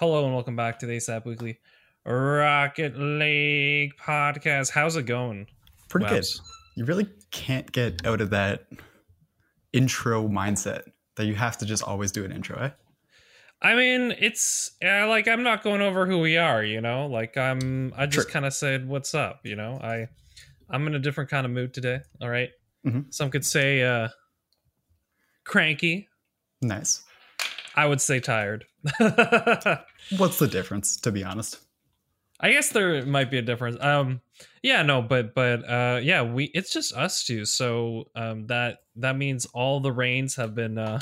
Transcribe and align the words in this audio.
Hello 0.00 0.24
and 0.24 0.32
welcome 0.32 0.56
back 0.56 0.78
to 0.78 0.86
the 0.86 0.96
ASAP 0.96 1.26
Weekly 1.26 1.58
Rocket 2.06 2.98
League 2.98 3.92
podcast. 3.98 4.70
How's 4.70 4.96
it 4.96 5.02
going? 5.02 5.46
Pretty 5.90 6.06
Wabs? 6.06 6.10
good. 6.38 6.46
You 6.76 6.84
really 6.86 7.06
can't 7.30 7.70
get 7.70 8.06
out 8.06 8.22
of 8.22 8.30
that 8.30 8.64
intro 9.74 10.26
mindset 10.26 10.84
that 11.16 11.26
you 11.26 11.34
have 11.34 11.58
to 11.58 11.66
just 11.66 11.82
always 11.82 12.12
do 12.12 12.24
an 12.24 12.32
intro, 12.32 12.58
eh? 12.58 12.70
I 13.60 13.74
mean, 13.74 14.14
it's 14.18 14.70
uh, 14.82 15.06
like 15.06 15.28
I'm 15.28 15.42
not 15.42 15.62
going 15.62 15.82
over 15.82 16.06
who 16.06 16.18
we 16.20 16.38
are, 16.38 16.64
you 16.64 16.80
know. 16.80 17.06
Like 17.06 17.36
I'm, 17.36 17.92
I 17.94 18.06
just 18.06 18.30
kind 18.30 18.46
of 18.46 18.54
said, 18.54 18.88
"What's 18.88 19.14
up?" 19.14 19.40
You 19.44 19.54
know. 19.56 19.78
I, 19.82 20.08
I'm 20.70 20.86
in 20.86 20.94
a 20.94 20.98
different 20.98 21.28
kind 21.28 21.44
of 21.44 21.52
mood 21.52 21.74
today. 21.74 22.00
All 22.22 22.30
right? 22.30 22.48
Mhm. 22.86 23.12
Some 23.12 23.30
could 23.30 23.44
say 23.44 23.82
uh 23.82 24.08
cranky. 25.44 26.08
Nice. 26.62 27.04
I 27.76 27.84
would 27.86 28.00
say 28.00 28.18
tired. 28.18 28.64
What's 30.16 30.38
the 30.38 30.48
difference, 30.48 30.96
to 30.98 31.12
be 31.12 31.24
honest? 31.24 31.58
I 32.40 32.52
guess 32.52 32.70
there 32.70 33.04
might 33.04 33.30
be 33.30 33.38
a 33.38 33.42
difference. 33.42 33.76
Um, 33.80 34.22
yeah, 34.62 34.82
no, 34.82 35.02
but 35.02 35.34
but 35.34 35.68
uh, 35.68 36.00
yeah, 36.02 36.22
we 36.22 36.44
it's 36.54 36.72
just 36.72 36.94
us 36.94 37.24
two. 37.24 37.44
So 37.44 38.08
um, 38.16 38.46
that 38.46 38.78
that 38.96 39.16
means 39.16 39.46
all 39.46 39.80
the 39.80 39.92
reins 39.92 40.36
have 40.36 40.54
been 40.54 40.78
uh. 40.78 41.00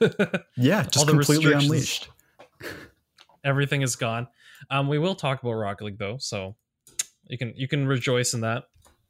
Yeah, 0.56 0.82
just 0.84 1.06
the 1.06 1.12
completely 1.12 1.52
unleashed. 1.52 2.08
everything 3.44 3.82
is 3.82 3.96
gone. 3.96 4.28
Um, 4.70 4.88
we 4.88 4.98
will 4.98 5.14
talk 5.14 5.42
about 5.42 5.52
Rocket 5.52 5.84
League 5.84 5.98
though, 5.98 6.18
so 6.18 6.56
you 7.26 7.38
can 7.38 7.52
you 7.56 7.68
can 7.68 7.86
rejoice 7.86 8.34
in 8.34 8.40
that. 8.40 8.64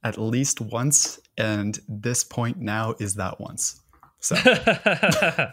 At 0.04 0.18
least 0.18 0.60
once, 0.60 1.20
and 1.38 1.78
this 1.88 2.24
point 2.24 2.58
now 2.58 2.94
is 2.98 3.14
that 3.16 3.40
once. 3.40 3.80
So 4.20 4.36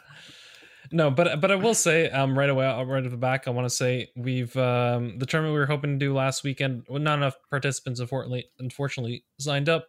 no, 0.91 1.11
but 1.11 1.39
but 1.41 1.51
I 1.51 1.55
will 1.55 1.73
say 1.73 2.09
um 2.09 2.37
right 2.37 2.49
away 2.49 2.65
uh, 2.67 2.83
right 2.83 3.03
off 3.03 3.11
the 3.11 3.17
back 3.17 3.47
I 3.47 3.51
want 3.51 3.65
to 3.65 3.69
say 3.69 4.09
we've 4.15 4.55
um 4.57 5.17
the 5.19 5.25
tournament 5.25 5.53
we 5.53 5.59
were 5.59 5.65
hoping 5.65 5.97
to 5.99 6.05
do 6.05 6.13
last 6.13 6.43
weekend 6.43 6.85
well, 6.89 6.99
not 7.01 7.17
enough 7.19 7.35
participants 7.49 7.99
unfortunately 7.99 8.45
unfortunately 8.59 9.23
signed 9.39 9.69
up, 9.69 9.87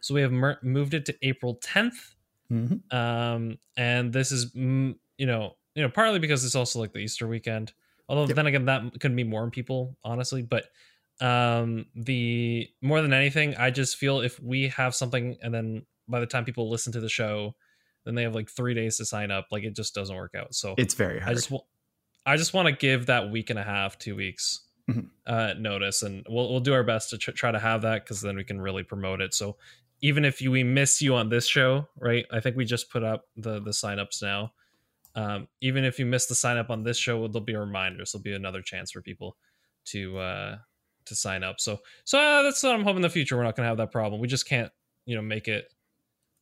so 0.00 0.14
we 0.14 0.20
have 0.22 0.32
mer- 0.32 0.58
moved 0.62 0.94
it 0.94 1.04
to 1.06 1.16
April 1.22 1.56
10th. 1.56 2.14
mhm. 2.50 2.92
Um, 2.94 3.58
and 3.76 4.12
this 4.12 4.32
is 4.32 4.54
you 4.54 4.96
know 5.26 5.56
you 5.74 5.82
know 5.82 5.88
partly 5.88 6.18
because 6.18 6.44
it's 6.44 6.54
also 6.54 6.78
like 6.80 6.92
the 6.92 7.00
Easter 7.00 7.26
weekend. 7.26 7.72
Although 8.08 8.26
Yep. 8.26 8.36
then 8.36 8.46
again, 8.46 8.64
that 8.66 9.00
could 9.00 9.14
be 9.16 9.24
more 9.24 9.50
people 9.50 9.96
honestly, 10.04 10.42
but 10.42 10.64
um 11.20 11.86
the 11.94 12.66
more 12.80 13.02
than 13.02 13.12
anything 13.12 13.54
i 13.56 13.70
just 13.70 13.96
feel 13.96 14.20
if 14.22 14.40
we 14.40 14.68
have 14.68 14.94
something 14.94 15.36
and 15.42 15.52
then 15.54 15.84
by 16.08 16.18
the 16.18 16.26
time 16.26 16.42
people 16.44 16.70
listen 16.70 16.90
to 16.92 17.00
the 17.00 17.08
show 17.08 17.54
then 18.04 18.14
they 18.14 18.22
have 18.22 18.34
like 18.34 18.48
three 18.50 18.74
days 18.74 18.96
to 18.98 19.04
sign 19.04 19.30
up 19.30 19.46
like 19.50 19.64
it 19.64 19.74
just 19.76 19.94
doesn't 19.94 20.16
work 20.16 20.34
out. 20.36 20.54
So 20.54 20.74
it's 20.78 20.94
very 20.94 21.20
hard. 21.20 21.30
i 21.30 21.34
just 21.34 21.50
want 21.50 21.64
i 22.26 22.36
just 22.36 22.54
want 22.54 22.66
to 22.66 22.72
give 22.72 23.06
that 23.06 23.30
week 23.30 23.50
and 23.50 23.58
a 23.58 23.62
half 23.64 23.98
two 23.98 24.14
weeks 24.16 24.60
Mhm. 24.90 25.10
uh 25.26 25.54
notice 25.58 26.02
and 26.02 26.26
we'll, 26.28 26.50
we'll 26.50 26.60
do 26.60 26.72
our 26.74 26.82
best 26.82 27.10
to 27.10 27.18
tr- 27.18 27.30
try 27.30 27.52
to 27.52 27.58
have 27.60 27.82
that 27.82 28.04
because 28.04 28.20
then 28.20 28.36
we 28.36 28.42
can 28.44 28.60
really 28.60 28.82
promote 28.82 29.20
it. 29.20 29.32
So 29.34 29.56
even 30.00 30.24
if 30.24 30.42
you, 30.42 30.50
we 30.50 30.64
miss 30.64 31.00
you 31.00 31.14
on 31.14 31.28
this 31.28 31.46
show 31.46 31.86
right 32.00 32.26
i 32.32 32.40
think 32.40 32.56
we 32.56 32.64
just 32.64 32.90
put 32.90 33.04
up 33.04 33.26
the 33.36 33.60
the 33.60 33.70
signups 33.70 34.20
now. 34.22 34.52
Um 35.14 35.46
even 35.60 35.84
if 35.84 35.98
you 36.00 36.06
miss 36.06 36.26
the 36.26 36.34
sign 36.34 36.56
up 36.56 36.70
on 36.70 36.82
this 36.82 36.98
show 36.98 37.28
there'll 37.28 37.44
be 37.44 37.52
a 37.54 37.60
reminder 37.60 38.04
so 38.04 38.18
there'll 38.18 38.24
be 38.24 38.34
another 38.34 38.62
chance 38.62 38.90
for 38.90 39.00
people 39.02 39.36
to 39.86 40.18
uh 40.18 40.56
to 41.04 41.14
sign 41.14 41.42
up. 41.44 41.60
So 41.60 41.78
so 42.04 42.18
uh, 42.18 42.42
that's 42.42 42.62
what 42.62 42.74
i'm 42.74 42.82
hoping 42.82 42.96
in 42.96 43.02
the 43.02 43.10
future 43.10 43.36
we're 43.36 43.44
not 43.44 43.54
gonna 43.56 43.68
have 43.68 43.76
that 43.78 43.92
problem. 43.92 44.20
We 44.20 44.26
just 44.28 44.48
can't 44.48 44.72
you 45.06 45.14
know 45.16 45.22
make 45.22 45.46
it 45.48 45.72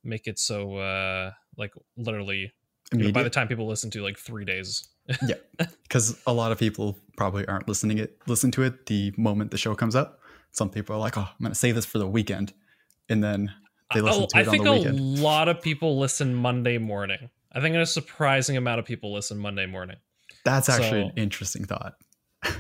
make 0.04 0.26
it 0.26 0.38
so 0.38 0.76
uh 0.76 1.32
like 1.60 1.72
literally 1.96 2.52
you 2.92 3.04
know, 3.04 3.12
by 3.12 3.22
the 3.22 3.30
time 3.30 3.46
people 3.46 3.68
listen 3.68 3.88
to 3.90 4.02
like 4.02 4.18
three 4.18 4.44
days 4.44 4.88
yeah, 5.26 5.34
because 5.84 6.20
a 6.26 6.32
lot 6.32 6.50
of 6.52 6.58
people 6.58 6.96
probably 7.16 7.46
aren't 7.46 7.68
listening 7.68 7.98
it 7.98 8.18
listen 8.26 8.50
to 8.52 8.62
it 8.62 8.86
the 8.86 9.12
moment 9.16 9.50
the 9.50 9.58
show 9.58 9.74
comes 9.74 9.94
up. 9.94 10.20
Some 10.52 10.70
people 10.70 10.96
are 10.96 10.98
like, 10.98 11.16
"Oh, 11.16 11.22
I'm 11.22 11.36
going 11.40 11.52
to 11.52 11.58
save 11.58 11.74
this 11.76 11.84
for 11.84 11.98
the 11.98 12.06
weekend," 12.06 12.52
and 13.08 13.22
then 13.22 13.52
they 13.94 14.00
listen 14.00 14.24
Oh, 14.24 14.26
to 14.26 14.36
I 14.36 14.40
it 14.42 14.48
on 14.48 14.52
think 14.52 14.64
the 14.64 14.90
a 14.90 14.92
lot 14.92 15.48
of 15.48 15.60
people 15.60 15.98
listen 15.98 16.34
Monday 16.34 16.78
morning. 16.78 17.30
I 17.52 17.60
think 17.60 17.74
a 17.76 17.86
surprising 17.86 18.56
amount 18.56 18.78
of 18.80 18.84
people 18.84 19.12
listen 19.12 19.38
Monday 19.38 19.66
morning. 19.66 19.96
That's 20.44 20.68
actually 20.68 21.02
so- 21.02 21.08
an 21.08 21.12
interesting 21.16 21.64
thought. 21.64 21.94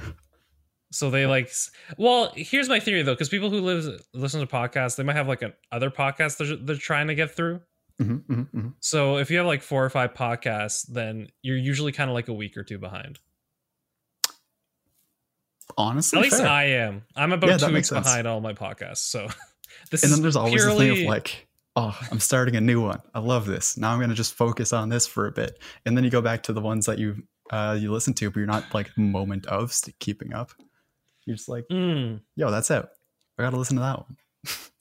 So 0.92 1.08
they 1.10 1.26
like. 1.26 1.50
Well, 1.98 2.32
here's 2.34 2.68
my 2.68 2.80
theory 2.80 3.02
though, 3.02 3.14
because 3.14 3.28
people 3.28 3.50
who 3.50 3.60
live 3.60 4.02
listen 4.12 4.40
to 4.40 4.46
podcasts, 4.46 4.96
they 4.96 5.04
might 5.04 5.14
have 5.16 5.28
like 5.28 5.42
an 5.42 5.52
other 5.70 5.90
podcast 5.90 6.36
they're 6.38 6.56
they're 6.56 6.76
trying 6.76 7.06
to 7.06 7.14
get 7.14 7.30
through. 7.30 7.60
Mhm, 8.00 8.24
mhm, 8.24 8.50
mhm. 8.54 8.74
So 8.80 9.18
if 9.18 9.30
you 9.30 9.36
have 9.38 9.46
like 9.46 9.62
four 9.62 9.84
or 9.84 9.90
five 9.90 10.14
podcasts, 10.14 10.86
then 10.86 11.28
you're 11.42 11.56
usually 11.58 11.92
kind 11.92 12.08
of 12.08 12.14
like 12.14 12.28
a 12.28 12.32
week 12.32 12.56
or 12.56 12.62
two 12.64 12.78
behind. 12.78 13.18
Honestly, 15.76 16.18
At 16.18 16.22
least 16.22 16.38
fair. 16.38 16.48
I 16.48 16.64
am. 16.64 17.04
I'm 17.14 17.32
about 17.32 17.48
Yeah, 17.48 17.56
two 17.68 17.72
weeks 17.72 17.88
sense. 17.90 18.04
behind 18.06 18.26
all 18.26 18.40
my 18.40 18.52
podcasts. 18.54 18.98
So 18.98 19.28
this 19.90 20.02
and 20.02 20.12
then 20.12 20.22
there's 20.22 20.36
always 20.36 20.54
purely 20.54 20.88
the 20.88 20.94
thing 20.96 21.04
of 21.04 21.08
like 21.10 21.46
oh 21.76 21.96
i'm 22.10 22.18
starting 22.18 22.56
a 22.56 22.60
new 22.60 22.80
one 22.82 23.00
i 23.14 23.20
love 23.20 23.46
this 23.46 23.76
now 23.76 23.92
i'm 23.92 23.98
going 24.00 24.08
to 24.10 24.16
just 24.16 24.34
focus 24.34 24.72
on 24.72 24.88
this 24.88 25.06
for 25.06 25.28
a 25.28 25.30
bit 25.32 25.62
and 25.86 25.96
then 25.96 26.02
you 26.02 26.10
go 26.10 26.20
back 26.20 26.42
to 26.42 26.52
the 26.52 26.60
ones 26.60 26.86
that 26.86 26.98
you 26.98 27.22
uh 27.50 27.78
you 27.80 27.92
listen 27.92 28.12
to 28.12 28.28
but 28.28 28.36
you're 28.38 28.46
not 28.48 28.64
like 28.74 28.90
moment 28.98 29.46
of 29.46 29.72
keeping 30.00 30.32
up 30.34 30.50
you're 31.26 31.36
just 31.36 31.48
like 31.48 31.64
Mm. 31.70 32.20
yo 32.34 32.50
that's 32.50 32.72
out 32.72 32.88
i 33.38 33.44
gotta 33.44 33.56
listen 33.56 33.76
to 33.76 33.82
that 33.82 33.98
one 34.00 34.16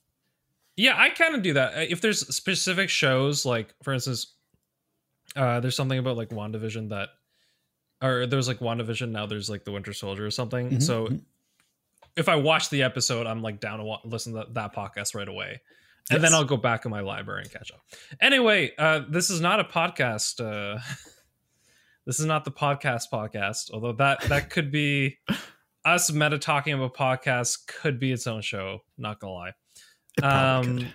Yeah, 0.80 0.94
I 0.96 1.10
kind 1.10 1.34
of 1.34 1.42
do 1.42 1.52
that. 1.52 1.74
Uh, 1.76 1.86
If 1.90 2.00
there's 2.00 2.26
specific 2.34 2.88
shows, 2.88 3.44
like 3.44 3.74
for 3.82 3.92
instance, 3.92 4.34
uh, 5.36 5.60
there's 5.60 5.76
something 5.76 5.98
about 5.98 6.16
like 6.16 6.30
WandaVision 6.30 6.88
that, 6.88 7.10
or 8.02 8.26
there's 8.26 8.48
like 8.48 8.60
WandaVision 8.60 9.10
now. 9.10 9.26
There's 9.26 9.50
like 9.50 9.64
the 9.64 9.72
Winter 9.72 9.92
Soldier 9.92 10.24
or 10.24 10.30
something. 10.30 10.70
Mhm, 10.70 10.82
So 10.82 11.06
mhm. 11.08 11.20
if 12.16 12.30
I 12.30 12.36
watch 12.36 12.70
the 12.70 12.82
episode, 12.82 13.26
I'm 13.26 13.42
like 13.42 13.60
down 13.60 13.78
to 13.78 13.84
wa- 13.84 14.00
listen 14.04 14.32
to 14.32 14.46
that 14.52 14.74
podcast 14.74 15.14
right 15.14 15.28
away, 15.28 15.60
and 16.10 16.24
then 16.24 16.32
I'll 16.32 16.44
go 16.44 16.56
back 16.56 16.86
in 16.86 16.90
my 16.90 17.00
library 17.00 17.42
and 17.42 17.52
catch 17.52 17.70
up. 17.72 17.82
Anyway, 18.18 18.72
uh, 18.78 19.02
this 19.06 19.28
is 19.28 19.40
not 19.42 19.60
a 19.60 19.64
podcast. 19.64 20.40
Uh, 20.40 20.80
this 22.06 22.18
is 22.20 22.24
not 22.24 22.46
the 22.46 22.52
podcast 22.52 23.04
podcast, 23.12 23.70
although 23.70 23.92
that 23.92 24.22
that 24.22 24.48
could 24.48 24.72
be 24.72 25.18
us 25.84 26.10
meta 26.10 26.38
talking 26.38 26.72
about 26.72 26.94
podcasts 26.94 27.58
could 27.66 28.00
be 28.00 28.12
its 28.12 28.26
own 28.26 28.40
show. 28.40 28.80
Not 28.96 29.20
gonna 29.20 29.34
lie 29.34 29.52
um 30.22 30.86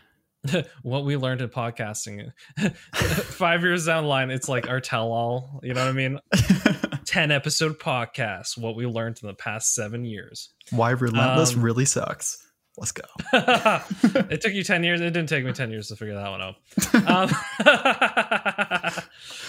what 0.84 1.06
we 1.06 1.18
learned 1.18 1.42
in 1.42 1.50
podcasting 1.50 2.32
five 2.96 3.64
years 3.64 3.88
down 3.88 4.04
the 4.04 4.10
line 4.10 4.30
it's 4.30 4.48
like 4.48 4.70
our 4.70 4.80
tell-all 4.80 5.60
you 5.64 5.74
know 5.74 5.82
what 5.82 5.90
i 5.90 5.94
mean? 5.94 6.20
10 7.06 7.32
episode 7.32 7.80
podcast 7.80 8.58
what 8.58 8.76
we 8.76 8.86
learned 8.86 9.18
in 9.22 9.28
the 9.28 9.34
past 9.36 9.74
seven 9.74 10.04
years. 10.06 10.50
Why 10.72 10.90
relentless 10.90 11.56
Um, 11.56 11.62
really 11.62 11.86
sucks. 11.86 12.38
Let's 12.78 12.92
go. 12.92 13.04
It 14.30 14.42
took 14.42 14.54
you 14.54 14.64
10 14.64 14.84
years 14.84 15.00
it 15.00 15.12
didn't 15.12 15.30
take 15.30 15.46
me 15.46 15.54
10 15.54 15.72
years 15.72 15.88
to 15.90 15.96
figure 15.96 16.16
that 16.16 16.30
one 16.30 16.42
out. 16.42 16.56
Um, 17.08 17.30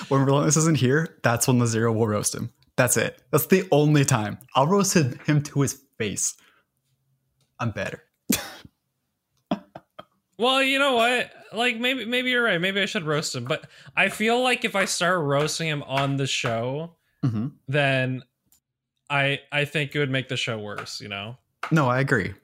when 0.08 0.24
relentless 0.24 0.56
isn't 0.58 0.76
here 0.78 1.18
that's 1.22 1.48
when 1.48 1.58
the 1.58 1.66
zero 1.66 1.92
will 1.92 2.06
roast 2.06 2.34
him. 2.34 2.52
That's 2.76 2.96
it. 2.96 3.18
That's 3.32 3.46
the 3.46 3.66
only 3.72 4.04
time. 4.04 4.38
I'll 4.54 4.66
roast 4.66 4.94
him 4.94 5.18
him 5.26 5.42
to 5.44 5.62
his 5.62 5.82
face. 5.98 6.36
I'm 7.58 7.70
better 7.70 8.02
well 10.38 10.62
you 10.62 10.78
know 10.78 10.94
what 10.94 11.30
like 11.52 11.78
maybe 11.78 12.04
maybe 12.04 12.30
you're 12.30 12.42
right 12.42 12.60
maybe 12.60 12.80
i 12.80 12.86
should 12.86 13.04
roast 13.04 13.34
him 13.34 13.44
but 13.44 13.66
i 13.96 14.08
feel 14.08 14.42
like 14.42 14.64
if 14.64 14.76
i 14.76 14.84
start 14.84 15.20
roasting 15.20 15.68
him 15.68 15.82
on 15.84 16.16
the 16.16 16.26
show 16.26 16.92
hmm 17.24 17.48
then 17.68 18.22
i 19.10 19.40
i 19.52 19.64
think 19.64 19.94
it 19.94 19.98
would 19.98 20.10
make 20.10 20.28
the 20.28 20.36
show 20.36 20.58
worse 20.58 21.00
you 21.00 21.08
know 21.08 21.36
no 21.70 21.88
i 21.88 22.00
agree 22.00 22.34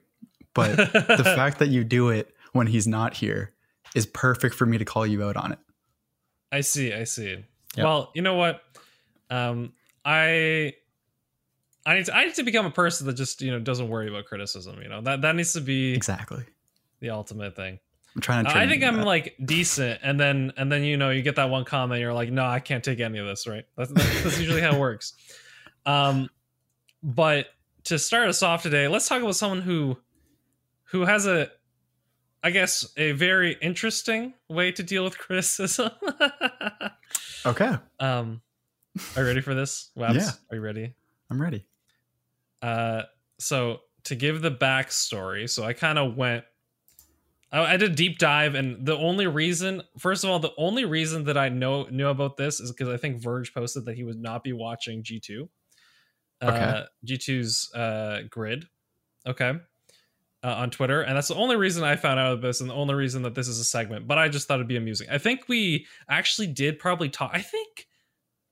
but 0.53 0.75
the 0.93 1.23
fact 1.23 1.59
that 1.59 1.69
you 1.69 1.83
do 1.83 2.09
it 2.09 2.33
when 2.51 2.67
he's 2.67 2.87
not 2.87 3.15
here 3.15 3.53
is 3.95 4.05
perfect 4.05 4.55
for 4.55 4.65
me 4.65 4.77
to 4.77 4.85
call 4.85 5.05
you 5.05 5.23
out 5.23 5.35
on 5.35 5.51
it. 5.51 5.59
I 6.51 6.61
see, 6.61 6.93
I 6.93 7.03
see. 7.03 7.43
Yep. 7.75 7.83
Well, 7.83 8.11
you 8.13 8.21
know 8.21 8.35
what? 8.35 8.61
Um, 9.29 9.73
I 10.05 10.73
I 11.85 11.95
need 11.95 12.05
to 12.05 12.15
I 12.15 12.25
need 12.25 12.35
to 12.35 12.43
become 12.43 12.65
a 12.65 12.71
person 12.71 13.07
that 13.07 13.13
just 13.13 13.41
you 13.41 13.51
know 13.51 13.59
doesn't 13.59 13.89
worry 13.89 14.07
about 14.07 14.25
criticism. 14.25 14.79
You 14.81 14.89
know 14.89 15.01
that 15.01 15.21
that 15.21 15.35
needs 15.35 15.53
to 15.53 15.61
be 15.61 15.93
Exactly. 15.93 16.43
The 17.03 17.09
ultimate 17.11 17.55
thing. 17.55 17.79
I'm 18.15 18.21
trying 18.21 18.45
to. 18.45 18.57
I 18.57 18.67
think 18.67 18.83
I'm 18.83 18.97
that. 18.97 19.05
like 19.05 19.35
decent, 19.43 19.99
and 20.03 20.19
then 20.19 20.53
and 20.57 20.71
then 20.71 20.83
you 20.83 20.97
know 20.97 21.09
you 21.09 21.21
get 21.21 21.35
that 21.35 21.49
one 21.49 21.65
comment, 21.65 21.99
you're 21.99 22.13
like, 22.13 22.31
no, 22.31 22.45
I 22.45 22.59
can't 22.59 22.83
take 22.83 22.99
any 22.99 23.19
of 23.19 23.27
this. 23.27 23.45
Right? 23.45 23.65
That's 23.77 23.91
that's, 23.91 24.23
that's 24.23 24.39
usually 24.39 24.61
how 24.61 24.73
it 24.73 24.79
works. 24.79 25.13
Um, 25.85 26.29
but 27.03 27.47
to 27.85 27.99
start 27.99 28.29
us 28.29 28.41
off 28.41 28.63
today, 28.63 28.87
let's 28.87 29.07
talk 29.07 29.21
about 29.21 29.35
someone 29.35 29.61
who 29.61 29.97
who 30.85 31.05
has 31.05 31.27
a 31.27 31.49
I 32.41 32.51
guess 32.51 32.87
a 32.95 33.11
very 33.11 33.57
interesting 33.61 34.33
way 34.47 34.71
to 34.71 34.81
deal 34.81 35.03
with 35.03 35.17
criticism. 35.17 35.91
Okay, 37.45 37.75
um 37.99 38.41
are 39.17 39.23
you 39.23 39.27
ready 39.27 39.41
for 39.41 39.53
this? 39.53 39.89
Wabs? 39.97 40.15
Yeah. 40.15 40.29
Are 40.49 40.55
you 40.55 40.61
ready? 40.61 40.93
I'm 41.29 41.41
ready. 41.41 41.65
Uh 42.61 43.01
so 43.39 43.81
to 44.05 44.15
give 44.15 44.41
the 44.41 44.51
backstory, 44.51 45.49
so 45.49 45.63
I 45.63 45.73
kind 45.73 45.97
of 45.97 46.15
went 46.15 46.45
I 47.53 47.73
I 47.73 47.77
did 47.77 47.91
a 47.91 47.95
deep 47.95 48.17
dive, 48.17 48.55
and 48.55 48.85
the 48.85 48.97
only 48.97 49.27
reason, 49.27 49.83
first 49.97 50.23
of 50.23 50.29
all, 50.29 50.39
the 50.39 50.53
only 50.57 50.83
reason 50.83 51.23
that 51.25 51.37
I 51.37 51.49
know 51.49 51.83
knew 51.83 52.07
about 52.07 52.35
this 52.35 52.59
is 52.59 52.71
because 52.71 52.89
I 52.89 52.97
think 52.97 53.21
Verge 53.21 53.53
posted 53.53 53.85
that 53.85 53.95
he 53.95 54.03
would 54.03 54.19
not 54.19 54.43
be 54.43 54.51
watching 54.51 55.03
G 55.03 55.19
two, 55.19 55.49
uh, 56.41 56.83
G 57.05 57.15
2s 57.15 57.75
uh, 57.75 58.23
grid, 58.29 58.65
okay, 59.25 59.53
uh, 60.43 60.47
on 60.47 60.71
Twitter, 60.71 61.01
and 61.01 61.15
that's 61.15 61.29
the 61.29 61.35
only 61.35 61.55
reason 61.55 61.83
I 61.83 61.95
found 61.95 62.19
out 62.19 62.33
of 62.33 62.41
this, 62.41 62.59
and 62.59 62.69
the 62.69 62.73
only 62.73 62.95
reason 62.95 63.21
that 63.21 63.35
this 63.35 63.47
is 63.47 63.59
a 63.59 63.63
segment. 63.63 64.07
But 64.07 64.17
I 64.17 64.27
just 64.27 64.47
thought 64.47 64.55
it'd 64.55 64.67
be 64.67 64.77
amusing. 64.77 65.07
I 65.09 65.19
think 65.19 65.47
we 65.47 65.85
actually 66.09 66.47
did 66.47 66.79
probably 66.79 67.09
talk. 67.09 67.31
I 67.33 67.41
think 67.41 67.87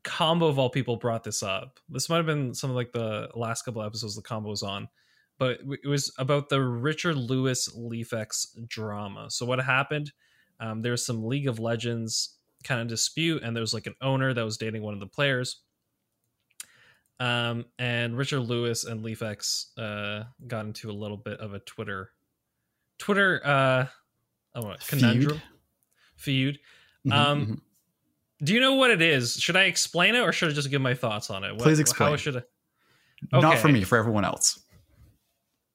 combo 0.03 0.47
of 0.47 0.57
all 0.57 0.69
people 0.69 0.95
brought 0.95 1.23
this 1.23 1.43
up. 1.43 1.79
This 1.89 2.09
might 2.09 2.17
have 2.17 2.25
been 2.25 2.53
some 2.53 2.69
of 2.69 2.75
like 2.75 2.91
the 2.91 3.29
last 3.35 3.63
couple 3.63 3.83
episodes 3.83 4.15
the 4.15 4.21
combo 4.21 4.49
was 4.49 4.63
on 4.63 4.87
but 5.41 5.59
it 5.83 5.87
was 5.87 6.13
about 6.19 6.49
the 6.49 6.61
Richard 6.61 7.15
Lewis 7.17 7.67
Leafex 7.75 8.45
drama. 8.67 9.25
So 9.31 9.43
what 9.43 9.57
happened? 9.59 10.11
Um, 10.59 10.83
there 10.83 10.91
was 10.91 11.03
some 11.03 11.25
League 11.25 11.47
of 11.47 11.57
Legends 11.57 12.37
kind 12.63 12.79
of 12.79 12.87
dispute, 12.87 13.41
and 13.41 13.55
there 13.55 13.61
was 13.61 13.73
like 13.73 13.87
an 13.87 13.95
owner 14.01 14.35
that 14.35 14.45
was 14.45 14.57
dating 14.59 14.83
one 14.83 14.93
of 14.93 14.99
the 14.99 15.07
players. 15.07 15.61
Um, 17.19 17.65
and 17.79 18.15
Richard 18.15 18.41
Lewis 18.41 18.83
and 18.83 19.03
Leafex 19.03 19.75
uh, 19.79 20.25
got 20.45 20.65
into 20.65 20.91
a 20.91 20.93
little 20.93 21.17
bit 21.17 21.39
of 21.39 21.55
a 21.55 21.59
Twitter, 21.61 22.11
Twitter, 22.99 23.41
uh, 23.43 23.87
oh, 24.53 24.75
conundrum, 24.87 25.41
feud. 26.17 26.59
Mhm, 27.07 27.13
Um, 27.13 27.45
mhm. 27.47 27.61
Do 28.45 28.53
you 28.53 28.59
know 28.59 28.75
what 28.75 28.91
it 28.91 29.01
is? 29.01 29.39
Should 29.39 29.55
I 29.55 29.63
explain 29.63 30.13
it, 30.13 30.19
or 30.19 30.31
should 30.31 30.51
I 30.51 30.53
just 30.53 30.69
give 30.69 30.81
my 30.83 30.93
thoughts 30.93 31.31
on 31.31 31.43
it? 31.43 31.53
What- 31.53 31.63
Please 31.63 31.77
How 31.79 31.81
explain. 31.81 32.17
should 32.17 32.37
I? 32.37 33.39
Not 33.39 33.57
for 33.57 33.69
me, 33.69 33.83
for 33.83 33.97
everyone 33.97 34.23
else. 34.25 34.59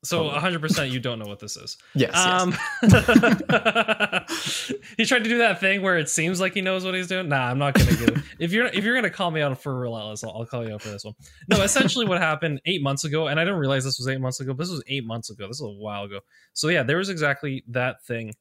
So 0.06 0.24
100 0.24 0.60
percent 0.60 0.90
you 0.90 1.00
don't 1.00 1.18
know 1.18 1.26
what 1.26 1.40
this 1.40 1.56
is. 1.56 1.76
Yes. 1.94 2.10
yes. 2.14 2.42
Um, 2.42 2.52
he 4.96 5.04
tried 5.04 5.24
to 5.24 5.30
do 5.30 5.38
that 5.38 5.58
thing 5.60 5.82
where 5.82 5.98
it 5.98 6.08
seems 6.08 6.40
like 6.40 6.54
he 6.54 6.60
knows 6.60 6.84
what 6.84 6.94
he's 6.94 7.08
doing. 7.08 7.28
Nah, 7.28 7.48
I'm 7.50 7.58
not 7.58 7.74
gonna 7.74 7.96
do 7.96 8.04
it. 8.04 8.18
If 8.38 8.52
you're 8.52 8.66
if 8.66 8.84
you're 8.84 8.94
gonna 8.94 9.08
call 9.10 9.30
me 9.30 9.40
out 9.40 9.60
for 9.62 9.78
relentless, 9.78 10.22
I'll, 10.22 10.30
I'll 10.30 10.44
call 10.46 10.66
you 10.66 10.74
out 10.74 10.82
for 10.82 10.90
this 10.90 11.04
one. 11.04 11.14
No, 11.48 11.62
essentially 11.62 12.06
what 12.06 12.20
happened 12.20 12.60
eight 12.66 12.82
months 12.82 13.04
ago, 13.04 13.28
and 13.28 13.40
I 13.40 13.44
didn't 13.44 13.58
realize 13.58 13.82
this 13.82 13.98
was 13.98 14.08
eight 14.08 14.20
months 14.20 14.40
ago. 14.40 14.52
But 14.52 14.64
this 14.64 14.70
was 14.70 14.82
eight 14.88 15.06
months 15.06 15.30
ago. 15.30 15.48
This 15.48 15.60
was 15.60 15.70
a 15.74 15.82
while 15.82 16.04
ago. 16.04 16.20
So 16.52 16.68
yeah, 16.68 16.82
there 16.82 16.98
was 16.98 17.08
exactly 17.08 17.64
that 17.68 18.04
thing 18.04 18.34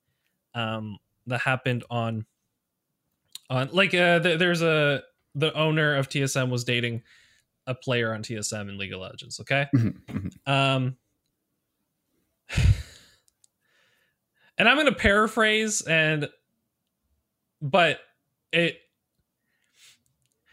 um, 0.53 0.97
that 1.27 1.39
happened 1.41 1.83
on 1.89 2.25
on 3.50 3.69
like 3.71 3.94
uh, 3.94 4.19
th- 4.19 4.39
there's 4.39 4.62
a 4.62 5.03
the 5.33 5.53
owner 5.53 5.95
of 5.95 6.09
TSM 6.09 6.50
was 6.50 6.63
dating 6.63 7.03
a 7.67 7.75
player 7.75 8.13
on 8.13 8.21
TSM 8.21 8.69
in 8.69 8.77
League 8.77 8.94
of 8.94 9.00
Legends. 9.00 9.39
Okay. 9.39 9.67
Mhm, 9.73 9.95
mhm. 10.07 10.51
Um, 10.51 10.97
and 14.57 14.68
I'm 14.69 14.75
going 14.75 14.88
to 14.88 14.94
paraphrase 14.94 15.81
and, 15.81 16.30
but 17.62 18.00
it, 18.51 18.77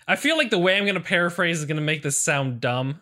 I 0.07 0.17
feel 0.17 0.37
like 0.37 0.51
the 0.51 0.59
way 0.59 0.77
I'm 0.77 0.85
going 0.85 0.95
to 0.95 1.01
paraphrase 1.01 1.61
is 1.61 1.65
going 1.65 1.77
to 1.77 1.83
make 1.83 2.03
this 2.03 2.19
sound 2.23 2.61
dumb, 2.61 3.01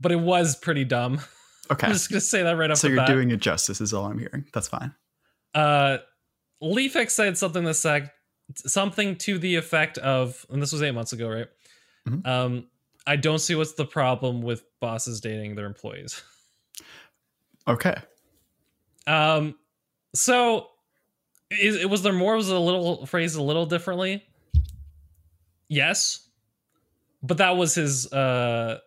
but 0.00 0.12
it 0.12 0.20
was 0.20 0.56
pretty 0.56 0.84
dumb. 0.84 1.20
Okay. 1.70 1.86
I'm 1.86 1.94
just 1.94 2.10
going 2.10 2.20
to 2.20 2.26
say 2.26 2.42
that 2.42 2.58
right 2.58 2.70
off 2.70 2.76
So 2.76 2.88
you're 2.88 2.98
bat. 2.98 3.06
doing 3.06 3.30
it 3.30 3.38
justice, 3.40 3.80
is 3.80 3.94
all 3.94 4.04
I'm 4.04 4.18
hearing. 4.18 4.44
That's 4.52 4.68
fine. 4.68 4.94
uh, 5.54 5.96
Leafex 6.62 7.12
said 7.12 7.38
something 7.38 7.64
that 7.64 7.72
said 7.72 8.10
something 8.54 9.16
to 9.16 9.38
the 9.38 9.56
effect 9.56 9.96
of, 9.96 10.44
and 10.50 10.60
this 10.60 10.72
was 10.72 10.82
eight 10.82 10.90
months 10.90 11.14
ago, 11.14 11.26
right? 11.26 11.46
Mhm. 12.06 12.26
Um, 12.26 12.66
I 13.06 13.16
don't 13.16 13.38
see 13.38 13.54
what's 13.54 13.72
the 13.72 13.86
problem 13.86 14.42
with 14.42 14.62
bosses 14.78 15.22
dating 15.22 15.54
their 15.54 15.64
employees. 15.64 16.22
Okay. 17.66 17.96
Um, 19.06 19.54
so 20.14 20.68
is 21.50 21.76
it 21.76 21.88
was 21.88 22.02
there 22.02 22.12
more? 22.12 22.36
Was 22.36 22.50
it 22.50 22.56
a 22.56 22.60
little 22.60 23.06
phrased 23.06 23.36
a 23.36 23.42
little 23.42 23.66
differently? 23.66 24.24
Yes, 25.68 26.28
but 27.22 27.38
that 27.38 27.56
was 27.56 27.74
his 27.74 28.12
uh 28.12 28.78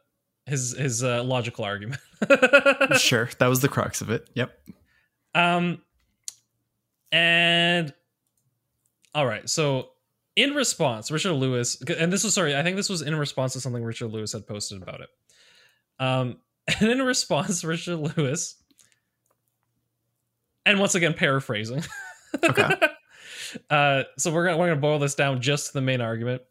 his 0.45 0.75
his 0.77 1.03
uh, 1.03 1.23
logical 1.23 1.65
argument. 1.65 2.01
sure. 2.97 3.29
That 3.39 3.47
was 3.47 3.59
the 3.59 3.69
crux 3.69 4.01
of 4.01 4.09
it. 4.09 4.29
Yep. 4.33 4.57
um, 5.35 5.81
and 7.11 7.93
all 9.13 9.25
right, 9.25 9.49
so 9.49 9.89
in 10.35 10.53
response, 10.53 11.09
Richard 11.09 11.33
Lewis, 11.33 11.81
and 11.81 12.13
this 12.13 12.23
was 12.23 12.33
sorry, 12.33 12.55
I 12.55 12.63
think 12.63 12.75
this 12.75 12.89
was 12.89 13.01
in 13.01 13.15
response 13.15 13.53
to 13.53 13.59
something 13.59 13.83
Richard 13.83 14.09
Lewis 14.09 14.33
had 14.33 14.45
posted 14.45 14.81
about 14.81 15.01
it. 15.01 15.09
Um, 15.99 16.37
and 16.79 16.91
in 16.91 17.01
response, 17.01 17.63
Richard 17.63 17.97
Lewis, 17.97 18.55
and 20.67 20.79
once 20.79 20.93
again 20.95 21.13
paraphrasing. 21.13 21.83
Okay. 22.43 22.69
uh, 23.69 24.03
so 24.17 24.31
we're 24.31 24.45
gonna 24.45 24.57
we're 24.57 24.67
gonna 24.67 24.79
boil 24.81 24.99
this 24.99 25.15
down 25.15 25.41
just 25.41 25.67
to 25.67 25.73
the 25.73 25.81
main 25.81 26.01
argument. 26.01 26.41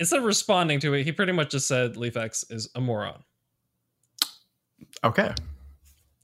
Instead 0.00 0.18
of 0.18 0.24
responding 0.24 0.80
to 0.80 0.94
it, 0.94 1.04
he 1.04 1.12
pretty 1.12 1.32
much 1.32 1.50
just 1.52 1.66
said 1.68 1.94
LeafX 1.94 2.44
is 2.52 2.68
a 2.74 2.80
moron. 2.80 3.22
Okay. 5.04 5.32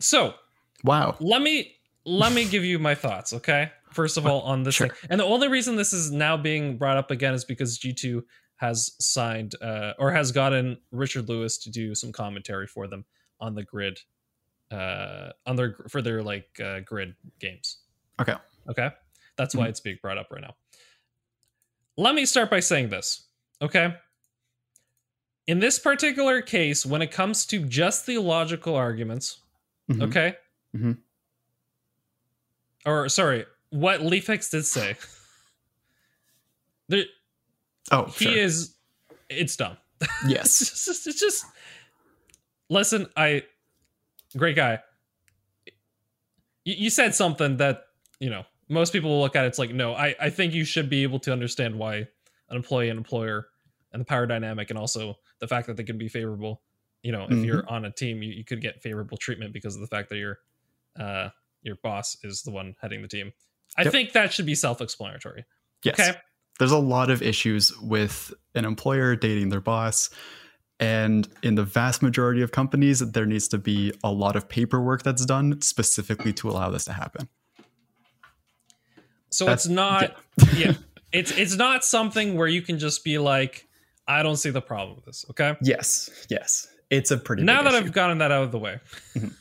So 0.00 0.34
Wow. 0.82 1.16
let 1.20 1.42
me 1.42 1.76
let 2.04 2.32
me 2.32 2.44
give 2.44 2.64
you 2.64 2.78
my 2.78 2.94
thoughts 2.94 3.32
okay 3.32 3.70
first 3.92 4.16
of 4.18 4.26
all 4.26 4.42
on 4.42 4.62
this 4.64 4.74
Sure. 4.74 4.88
thing 4.88 4.96
and 5.08 5.18
the 5.20 5.24
only 5.24 5.48
reason 5.48 5.76
this 5.76 5.92
is 5.94 6.10
now 6.10 6.36
being 6.36 6.76
brought 6.76 6.98
up 6.98 7.10
again 7.10 7.32
is 7.32 7.44
because 7.46 7.78
g2 7.78 8.22
has 8.56 8.94
signed 9.00 9.54
uh, 9.62 9.92
or 9.98 10.10
has 10.12 10.30
gotten 10.30 10.76
richard 10.92 11.28
lewis 11.30 11.56
to 11.58 11.70
do 11.70 11.94
some 11.94 12.12
commentary 12.12 12.66
for 12.66 12.86
them 12.86 13.06
on 13.40 13.54
the 13.54 13.62
grid 13.62 14.00
uh 14.74 15.32
on 15.46 15.56
their 15.56 15.76
for 15.88 16.02
their 16.02 16.22
like 16.22 16.48
uh, 16.60 16.80
grid 16.80 17.14
games 17.38 17.78
Okay. 18.20 18.34
okay 18.68 18.90
that's 19.36 19.54
why 19.54 19.66
Mhm. 19.66 19.70
it's 19.70 19.80
being 19.80 19.98
brought 20.02 20.18
up 20.18 20.28
right 20.30 20.42
now 20.42 20.54
let 21.96 22.14
me 22.14 22.24
start 22.26 22.50
by 22.50 22.60
saying 22.60 22.88
this 22.88 23.26
okay 23.62 23.94
in 25.46 25.58
this 25.60 25.78
particular 25.78 26.40
case 26.42 26.84
when 26.86 27.02
it 27.02 27.10
comes 27.10 27.46
to 27.46 27.64
just 27.66 28.06
the 28.06 28.18
logical 28.18 28.74
arguments 28.74 29.40
Mhm. 29.90 30.02
Okay. 30.08 30.36
Mhm. 30.74 30.96
Or 32.86 33.08
sorry, 33.10 33.44
what 33.70 34.00
Leafex 34.00 34.50
did 34.50 34.64
say. 34.64 34.96
There, 36.88 37.04
Oh, 37.90 38.04
he 38.06 38.24
sure. 38.26 38.36
is. 38.36 38.74
It's 39.28 39.56
dumb. 39.56 39.76
yes. 40.26 40.60
It's 40.62 40.84
just, 40.86 41.06
it's 41.06 41.20
just. 41.20 41.44
Listen, 42.70 43.06
I. 43.16 43.42
Great 44.36 44.56
guy. 44.56 44.80
You, 46.64 46.74
you 46.78 46.90
said 46.90 47.14
something 47.14 47.56
that 47.58 47.84
you 48.20 48.30
know 48.30 48.44
most 48.68 48.92
people 48.92 49.10
will 49.10 49.20
look 49.20 49.36
at. 49.36 49.44
It's 49.44 49.58
like 49.58 49.72
no, 49.72 49.94
I 49.94 50.14
I 50.20 50.30
think 50.30 50.54
you 50.54 50.64
should 50.64 50.88
be 50.88 51.02
able 51.02 51.18
to 51.20 51.32
understand 51.32 51.78
why 51.78 52.08
an 52.48 52.56
employee 52.56 52.88
and 52.90 52.98
employer 52.98 53.46
and 53.92 54.00
the 54.00 54.04
power 54.04 54.26
dynamic 54.26 54.70
and 54.70 54.78
also 54.78 55.16
the 55.40 55.48
fact 55.48 55.66
that 55.66 55.76
they 55.76 55.84
can 55.84 55.98
be 55.98 56.08
favorable. 56.08 56.62
You 57.02 57.12
know, 57.12 57.24
if 57.24 57.30
Mhm. 57.38 57.44
you're 57.44 57.68
on 57.68 57.84
a 57.84 57.90
team, 57.90 58.22
you, 58.22 58.32
you 58.32 58.44
could 58.44 58.60
get 58.60 58.82
favorable 58.82 59.16
treatment 59.16 59.52
because 59.52 59.74
of 59.74 59.80
the 59.82 59.86
fact 59.86 60.08
that 60.10 60.16
your 60.16 60.38
uh 60.98 61.30
your 61.62 61.76
boss 61.82 62.16
is 62.22 62.42
the 62.42 62.50
one 62.50 62.74
heading 62.80 63.02
the 63.02 63.08
team. 63.08 63.32
I 63.76 63.82
Yep. 63.82 63.92
think 63.92 64.12
that 64.12 64.32
should 64.32 64.46
be 64.46 64.54
self-explanatory. 64.54 65.44
Yes. 65.82 65.98
Okay. 65.98 66.18
There's 66.58 66.70
a 66.72 66.78
lot 66.78 67.10
of 67.10 67.20
issues 67.22 67.76
with 67.80 68.32
an 68.54 68.64
employer 68.64 69.16
dating 69.16 69.48
their 69.48 69.60
boss. 69.60 70.10
And 70.80 71.28
in 71.42 71.54
the 71.54 71.62
vast 71.64 72.02
majority 72.02 72.42
of 72.42 72.50
companies, 72.50 72.98
there 72.98 73.26
needs 73.26 73.46
to 73.48 73.58
be 73.58 73.92
a 74.02 74.10
lot 74.10 74.34
of 74.36 74.48
paperwork 74.48 75.02
that's 75.04 75.24
done 75.24 75.60
specifically 75.60 76.32
to 76.34 76.50
allow 76.50 76.70
this 76.70 76.84
to 76.86 76.92
happen. 76.92 77.28
So 79.30 79.44
That's- 79.46 79.66
it's 79.66 79.72
not 79.72 80.16
yeah. 80.38 80.46
yeah. 80.56 80.72
It's 81.12 81.30
it's 81.38 81.54
not 81.56 81.84
something 81.84 82.36
where 82.36 82.48
you 82.48 82.60
can 82.60 82.78
just 82.78 83.04
be 83.04 83.18
like, 83.18 83.68
I 84.08 84.22
don't 84.24 84.36
see 84.36 84.50
the 84.50 84.60
problem 84.60 84.96
with 84.96 85.04
this. 85.04 85.24
Okay. 85.30 85.54
Yes. 85.62 86.26
Yes. 86.28 86.66
It's 86.90 87.10
a 87.12 87.16
pretty 87.18 87.44
now 87.44 87.62
that 87.62 87.72
issue. 87.74 87.84
I've 87.86 87.92
gotten 87.92 88.18
that 88.18 88.32
out 88.32 88.42
of 88.42 88.50
the 88.52 88.58
way. 88.58 88.80
Mhm. 89.16 89.32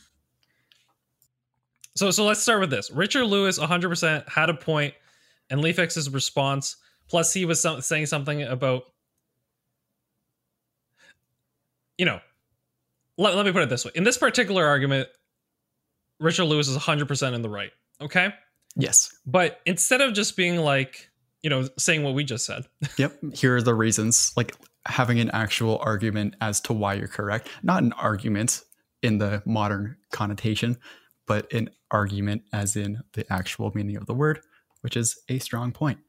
so 1.96 2.12
so 2.12 2.26
let's 2.26 2.42
start 2.42 2.60
with 2.60 2.70
this. 2.70 2.92
Richard 2.92 3.26
Lewis 3.26 3.58
100% 3.60 4.30
had 4.30 4.50
a 4.50 4.54
point 4.54 4.94
and 5.50 5.62
Leafex's 5.62 6.10
response 6.10 6.76
plus 7.10 7.34
he 7.34 7.46
was 7.46 7.62
some, 7.62 7.82
saying 7.82 8.06
something 8.06 8.44
about 8.44 8.84
you 11.98 12.06
know 12.06 12.20
let, 13.18 13.36
let 13.36 13.46
me 13.46 13.52
put 13.52 13.62
it 13.62 13.70
this 13.70 13.86
way. 13.86 13.92
In 13.96 14.04
this 14.04 14.18
particular 14.18 14.66
argument 14.66 15.08
Richard 16.20 16.46
Lewis 16.46 16.68
is 16.68 16.78
100% 16.78 17.34
in 17.34 17.42
the 17.42 17.50
right. 17.50 17.72
Okay? 18.02 18.34
Yes. 18.76 19.14
But 19.26 19.60
instead 19.66 20.02
of 20.02 20.14
just 20.14 20.38
being 20.38 20.58
like, 20.58 21.10
you 21.42 21.50
know, 21.50 21.68
saying 21.78 22.04
what 22.04 22.14
we 22.14 22.24
just 22.24 22.46
said, 22.46 22.64
Yep. 22.98 23.20
Here 23.34 23.58
are 23.58 23.62
the 23.62 23.76
reasons. 23.76 24.32
Like 24.36 24.56
having 24.86 25.20
an 25.20 25.30
actual 25.32 25.80
argument 25.80 26.36
as 26.42 26.62
to 26.62 26.74
why 26.74 26.94
you're 26.96 27.08
correct. 27.08 27.50
Not 27.62 27.84
an 27.84 27.94
argument 27.94 28.62
in 29.02 29.18
the 29.18 29.44
modern 29.46 29.98
connotation, 30.12 30.78
but 31.28 31.52
an 31.52 31.70
argument 31.92 32.44
as 32.54 32.76
in 32.76 33.02
the 33.14 33.32
actual 33.32 33.72
meaning 33.76 33.98
of 33.98 34.06
the 34.06 34.14
word, 34.14 34.40
which 34.82 34.96
is 34.96 35.20
a 35.30 35.40
strong 35.40 35.72
point. 35.72 36.00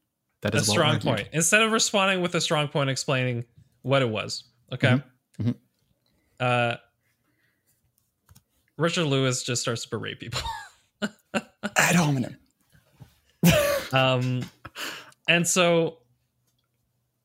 That 0.41 0.55
is 0.55 0.67
a 0.67 0.71
well 0.71 0.75
strong 0.75 0.93
argued. 0.95 1.03
point. 1.03 1.27
Instead 1.33 1.61
of 1.61 1.71
responding 1.71 2.21
with 2.21 2.35
a 2.35 2.41
strong 2.41 2.67
point, 2.67 2.89
explaining 2.89 3.45
what 3.81 4.01
it 4.01 4.09
was. 4.09 4.45
Okay. 4.71 4.87
Mhm. 4.89 5.03
Mhm. 5.41 5.55
Uh, 6.39 6.75
Richard 8.77 9.05
Lewis 9.05 9.43
just 9.43 9.61
starts 9.61 9.83
to 9.83 9.89
berate 9.89 10.19
people. 10.19 10.41
Ad 11.33 11.95
hominem. 11.95 12.37
um, 13.93 14.43
and 15.27 15.47
so 15.47 15.99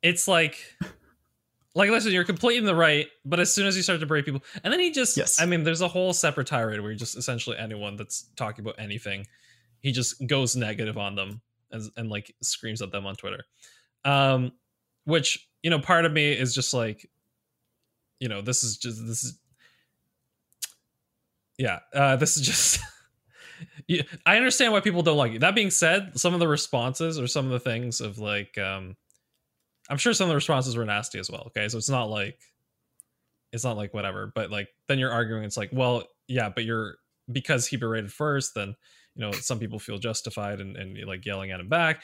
it's 0.03 0.29
like, 0.29 0.59
like, 1.75 1.91
listen, 1.91 2.13
you're 2.13 2.25
completely 2.25 2.59
in 2.59 2.65
the 2.65 2.75
right, 2.75 3.09
but 3.25 3.41
as 3.41 3.53
soon 3.53 3.67
as 3.67 3.77
you 3.77 3.83
start 3.83 4.01
to 4.01 4.07
berate 4.07 4.25
people, 4.25 4.43
and 4.63 4.73
then 4.73 4.81
he 4.81 4.91
just, 4.91 5.17
Yes. 5.17 5.41
I 5.41 5.47
mean, 5.47 5.65
there's 5.65 5.81
a 5.81 5.89
whole 5.89 6.13
separate 6.13 6.47
tirade 6.47 6.81
where 6.81 6.91
he 6.91 6.97
just 6.97 7.17
essentially 7.17 7.57
anyone 7.57 7.97
that's 7.97 8.29
talking 8.37 8.65
about 8.65 8.77
anything, 8.79 9.27
he 9.81 9.93
just 9.93 10.25
goes 10.27 10.57
negative 10.57 10.99
on 10.99 11.15
them 11.15 11.41
and, 11.71 11.91
and 11.97 12.11
like 12.11 12.35
screams 12.43 12.83
at 12.83 12.93
them 12.93 13.07
on 13.07 13.17
Twitter. 13.17 13.45
Um, 14.05 14.53
which 15.05 15.49
you 15.63 15.71
know, 15.71 15.79
part 15.79 16.05
of 16.05 16.13
me 16.13 16.33
is 16.33 16.55
just 16.55 16.73
like, 16.73 17.09
you 18.21 18.29
know, 18.29 18.43
this 18.43 18.63
is 18.63 18.77
just 18.79 19.05
this 19.07 19.25
is, 19.25 19.39
yeah, 21.59 21.81
uh, 21.95 22.17
this 22.17 22.37
is 22.37 22.47
just. 22.47 22.81
Yeah, 23.87 24.03
I 24.25 24.37
understand 24.39 24.73
why 24.73 24.81
people 24.81 25.03
don't 25.03 25.19
like 25.19 25.33
it. 25.33 25.41
That 25.41 25.55
being 25.55 25.71
said, 25.71 26.19
some 26.19 26.33
of 26.33 26.41
the 26.41 26.49
responses 26.49 27.19
or 27.19 27.27
some 27.27 27.45
of 27.45 27.51
the 27.51 27.61
things 27.61 28.01
of 28.01 28.19
like, 28.19 28.57
um, 28.57 28.97
I'm 29.91 29.99
sure 29.99 30.15
some 30.15 30.25
of 30.27 30.29
the 30.31 30.35
responses 30.37 30.77
were 30.79 30.85
nasty 30.87 31.19
as 31.19 31.31
well. 31.31 31.45
Okay, 31.49 31.69
so 31.69 31.77
it's 31.77 31.91
not 31.91 32.05
like, 32.09 32.39
it's 33.53 33.65
not 33.65 33.77
like 33.77 33.93
whatever. 33.93 34.33
But 34.35 34.51
like, 34.51 34.69
then 34.89 34.99
you're 34.99 35.13
arguing. 35.13 35.45
It's 35.45 35.59
like, 35.59 35.69
well, 35.75 36.05
yeah, 36.27 36.49
but 36.49 36.65
you're 36.65 36.97
because 37.31 37.67
he 37.67 37.77
berated 37.77 38.11
first, 38.11 38.55
then 38.55 38.75
you 39.15 39.21
know 39.27 39.33
some 39.33 39.59
people 39.59 39.79
feel 39.79 39.99
justified 39.99 40.61
and 40.61 40.79
and 40.79 40.97
like 41.07 41.27
yelling 41.27 41.51
at 41.51 41.61
him 41.61 41.69
back. 41.69 42.03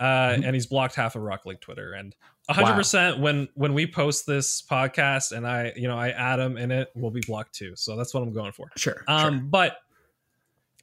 Uh, 0.00 0.32
Mhm. 0.34 0.44
and 0.44 0.54
he's 0.54 0.66
blocked 0.66 0.94
half 0.94 1.16
of 1.16 1.22
Rock 1.22 1.46
League 1.46 1.60
Twitter. 1.62 1.92
And 1.94 2.14
100 2.48 2.74
percent 2.74 3.20
when 3.20 3.48
when 3.54 3.74
we 3.74 3.86
post 3.86 4.26
this 4.26 4.62
podcast 4.62 5.32
and 5.32 5.46
I 5.46 5.72
you 5.76 5.86
know 5.86 5.98
I 5.98 6.10
add 6.10 6.40
him 6.40 6.56
in 6.56 6.70
it, 6.70 6.90
we'll 6.94 7.10
be 7.10 7.22
blocked 7.26 7.54
too. 7.54 7.74
So 7.76 7.96
that's 7.96 8.14
what 8.14 8.22
I'm 8.22 8.32
going 8.32 8.52
for. 8.52 8.70
Sure. 8.76 9.04
Um, 9.06 9.34
sure. 9.34 9.44
but 9.44 9.76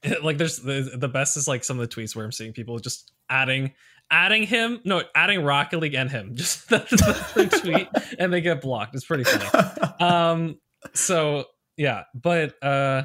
like, 0.24 0.38
there's 0.38 0.60
the 0.60 0.92
the 0.96 1.08
best 1.08 1.38
is 1.38 1.48
like 1.48 1.64
some 1.64 1.80
of 1.80 1.88
the 1.88 1.96
tweets 1.96 2.16
where 2.16 2.26
I'm 2.26 2.32
seeing 2.32 2.54
people 2.54 2.78
just 2.80 3.12
adding 3.30 3.74
adding 4.12 4.44
him, 4.44 4.82
no, 4.84 5.04
adding 5.16 5.44
Rocket 5.44 5.80
League 5.80 5.96
and 5.96 6.10
him, 6.10 6.32
just 6.36 6.70
that's 6.70 6.92
the 6.92 7.62
tweet, 7.62 7.88
and 8.20 8.32
they 8.32 8.42
get 8.42 8.62
blocked. 8.62 8.96
It's 8.96 9.06
pretty 9.06 9.24
funny. 9.24 9.68
Um, 10.00 10.60
so 10.94 11.46
yeah, 11.78 12.04
but 12.14 12.62
uh, 12.64 13.04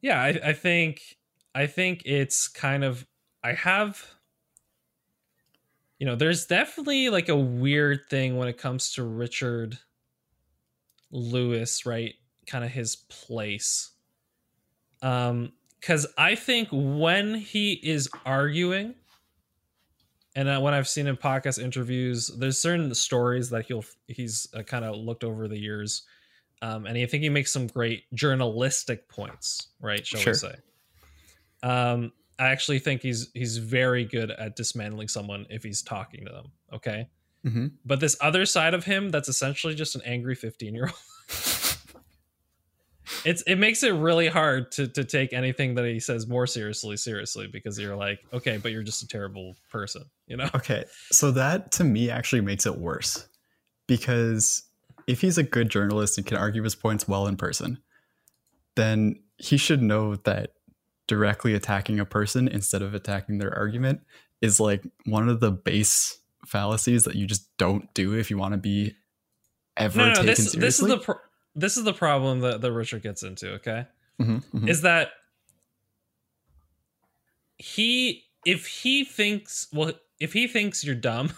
yeah, 0.00 0.20
I, 0.20 0.40
I 0.44 0.52
think 0.52 1.00
I 1.54 1.66
think 1.66 2.02
it's 2.04 2.48
kind 2.48 2.84
of 2.84 3.06
I 3.42 3.52
have. 3.54 4.14
You 5.98 6.06
know, 6.06 6.16
there's 6.16 6.46
definitely 6.46 7.08
like 7.10 7.28
a 7.28 7.36
weird 7.36 8.02
thing 8.08 8.36
when 8.36 8.48
it 8.48 8.56
comes 8.58 8.92
to 8.94 9.02
Richard 9.02 9.78
Lewis, 11.10 11.84
right? 11.86 12.14
Kind 12.46 12.64
of 12.64 12.70
his 12.70 12.96
place 12.96 13.90
um 15.02 15.52
because 15.78 16.08
i 16.18 16.34
think 16.34 16.68
when 16.72 17.36
he 17.36 17.74
is 17.84 18.08
arguing 18.26 18.96
and 20.34 20.48
uh, 20.48 20.58
when 20.60 20.74
i've 20.74 20.88
seen 20.88 21.06
in 21.06 21.16
podcast 21.16 21.62
interviews 21.62 22.28
there's 22.38 22.58
certain 22.58 22.92
stories 22.94 23.48
that 23.50 23.64
he'll 23.66 23.84
he's 24.08 24.48
uh, 24.54 24.62
kind 24.64 24.84
of 24.84 24.96
looked 24.96 25.22
over 25.22 25.46
the 25.46 25.56
years 25.56 26.02
um 26.62 26.84
and 26.86 26.98
i 26.98 27.06
think 27.06 27.22
he 27.22 27.28
makes 27.28 27.52
some 27.52 27.68
great 27.68 28.04
journalistic 28.12 29.08
points 29.08 29.68
right 29.80 30.04
shall 30.04 30.20
Sure. 30.20 30.32
we 30.32 30.36
say 30.36 30.54
um 31.62 32.10
i 32.38 32.48
actually 32.48 32.78
think 32.78 33.02
he's 33.02 33.30
he's 33.34 33.58
very 33.58 34.04
good 34.04 34.30
at 34.30 34.56
dismantling 34.56 35.08
someone 35.08 35.46
if 35.50 35.62
he's 35.62 35.82
talking 35.82 36.24
to 36.24 36.32
them 36.32 36.46
okay? 36.72 37.08
Mhm. 37.46 37.72
but 37.84 38.00
this 38.00 38.16
other 38.20 38.44
side 38.44 38.74
of 38.74 38.84
him 38.84 39.10
that's 39.10 39.28
essentially 39.28 39.74
just 39.74 39.94
an 39.94 40.02
angry 40.04 40.34
15 40.34 40.74
year 40.74 40.86
old 40.86 40.94
it's 43.24 43.42
it 43.42 43.56
makes 43.56 43.82
it 43.82 43.92
really 43.92 44.28
hard 44.28 44.72
to 44.72 44.88
to 44.88 45.04
take 45.04 45.32
anything 45.32 45.74
that 45.76 45.84
he 45.84 46.00
says 46.00 46.26
more 46.26 46.46
seriously 46.46 46.96
seriously 46.96 47.46
because 47.46 47.78
you're 47.78 47.96
like 47.96 48.20
okay 48.32 48.56
but 48.56 48.72
you're 48.72 48.82
just 48.82 49.02
a 49.02 49.08
terrible 49.08 49.56
person 49.70 50.04
you 50.28 50.36
know? 50.36 50.48
Okay, 50.54 50.84
so 51.10 51.30
that 51.32 51.72
to 51.72 51.84
me 51.84 52.10
actually 52.10 52.42
makes 52.42 52.66
it 52.66 52.78
worse 52.78 53.26
because 53.86 54.62
if 55.06 55.22
he's 55.22 55.38
a 55.38 55.42
good 55.42 55.70
journalist 55.70 56.18
and 56.18 56.26
can 56.26 56.36
argue 56.36 56.62
his 56.62 56.74
points 56.74 57.08
well 57.08 57.26
in 57.26 57.36
person, 57.36 57.78
then 58.76 59.18
he 59.38 59.56
should 59.56 59.82
know 59.82 60.16
that 60.16 60.50
directly 61.08 61.54
attacking 61.54 61.98
a 61.98 62.04
person 62.04 62.46
instead 62.46 62.80
of 62.82 62.94
attacking 62.94 63.38
their 63.38 63.52
argument 63.56 64.00
is 64.40 64.60
like 64.60 64.84
one 65.06 65.28
of 65.28 65.40
the 65.40 65.50
base 65.50 66.18
fallacies 66.46 67.02
that 67.02 67.16
you 67.16 67.26
just 67.26 67.48
don't 67.56 67.92
do 67.94 68.14
if 68.14 68.30
you 68.30 68.38
want 68.38 68.52
to 68.52 68.58
be 68.58 68.94
ever 69.76 69.98
no 69.98 70.04
no 70.06 70.14
taken 70.14 70.26
this 70.26 70.36
seriously. 70.52 70.60
this 70.60 70.80
is 70.80 70.86
the 70.88 70.98
pro- 70.98 71.20
this 71.56 71.76
is 71.76 71.82
the 71.84 71.92
problem 71.92 72.40
that, 72.40 72.60
that 72.60 72.72
richard 72.72 73.02
gets 73.02 73.22
into 73.24 73.54
okay 73.54 73.86
Mhm, 74.20 74.44
mhm. 74.52 74.68
is 74.68 74.82
that 74.82 75.10
he 77.56 78.24
if 78.44 78.66
he 78.66 79.04
thinks 79.04 79.66
well 79.72 79.92
if 80.20 80.32
he 80.32 80.46
thinks 80.46 80.84
you're 80.84 80.94
dumb 80.94 81.32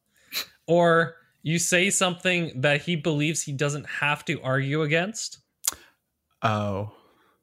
or 0.66 1.16
you 1.42 1.58
say 1.58 1.90
something 1.90 2.60
that 2.60 2.82
he 2.82 2.94
believes 2.96 3.42
he 3.42 3.52
doesn't 3.52 3.84
have 3.86 4.24
to 4.26 4.40
argue 4.42 4.82
against 4.82 5.38
oh, 6.42 6.92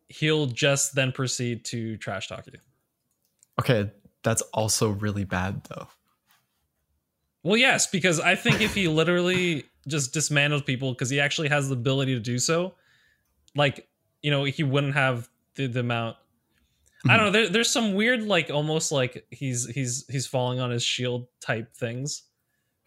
he'll 0.09 0.47
just 0.47 0.95
then 0.95 1.11
proceed 1.11 1.63
to 1.65 1.95
trash 1.97 2.27
talk 2.27 2.45
you 2.47 2.59
okay, 3.59 3.91
that's 4.23 4.41
also 4.53 4.89
really 4.89 5.25
bad 5.25 5.61
though. 5.69 5.87
Well, 7.43 7.57
yes, 7.57 7.87
because 7.87 8.19
I 8.19 8.35
think 8.35 8.61
if 8.61 8.73
he 8.73 8.87
literally 8.87 9.65
just 9.87 10.13
dismantled 10.13 10.65
people 10.65 10.91
because 10.91 11.09
he 11.09 11.19
actually 11.19 11.49
has 11.49 11.69
the 11.69 11.73
ability 11.73 12.13
to 12.15 12.19
do 12.19 12.37
so, 12.37 12.75
like 13.55 13.87
you 14.21 14.31
know, 14.31 14.43
he 14.43 14.63
wouldn't 14.63 14.95
have 14.95 15.29
the, 15.55 15.67
the 15.67 15.79
amount. 15.81 16.17
I 17.07 17.15
don't 17.15 17.27
know. 17.27 17.31
There, 17.31 17.49
there's 17.49 17.71
some 17.71 17.93
weird, 17.93 18.23
like 18.23 18.49
almost 18.49 18.91
like 18.91 19.25
he's 19.29 19.69
he's 19.69 20.05
he's 20.09 20.27
falling 20.27 20.59
on 20.59 20.69
his 20.69 20.83
shield 20.83 21.27
type 21.39 21.73
things 21.73 22.23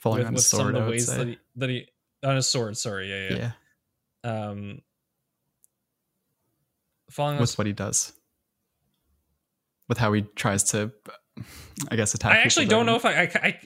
Falling 0.01 0.19
with, 0.19 0.27
on 0.27 0.35
with 0.35 0.45
sword, 0.45 0.61
some 0.61 0.75
of 0.75 0.85
the 0.85 0.91
ways 0.91 1.07
that 1.07 1.27
he 1.29 1.39
that 1.57 1.71
he 1.71 1.87
on 2.23 2.37
his 2.37 2.47
sword. 2.47 2.77
Sorry, 2.77 3.09
yeah, 3.09 3.31
yeah. 3.31 3.53
yeah, 4.25 4.49
Um, 4.49 4.83
falling 7.13 7.39
with 7.39 7.57
what 7.59 7.67
he 7.67 7.73
does, 7.73 8.13
with 9.89 9.99
how 9.99 10.13
he 10.13 10.23
tries 10.37 10.65
to, 10.71 10.93
I 11.91 11.97
guess, 11.97 12.15
attack. 12.15 12.33
I 12.37 12.41
actually 12.41 12.67
don't 12.67 12.87
know 12.87 12.97
if 12.97 13.05
I, 13.05 13.13
I, 13.23 13.31
I 13.43 13.59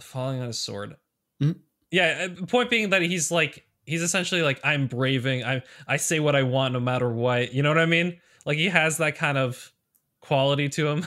falling 0.00 0.40
on 0.40 0.46
his 0.48 0.58
sword. 0.58 0.96
Mhm. 1.42 1.56
Yeah, 1.90 2.28
uh, 2.40 2.46
point 2.46 2.70
being 2.70 2.90
that 2.90 3.02
he's 3.02 3.30
like 3.30 3.64
he's 3.84 4.02
essentially 4.02 4.42
like 4.42 4.60
I'm 4.64 4.86
braving. 4.86 5.44
I 5.44 5.62
I 5.86 5.96
say 5.96 6.20
what 6.20 6.36
I 6.36 6.42
want 6.42 6.74
no 6.74 6.80
matter 6.80 7.08
what. 7.10 7.52
You 7.54 7.62
know 7.62 7.70
what 7.70 7.78
I 7.78 7.86
mean? 7.86 8.20
Like 8.44 8.58
he 8.58 8.68
has 8.68 8.98
that 8.98 9.16
kind 9.16 9.38
of 9.38 9.72
quality 10.20 10.68
to 10.70 10.88
him. 10.88 11.06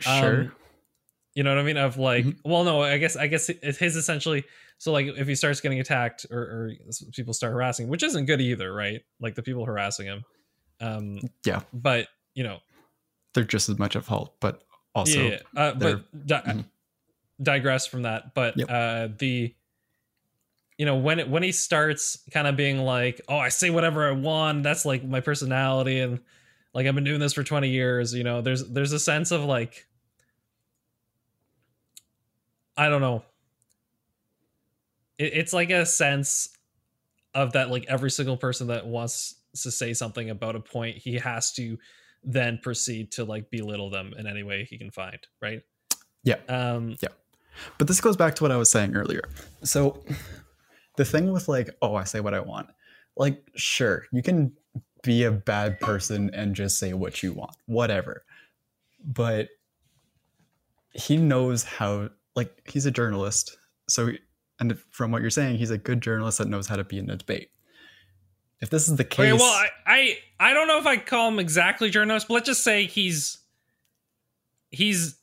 Sure. 0.00 0.40
Um, 0.42 0.52
You 1.34 1.42
know 1.44 1.50
what 1.54 1.60
I 1.60 1.62
mean? 1.62 1.76
Of 1.76 1.96
like, 1.98 2.24
Mhm. 2.24 2.36
well, 2.44 2.64
no, 2.64 2.82
I 2.82 2.98
guess 2.98 3.14
I 3.16 3.26
guess 3.28 3.46
his 3.46 3.96
essentially. 3.96 4.44
So 4.78 4.92
like, 4.92 5.06
if 5.06 5.26
he 5.26 5.34
starts 5.34 5.60
getting 5.60 5.80
attacked 5.80 6.26
or, 6.30 6.38
or 6.38 6.70
people 7.12 7.34
start 7.34 7.52
harassing, 7.52 7.88
which 7.88 8.02
isn't 8.02 8.26
good 8.26 8.40
either, 8.40 8.72
right? 8.72 9.02
Like 9.20 9.34
the 9.34 9.42
people 9.42 9.64
harassing 9.64 10.06
him. 10.06 10.24
Um, 10.80 11.20
Yeah. 11.44 11.62
But 11.72 12.08
you 12.34 12.44
know, 12.44 12.58
They're 13.34 13.44
just 13.44 13.68
as 13.68 13.78
much 13.78 13.94
at 13.96 14.04
fault, 14.04 14.36
but 14.40 14.62
also 14.94 15.20
yeah, 15.22 15.38
yeah. 15.54 15.60
Uh, 15.60 15.74
but 15.74 16.26
di- 16.26 16.42
Mhm. 16.42 16.64
digress 17.42 17.86
from 17.86 18.02
that. 18.02 18.34
But 18.34 18.56
Yep. 18.56 18.70
uh, 18.70 19.08
the 19.18 19.54
you 20.76 20.86
know 20.86 20.96
when 20.96 21.18
it 21.18 21.28
when 21.28 21.42
he 21.42 21.52
starts 21.52 22.18
kind 22.32 22.46
of 22.46 22.56
being 22.56 22.78
like, 22.78 23.20
oh, 23.28 23.36
I 23.38 23.48
say 23.48 23.70
whatever 23.70 24.08
I 24.08 24.12
want. 24.12 24.62
That's 24.62 24.84
like 24.84 25.04
my 25.04 25.20
personality, 25.20 26.00
and 26.00 26.20
like 26.74 26.86
I've 26.86 26.94
been 26.94 27.04
doing 27.04 27.20
this 27.20 27.32
for 27.32 27.42
twenty 27.44 27.70
years. 27.70 28.14
You 28.14 28.24
know, 28.24 28.40
there's 28.40 28.64
there's 28.68 28.92
a 28.92 29.00
sense 29.00 29.30
of 29.32 29.42
like, 29.44 29.86
I 32.78 32.88
don't 32.88 33.00
know. 33.00 33.24
It, 35.18 35.32
it's 35.34 35.52
like 35.52 35.70
a 35.70 35.84
sense 35.84 36.48
of 37.34 37.52
that 37.52 37.70
like 37.70 37.84
every 37.88 38.10
single 38.10 38.36
person 38.36 38.68
that 38.68 38.86
wants 38.86 39.34
to 39.62 39.70
say 39.70 39.92
something 39.92 40.30
about 40.30 40.56
a 40.56 40.60
point, 40.60 40.96
he 40.96 41.16
has 41.16 41.52
to 41.54 41.76
then 42.22 42.60
proceed 42.62 43.12
to 43.12 43.24
like 43.24 43.50
belittle 43.50 43.90
them 43.90 44.14
in 44.16 44.26
any 44.26 44.44
way 44.44 44.64
he 44.64 44.78
can 44.78 44.90
find, 44.90 45.18
right? 45.42 45.62
Yeah. 46.22 46.36
Um 46.48 46.96
yeah. 47.00 47.08
But 47.76 47.88
this 47.88 48.00
goes 48.00 48.16
back 48.16 48.36
to 48.36 48.44
what 48.44 48.52
I 48.52 48.56
was 48.56 48.70
saying 48.70 48.94
earlier. 48.94 49.22
So 49.64 50.02
the 50.96 51.04
thing 51.04 51.32
with 51.32 51.48
like, 51.48 51.70
oh, 51.82 51.96
I 51.96 52.04
say 52.04 52.20
what 52.20 52.34
I 52.34 52.40
want. 52.40 52.68
Like, 53.16 53.42
sure, 53.56 54.06
you 54.12 54.22
can 54.22 54.52
be 55.02 55.24
a 55.24 55.32
bad 55.32 55.80
person 55.80 56.30
and 56.32 56.54
just 56.54 56.78
say 56.78 56.92
what 56.92 57.22
you 57.22 57.32
want, 57.32 57.56
whatever. 57.66 58.24
But 59.04 59.48
he 60.92 61.16
knows 61.16 61.64
how 61.64 62.10
like 62.38 62.68
he's 62.72 62.86
a 62.86 62.90
journalist. 62.90 63.56
So 63.88 64.10
And 64.60 64.78
from 64.90 65.10
what 65.12 65.20
you're 65.20 65.30
saying, 65.30 65.58
he's 65.58 65.70
a 65.70 65.78
good 65.78 66.00
journalist 66.00 66.38
that 66.38 66.48
knows 66.48 66.66
how 66.66 66.76
to 66.76 66.84
be 66.84 66.98
in 66.98 67.10
a 67.10 67.16
debate. 67.16 67.50
If 68.60 68.70
this 68.70 68.88
is 68.88 68.96
the 68.96 69.04
case, 69.04 69.32
Okay, 69.32 69.32
well, 69.34 69.52
I, 69.52 69.68
I 69.86 70.18
I 70.50 70.52
don't 70.54 70.66
know 70.68 70.78
if 70.78 70.86
I 70.86 70.96
call 70.96 71.28
him 71.28 71.38
exactly 71.38 71.90
journalist, 71.90 72.26
but 72.28 72.34
let's 72.34 72.46
just 72.46 72.64
say 72.64 72.86
he's 72.86 73.38
he's 74.70 75.16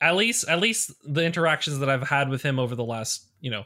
at 0.00 0.16
least 0.16 0.48
at 0.48 0.60
least 0.60 0.90
the 1.04 1.24
interactions 1.24 1.78
that 1.78 1.88
I've 1.88 2.08
had 2.08 2.28
with 2.28 2.42
him 2.42 2.58
over 2.58 2.74
the 2.74 2.84
last 2.84 3.26
you 3.40 3.50
know 3.50 3.64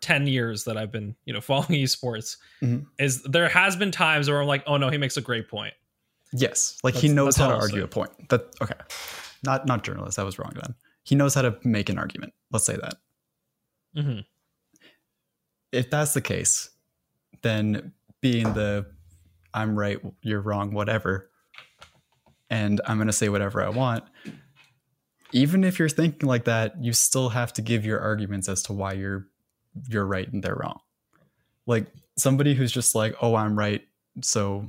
ten 0.00 0.26
years 0.26 0.64
that 0.64 0.76
I've 0.76 0.92
been 0.92 1.16
you 1.24 1.32
know 1.32 1.40
following 1.50 1.80
esports 1.80 2.36
Mhm. 2.62 2.86
is 2.98 3.22
there 3.22 3.48
has 3.48 3.76
been 3.76 3.90
times 3.90 4.28
where 4.28 4.40
I'm 4.40 4.46
like, 4.48 4.64
oh 4.66 4.76
no, 4.76 4.90
he 4.90 4.98
makes 4.98 5.16
a 5.16 5.22
great 5.22 5.48
point. 5.48 5.74
yes, 6.32 6.78
like 6.84 6.94
he 6.94 7.08
knows 7.08 7.36
how 7.36 7.48
to 7.48 7.54
argue 7.54 7.82
a 7.82 7.88
point. 7.88 8.10
That 8.28 8.42
okay, 8.62 8.74
not 9.42 9.66
not 9.66 9.84
journalist. 9.84 10.16
That 10.16 10.26
was 10.26 10.38
wrong 10.38 10.52
then. 10.54 10.74
He 11.02 11.14
knows 11.14 11.34
how 11.34 11.42
to 11.42 11.56
make 11.64 11.88
an 11.88 11.98
argument. 11.98 12.32
Let's 12.50 12.64
say 12.64 12.76
that. 12.76 12.94
hmm 13.94 14.20
if 15.72 15.90
that's 15.90 16.14
the 16.14 16.20
case, 16.20 16.70
then 17.42 17.92
being 18.20 18.52
the 18.54 18.86
I'm 19.54 19.78
right, 19.78 19.98
you're 20.22 20.40
wrong, 20.40 20.72
whatever, 20.72 21.30
and 22.48 22.80
I'm 22.86 22.98
going 22.98 23.08
to 23.08 23.12
say 23.12 23.28
whatever 23.28 23.62
I 23.62 23.68
want, 23.68 24.04
even 25.32 25.64
if 25.64 25.78
you're 25.78 25.88
thinking 25.88 26.28
like 26.28 26.44
that, 26.44 26.82
you 26.82 26.92
still 26.92 27.30
have 27.30 27.52
to 27.54 27.62
give 27.62 27.84
your 27.84 28.00
arguments 28.00 28.48
as 28.48 28.62
to 28.64 28.72
why 28.72 28.92
you're 28.92 29.26
you're 29.88 30.06
right 30.06 30.30
and 30.32 30.42
they're 30.42 30.56
wrong. 30.56 30.80
Like 31.66 31.86
somebody 32.18 32.54
who's 32.54 32.72
just 32.72 32.94
like, 32.94 33.14
"Oh, 33.22 33.36
I'm 33.36 33.56
right, 33.56 33.82
so 34.22 34.66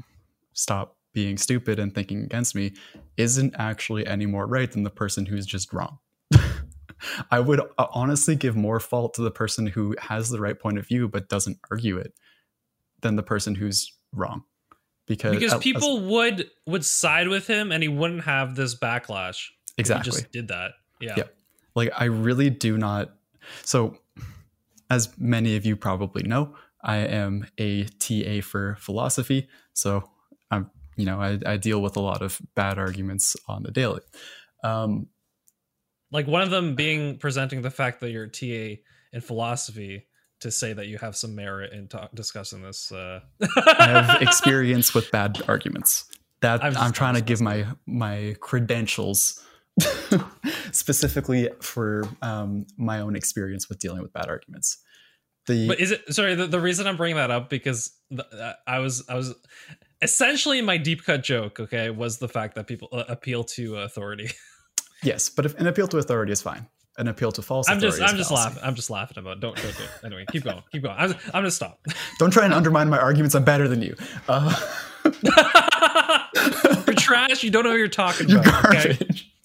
stop 0.53 0.97
being 1.13 1.38
stupid 1.38 1.79
and 1.79 1.93
thinking 1.93 2.23
against 2.23 2.53
me," 2.55 2.73
isn't 3.17 3.55
actually 3.57 4.05
any 4.05 4.27
more 4.27 4.45
right 4.45 4.71
than 4.71 4.83
the 4.83 4.91
person 4.91 5.25
who's 5.25 5.45
just 5.45 5.73
wrong. 5.73 5.97
I 7.29 7.39
would 7.39 7.60
uh, 7.60 7.88
honestly 7.91 8.36
give 8.36 8.55
more 8.55 8.79
fault 8.79 9.13
to 9.15 9.22
the 9.22 9.31
person 9.31 9.67
who 9.67 9.96
has 10.00 10.29
the 10.29 10.39
right 10.39 10.60
point 10.60 10.77
of 10.77 10.88
view 10.88 11.08
but 11.08 11.29
doesn't 11.29 11.58
argue 11.70 11.98
it 11.98 12.13
than 13.01 13.15
the 13.15 13.24
person 13.24 13.55
who's 13.55 13.91
wrong. 14.13 14.43
Because, 15.08 15.31
Because 15.36 15.53
as- 15.53 15.58
as- 15.58 15.63
people 15.63 16.00
would 16.08 16.50
would 16.67 16.86
side 16.86 17.27
with 17.27 17.48
him, 17.48 17.72
and 17.72 17.81
he 17.84 17.89
wouldn't 17.89 18.24
have 18.24 18.55
this 18.55 18.75
backlash. 18.77 19.48
exactly 19.77 20.12
he 20.12 20.17
just 20.22 20.31
did 20.31 20.48
that. 20.50 20.72
Yeah. 21.00 21.15
Yeah. 21.17 21.24
like 21.75 21.89
I 21.98 22.05
really 22.05 22.50
do 22.50 22.77
not. 22.77 23.13
So, 23.63 23.98
as 24.89 25.10
many 25.17 25.55
of 25.55 25.65
you 25.65 25.75
probably 25.75 26.24
know, 26.24 26.55
I 26.84 26.98
am 26.98 27.48
a 27.58 27.86
TA 27.86 28.41
for 28.41 28.75
philosophy. 28.79 29.48
So 29.74 30.03
I'm, 30.51 30.70
you 30.98 31.05
know, 31.05 31.20
I, 31.20 31.39
I 31.46 31.58
deal 31.58 31.81
with 31.81 31.96
a 31.96 32.00
lot 32.01 32.22
of 32.22 32.39
bad 32.55 32.77
arguments 32.77 33.36
on 33.48 33.63
the 33.63 33.72
daily. 33.72 34.01
Um, 34.63 35.08
like 36.12 36.27
one 36.27 36.41
of 36.41 36.50
them 36.50 36.75
being 36.75 37.18
presenting 37.18 37.62
the 37.62 37.72
fact 37.72 38.01
that 38.01 38.12
you're 38.12 38.25
a 38.25 38.30
TA 38.30 38.82
in 39.13 39.22
philosophy 39.22 40.08
to 40.41 40.51
say 40.51 40.74
that 40.74 40.88
you 40.88 40.98
have 40.98 41.15
some 41.15 41.36
merit 41.36 41.72
in 41.72 41.88
talk, 41.88 42.13
discussing 42.13 42.62
this. 42.62 42.91
Uh... 42.91 43.22
I 43.56 43.88
have 43.88 44.22
experience 44.22 44.94
with 44.94 45.10
bad 45.12 45.41
arguments. 45.48 46.06
That 46.41 46.63
I'm 46.63 46.75
I'm, 46.75 46.91
trying 46.91 47.13
to 47.15 47.22
give 47.22 47.39
my 47.39 47.68
my 47.86 48.36
credentials 48.39 49.44
specifically 50.72 51.50
for 51.62 52.03
um, 52.24 52.65
my 52.77 53.00
own 53.00 53.15
experience 53.15 53.70
with 53.70 53.77
dealing 53.77 54.01
with 54.01 54.12
bad 54.12 54.27
arguments. 54.27 54.80
The 55.46 55.68
but 55.68 55.80
is 55.80 55.91
it 55.91 56.13
sorry? 56.13 56.34
The, 56.34 56.48
the 56.48 56.60
reason 56.60 56.88
I'm 56.88 56.98
bringing 56.98 57.18
that 57.18 57.30
up 57.30 57.50
because 57.50 57.91
the, 58.10 58.25
uh, 58.27 58.53
I 58.65 58.80
was 58.80 59.08
I 59.08 59.15
was 59.15 59.36
essentially 60.01 60.62
my 60.62 60.77
deep 60.77 61.03
cut 61.03 61.24
joke. 61.24 61.60
Okay, 61.60 61.91
was 61.91 62.18
the 62.18 62.27
fact 62.27 62.56
that 62.56 62.65
people 62.65 62.89
uh, 62.91 63.03
appeal 63.08 63.44
to 63.44 63.77
authority. 63.77 64.32
yes, 65.03 65.29
but 65.29 65.46
if 65.46 65.60
an 65.60 65.67
appeal 65.67 65.88
to 65.89 65.98
authority 65.98 66.31
is 66.31 66.41
fine. 66.41 66.67
An 66.98 67.08
appeal 67.08 67.31
to 67.31 67.41
false 67.41 67.70
I'm 67.70 67.79
just 67.79 68.01
I'm 68.01 68.17
just 68.17 68.31
laughing. 68.31 68.62
I'm 68.62 68.75
just 68.75 68.89
laughing 68.89 69.17
about. 69.17 69.38
It. 69.38 69.39
Don't 69.39 69.55
don't 69.55 69.77
do 69.77 69.84
it. 69.84 69.89
Anyway, 70.05 70.25
keep 70.29 70.43
going. 70.43 70.62
Keep 70.74 70.84
going. 70.84 70.96
I'm 70.98 71.12
I'm 71.27 71.31
gonna 71.31 71.50
stop. 71.51 71.79
Don't 72.20 72.31
try 72.31 72.43
and 72.43 72.53
undermine 72.53 72.89
my 72.89 73.00
arguments. 73.00 73.34
I'm 73.34 73.46
better 73.46 73.70
than 73.70 73.81
you. 73.81 73.96
Uh, 74.27 74.53
you're 76.85 76.96
trash. 76.96 77.44
You 77.44 77.50
don't 77.50 77.64
know 77.64 77.70
what 77.70 77.79
you're 77.79 77.87
talking 77.87 78.31
about. 78.31 78.66
okay? 78.66 79.00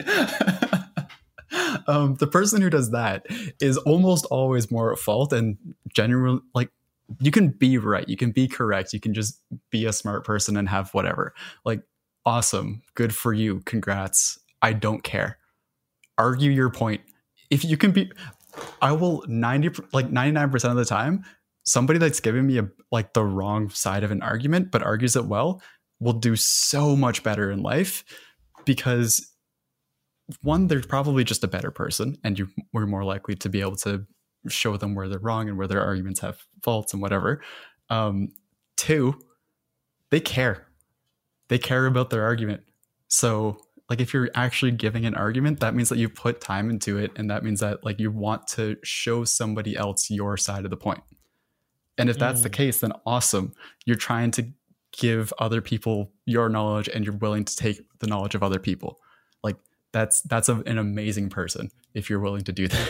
um, 1.87 2.16
the 2.16 2.27
person 2.27 2.61
who 2.61 2.69
does 2.69 2.90
that 2.90 3.27
is 3.61 3.77
almost 3.79 4.27
always 4.27 4.71
more 4.71 4.92
at 4.92 4.99
fault 4.99 5.33
and 5.33 5.57
genuinely 5.95 6.42
like 6.55 6.71
you 7.21 7.31
can 7.31 7.49
be 7.49 7.79
right, 7.79 8.09
you 8.09 8.16
can 8.16 8.33
be 8.33 8.49
correct, 8.49 8.92
you 8.92 9.01
can 9.01 9.14
just 9.14 9.40
be 9.71 9.87
a 9.87 9.92
smart 9.92 10.25
person 10.25 10.57
and 10.57 10.69
have 10.69 10.92
whatever. 10.92 11.35
Like, 11.64 11.83
awesome, 12.25 12.83
good 12.95 13.14
for 13.14 13.33
you, 13.33 13.61
congrats. 13.64 14.38
I 14.61 14.73
don't 14.73 15.03
care. 15.03 15.38
Argue 16.18 16.50
your 16.50 16.70
point. 16.70 17.00
If 17.50 17.64
you 17.64 17.76
can 17.76 17.92
be, 17.92 18.11
I 18.81 18.92
will 18.92 19.24
ninety 19.29 19.70
like 19.92 20.11
ninety 20.11 20.33
nine 20.33 20.50
percent 20.50 20.72
of 20.72 20.79
the 20.79 20.85
time. 20.85 21.24
Somebody 21.64 21.98
that's 21.98 22.20
giving 22.20 22.46
me 22.46 22.59
a 22.59 22.68
like 22.92 23.12
the 23.12 23.24
wrong 23.24 23.70
side 23.70 24.05
of 24.05 24.11
an 24.11 24.22
argument 24.22 24.70
but 24.70 24.83
argues 24.83 25.16
it 25.16 25.26
well 25.26 25.61
will 26.00 26.12
do 26.12 26.37
so 26.37 26.96
much 26.96 27.22
better 27.22 27.50
in 27.50 27.62
life 27.62 28.05
because 28.64 29.33
one 30.42 30.66
they're 30.66 30.81
probably 30.81 31.24
just 31.24 31.44
a 31.44 31.48
better 31.48 31.70
person 31.70 32.16
and 32.24 32.38
you 32.38 32.48
we're 32.72 32.87
more 32.87 33.05
likely 33.05 33.35
to 33.35 33.48
be 33.48 33.61
able 33.61 33.76
to 33.76 34.05
show 34.48 34.76
them 34.76 34.94
where 34.94 35.09
they're 35.09 35.18
wrong 35.18 35.48
and 35.48 35.57
where 35.57 35.66
their 35.66 35.83
arguments 35.83 36.20
have 36.20 36.44
faults 36.62 36.92
and 36.92 37.02
whatever 37.02 37.40
um 37.90 38.29
two 38.76 39.14
they 40.11 40.20
care 40.20 40.66
they 41.48 41.59
care 41.59 41.87
about 41.87 42.11
their 42.11 42.24
argument 42.24 42.62
so 43.09 43.59
like 43.88 44.01
if 44.01 44.12
you're 44.12 44.31
actually 44.35 44.72
giving 44.72 45.05
an 45.07 45.14
argument 45.14 45.61
that 45.61 45.75
means 45.75 45.88
that 45.88 45.99
you 45.99 46.09
put 46.09 46.40
time 46.40 46.70
into 46.70 46.99
it 46.99 47.12
and 47.16 47.31
that 47.31 47.44
means 47.44 47.61
that 47.61 47.85
like 47.85 48.01
you 48.01 48.11
want 48.11 48.46
to 48.49 48.77
show 48.83 49.25
somebody 49.25 49.77
else 49.77 50.11
your 50.11 50.37
side 50.37 50.64
of 50.64 50.70
the 50.70 50.77
point. 50.77 51.03
and 51.99 52.11
if 52.11 52.18
that's 52.18 52.42
the 52.42 52.51
Mm. 52.51 52.53
case 52.61 52.81
then 52.81 52.92
awesome 53.07 53.53
you're 53.87 53.96
trying 53.96 54.31
to 54.33 54.42
give 54.92 55.33
other 55.38 55.61
people 55.61 56.12
your 56.27 56.49
knowledge 56.49 56.88
and 56.88 57.05
you're 57.05 57.16
willing 57.16 57.44
to 57.44 57.55
take 57.57 57.81
the 58.01 58.07
knowledge 58.07 58.35
of 58.35 58.42
other 58.42 58.59
people 58.59 58.99
like 59.42 59.57
that's 59.92 60.20
that's 60.22 60.49
a, 60.49 60.57
an 60.66 60.79
amazing 60.79 61.29
person 61.31 61.70
if 61.94 62.11
you're 62.11 62.20
willing 62.20 62.44
to 62.44 62.53
do 62.53 62.66
that 62.72 62.88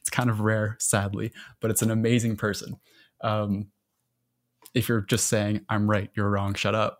it's 0.00 0.10
kind 0.10 0.30
of 0.30 0.40
rare 0.40 0.76
sadly 0.80 1.32
but 1.60 1.70
it's 1.70 1.82
an 1.82 1.90
amazing 1.90 2.36
person 2.36 2.76
um, 3.22 3.66
if 4.74 4.88
you're 4.88 5.02
just 5.02 5.26
saying 5.28 5.60
i'm 5.68 5.88
right 5.88 6.10
you're 6.16 6.30
wrong 6.30 6.54
shut 6.54 6.74
up 6.74 6.98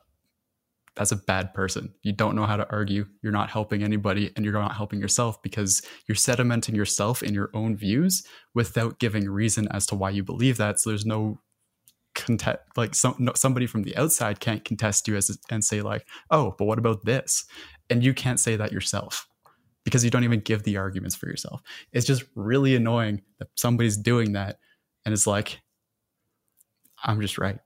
that's 0.97 1.13
a 1.13 1.17
bad 1.17 1.53
person. 1.55 1.93
You 2.03 2.13
don't 2.13 2.37
know 2.37 2.47
how 2.47 2.57
to 2.57 2.71
argue. 2.71 3.07
You're 3.23 3.33
not 3.33 3.51
helping 3.51 3.83
anybody 3.83 4.31
and 4.37 4.45
you're 4.45 4.55
not 4.55 4.77
helping 4.77 5.01
yourself 5.01 5.43
because 5.43 5.83
you're 6.07 6.15
sedimenting 6.15 6.77
yourself 6.77 7.23
in 7.23 7.35
your 7.35 7.51
own 7.53 7.77
views 7.77 8.23
without 8.55 9.01
giving 9.01 9.29
reason 9.29 9.67
as 9.73 9.87
to 9.87 9.97
why 9.97 10.11
you 10.11 10.23
believe 10.23 10.57
that. 10.59 10.79
So 10.79 10.91
there's 10.91 11.07
no 11.07 11.41
contest 12.15 12.61
like 12.77 12.95
some 12.95 13.17
no, 13.19 13.33
somebody 13.35 13.67
from 13.67 13.83
the 13.83 13.97
outside 13.97 14.39
can't 14.39 14.65
contest 14.65 15.09
you 15.09 15.17
as 15.17 15.37
and 15.51 15.65
say 15.65 15.83
like 15.83 16.07
oh 16.31 16.55
but 16.57 16.67
what 16.67 16.79
about 16.79 17.05
this? 17.05 17.45
And 17.91 18.05
you 18.05 18.15
can't 18.15 18.39
say 18.39 18.55
that 18.55 18.71
yourself 18.71 19.27
because 19.85 20.05
you 20.05 20.11
don't 20.11 20.25
even 20.25 20.41
give 20.41 20.63
the 20.63 20.77
arguments 20.77 21.17
for 21.17 21.27
yourself. 21.27 21.61
It's 21.93 22.07
just 22.07 22.23
really 22.37 22.77
annoying 22.77 23.23
that 23.41 23.49
somebody's 23.57 23.97
doing 23.97 24.33
that 24.35 24.59
and 25.05 25.13
it's 25.13 25.27
like 25.27 25.61
i'm 27.03 27.21
just 27.21 27.37
right. 27.37 27.59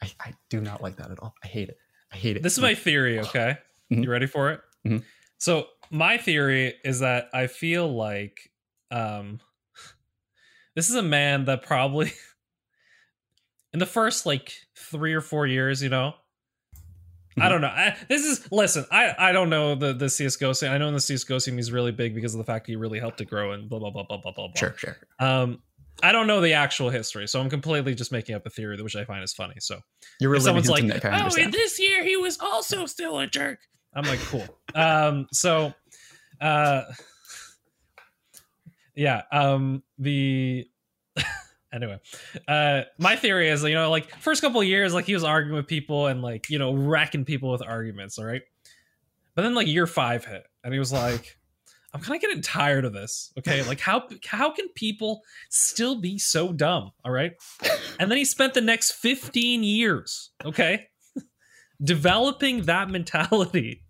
I, 0.00 0.10
I 0.20 0.32
do 0.50 0.60
not 0.60 0.82
like 0.82 0.96
that 0.96 1.10
at 1.10 1.18
all. 1.20 1.34
I 1.42 1.48
hate 1.48 1.68
it 1.68 1.78
i 2.12 2.16
hate 2.16 2.36
it 2.36 2.42
This 2.42 2.52
is 2.54 2.60
my 2.60 2.74
theory, 2.74 3.18
okay? 3.20 3.58
Mhm. 3.92 4.04
You 4.04 4.10
ready 4.10 4.26
for 4.26 4.50
it? 4.52 4.60
Mhm. 4.86 5.02
So, 5.38 5.66
my 5.90 6.18
theory 6.18 6.74
is 6.84 7.00
that 7.00 7.28
I 7.32 7.46
feel 7.46 7.86
like 7.94 8.50
um 8.90 9.40
this 10.74 10.88
is 10.90 10.94
a 10.96 11.02
man 11.02 11.44
that 11.46 11.62
probably 11.62 12.12
in 13.72 13.78
the 13.78 13.86
first 13.86 14.26
like 14.26 14.52
3 14.76 15.14
or 15.14 15.20
4 15.20 15.46
years, 15.46 15.82
you 15.82 15.88
know. 15.88 16.14
I 17.38 17.40
Mhm. 17.46 17.48
don't 17.50 17.60
know. 17.60 17.68
I, 17.68 17.96
this 18.08 18.24
is 18.24 18.50
listen. 18.50 18.86
I 18.90 19.14
I 19.18 19.32
don't 19.32 19.50
know 19.50 19.74
the 19.74 19.92
the 19.92 20.08
CS:GO 20.08 20.54
scene. 20.54 20.70
I 20.70 20.78
know 20.78 20.88
in 20.88 20.94
the 20.94 21.00
CS:GO 21.00 21.38
scene 21.38 21.56
he's 21.56 21.70
really 21.70 21.92
big 21.92 22.14
because 22.14 22.34
of 22.34 22.38
the 22.38 22.44
fact 22.44 22.66
he 22.66 22.76
really 22.76 22.98
helped 22.98 23.20
it 23.20 23.26
grow 23.26 23.52
and 23.52 23.68
blah 23.68 23.78
blah 23.78 23.90
blah 23.90 24.04
blah 24.04 24.16
blah 24.16 24.32
blah. 24.32 24.46
blah. 24.48 24.52
sure 24.58 24.74
sure 24.78 24.96
Um, 25.18 25.62
I 26.02 26.12
don't 26.12 26.26
know 26.26 26.40
the 26.40 26.52
actual 26.52 26.90
history, 26.90 27.26
so 27.26 27.40
I'm 27.40 27.48
completely 27.48 27.94
just 27.94 28.12
making 28.12 28.34
up 28.34 28.44
a 28.46 28.50
theory, 28.50 28.80
which 28.82 28.96
I 28.96 29.04
find 29.04 29.24
is 29.24 29.32
funny. 29.32 29.54
So 29.58 29.80
you're 30.20 30.38
someone's 30.40 30.68
like, 30.68 30.84
Nick, 30.84 31.04
"Oh, 31.04 31.34
in 31.36 31.50
this 31.50 31.80
year 31.80 32.04
he 32.04 32.16
was 32.16 32.38
also 32.38 32.86
still 32.86 33.18
a 33.18 33.26
jerk," 33.26 33.60
I'm 33.94 34.04
like, 34.04 34.20
"Cool." 34.20 34.46
um, 34.74 35.26
so, 35.32 35.72
uh, 36.40 36.82
yeah. 38.94 39.22
Um, 39.32 39.82
the 39.98 40.68
anyway, 41.72 41.98
uh, 42.46 42.82
my 42.98 43.16
theory 43.16 43.48
is, 43.48 43.62
you 43.64 43.74
know, 43.74 43.90
like 43.90 44.10
first 44.20 44.42
couple 44.42 44.60
of 44.60 44.66
years, 44.66 44.92
like 44.92 45.06
he 45.06 45.14
was 45.14 45.24
arguing 45.24 45.56
with 45.56 45.66
people 45.66 46.08
and 46.08 46.20
like 46.20 46.50
you 46.50 46.58
know 46.58 46.74
racking 46.74 47.24
people 47.24 47.50
with 47.50 47.62
arguments, 47.62 48.18
all 48.18 48.26
right. 48.26 48.42
But 49.34 49.42
then 49.42 49.54
like 49.54 49.66
year 49.66 49.86
five 49.86 50.24
hit, 50.24 50.44
and 50.62 50.72
he 50.72 50.78
was 50.78 50.92
like. 50.92 51.38
I'm 51.96 52.02
kind 52.02 52.16
of 52.16 52.20
getting 52.20 52.42
tired 52.42 52.84
of 52.84 52.92
this. 52.92 53.32
Okay, 53.38 53.62
like 53.62 53.80
how 53.80 54.06
how 54.26 54.50
can 54.50 54.68
people 54.74 55.22
still 55.48 55.98
be 55.98 56.18
so 56.18 56.52
dumb? 56.52 56.90
All 57.06 57.10
right, 57.10 57.32
and 57.98 58.10
then 58.10 58.18
he 58.18 58.26
spent 58.26 58.52
the 58.52 58.60
next 58.60 58.92
15 58.92 59.64
years, 59.64 60.30
okay, 60.44 60.88
developing 61.82 62.64
that 62.64 62.90
mentality 62.90 63.82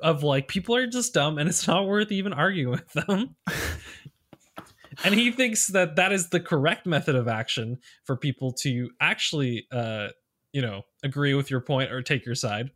of 0.00 0.22
like 0.22 0.48
people 0.48 0.74
are 0.74 0.86
just 0.86 1.12
dumb 1.12 1.36
and 1.36 1.46
it's 1.46 1.68
not 1.68 1.86
worth 1.86 2.10
even 2.10 2.32
arguing 2.32 2.70
with 2.70 2.90
them. 2.94 3.36
and 5.04 5.14
he 5.14 5.30
thinks 5.30 5.66
that 5.66 5.96
that 5.96 6.10
is 6.10 6.30
the 6.30 6.40
correct 6.40 6.86
method 6.86 7.14
of 7.14 7.28
action 7.28 7.76
for 8.04 8.16
people 8.16 8.52
to 8.52 8.90
actually 8.98 9.66
uh 9.70 10.08
you 10.54 10.62
know 10.62 10.82
agree 11.02 11.34
with 11.34 11.50
your 11.50 11.60
point 11.60 11.92
or 11.92 12.00
take 12.00 12.24
your 12.24 12.34
side 12.34 12.70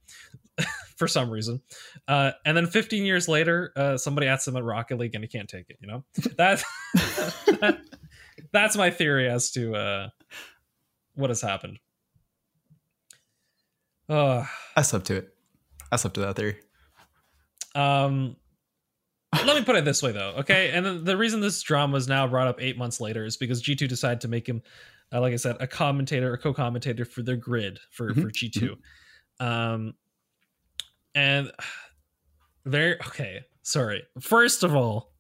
for 0.97 1.07
some 1.09 1.31
reason. 1.31 1.61
Uh 2.09 2.33
and 2.45 2.57
then 2.57 2.67
15 2.67 3.05
years 3.05 3.29
later 3.29 3.73
uh 3.77 3.97
somebody 3.97 4.27
asks 4.27 4.49
him 4.49 4.57
at 4.57 4.65
rocket 4.65 4.99
league 4.99 5.15
and 5.15 5.23
he 5.25 5.29
can't 5.29 5.49
take 5.49 5.69
it 5.69 5.77
you 5.81 5.87
know? 5.89 6.05
That's 6.37 6.65
that, 6.95 7.81
that's 8.53 8.77
my 8.77 8.91
theory 8.91 9.29
as 9.29 9.51
to 9.53 9.75
uh 9.75 10.09
what 11.15 11.31
has 11.31 11.41
happened. 11.41 11.79
Uh 14.09 14.45
I 14.77 14.83
slept 14.83 15.07
to 15.07 15.17
it. 15.17 15.35
I 15.91 15.97
slept 15.97 16.15
to 16.15 16.21
that 16.21 16.37
theory. 16.37 16.57
um 17.75 18.37
let 19.45 19.57
me 19.57 19.65
put 19.65 19.77
it 19.77 19.85
this 19.85 20.03
way 20.03 20.13
though 20.13 20.35
okay? 20.39 20.71
And 20.71 20.87
the, 20.87 20.93
the 20.95 21.17
reason 21.17 21.41
this 21.41 21.61
drama 21.63 21.97
is 21.99 22.09
now 22.09 22.27
brought 22.27 22.47
up 22.49 22.61
eight 22.63 22.79
months 22.79 23.01
later 23.01 23.25
is 23.25 23.37
because 23.37 23.63
g2 23.63 23.87
decided 23.89 24.21
to 24.23 24.29
make 24.29 24.49
him 24.49 24.63
uh, 25.13 25.21
like 25.21 25.33
i 25.33 25.37
said 25.37 25.57
a 25.61 25.67
commentator 25.67 26.33
a 26.33 26.39
co-commentator 26.39 27.05
for 27.05 27.23
their 27.23 27.37
grid 27.37 27.79
for 27.91 28.15
Mhm, 28.15 28.23
for 28.23 28.31
g2 28.31 28.77
um 29.41 29.95
and 31.17 31.51
very 32.65 32.95
okay 33.09 33.41
sorry. 33.63 34.05
First 34.21 34.63
of 34.63 34.77
all 34.77 35.13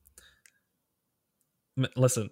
m- 1.76 1.86
listen 1.96 2.30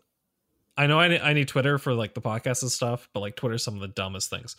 i 0.77 0.87
know 0.87 0.98
I 0.98 1.09
need, 1.09 1.20
I 1.20 1.33
need 1.33 1.48
twitter 1.48 1.79
for 1.79 1.94
like 1.94 2.14
the 2.14 2.20
podcast 2.20 2.62
and 2.62 2.70
stuff 2.70 3.09
but 3.12 3.20
like 3.20 3.37
twitter's 3.37 3.64
some 3.64 3.74
of 3.74 3.81
the 3.81 3.88
dumbest 3.88 4.31
things. 4.31 4.57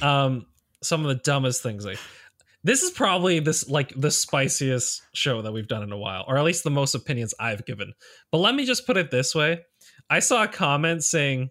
Um 0.00 0.46
some 0.82 1.02
of 1.02 1.08
the 1.08 1.22
dumbest 1.22 1.62
things 1.62 1.84
like 1.84 1.98
this 2.64 2.82
is 2.82 2.90
probably 2.90 3.38
this 3.40 3.68
like 3.68 3.92
the 3.96 4.10
spiciest 4.10 5.02
show 5.14 5.42
that 5.42 5.52
we've 5.52 5.68
done 5.68 5.82
in 5.82 5.92
a 5.92 5.98
while 5.98 6.24
or 6.26 6.36
at 6.36 6.44
least 6.44 6.64
the 6.64 6.70
most 6.70 6.94
opinions 6.94 7.34
i've 7.38 7.64
given. 7.64 7.92
But 8.30 8.38
let 8.38 8.54
me 8.54 8.64
just 8.64 8.86
put 8.86 8.96
it 8.96 9.10
this 9.10 9.34
way. 9.34 9.60
I 10.10 10.18
saw 10.18 10.42
a 10.42 10.48
comment 10.48 11.04
saying 11.04 11.50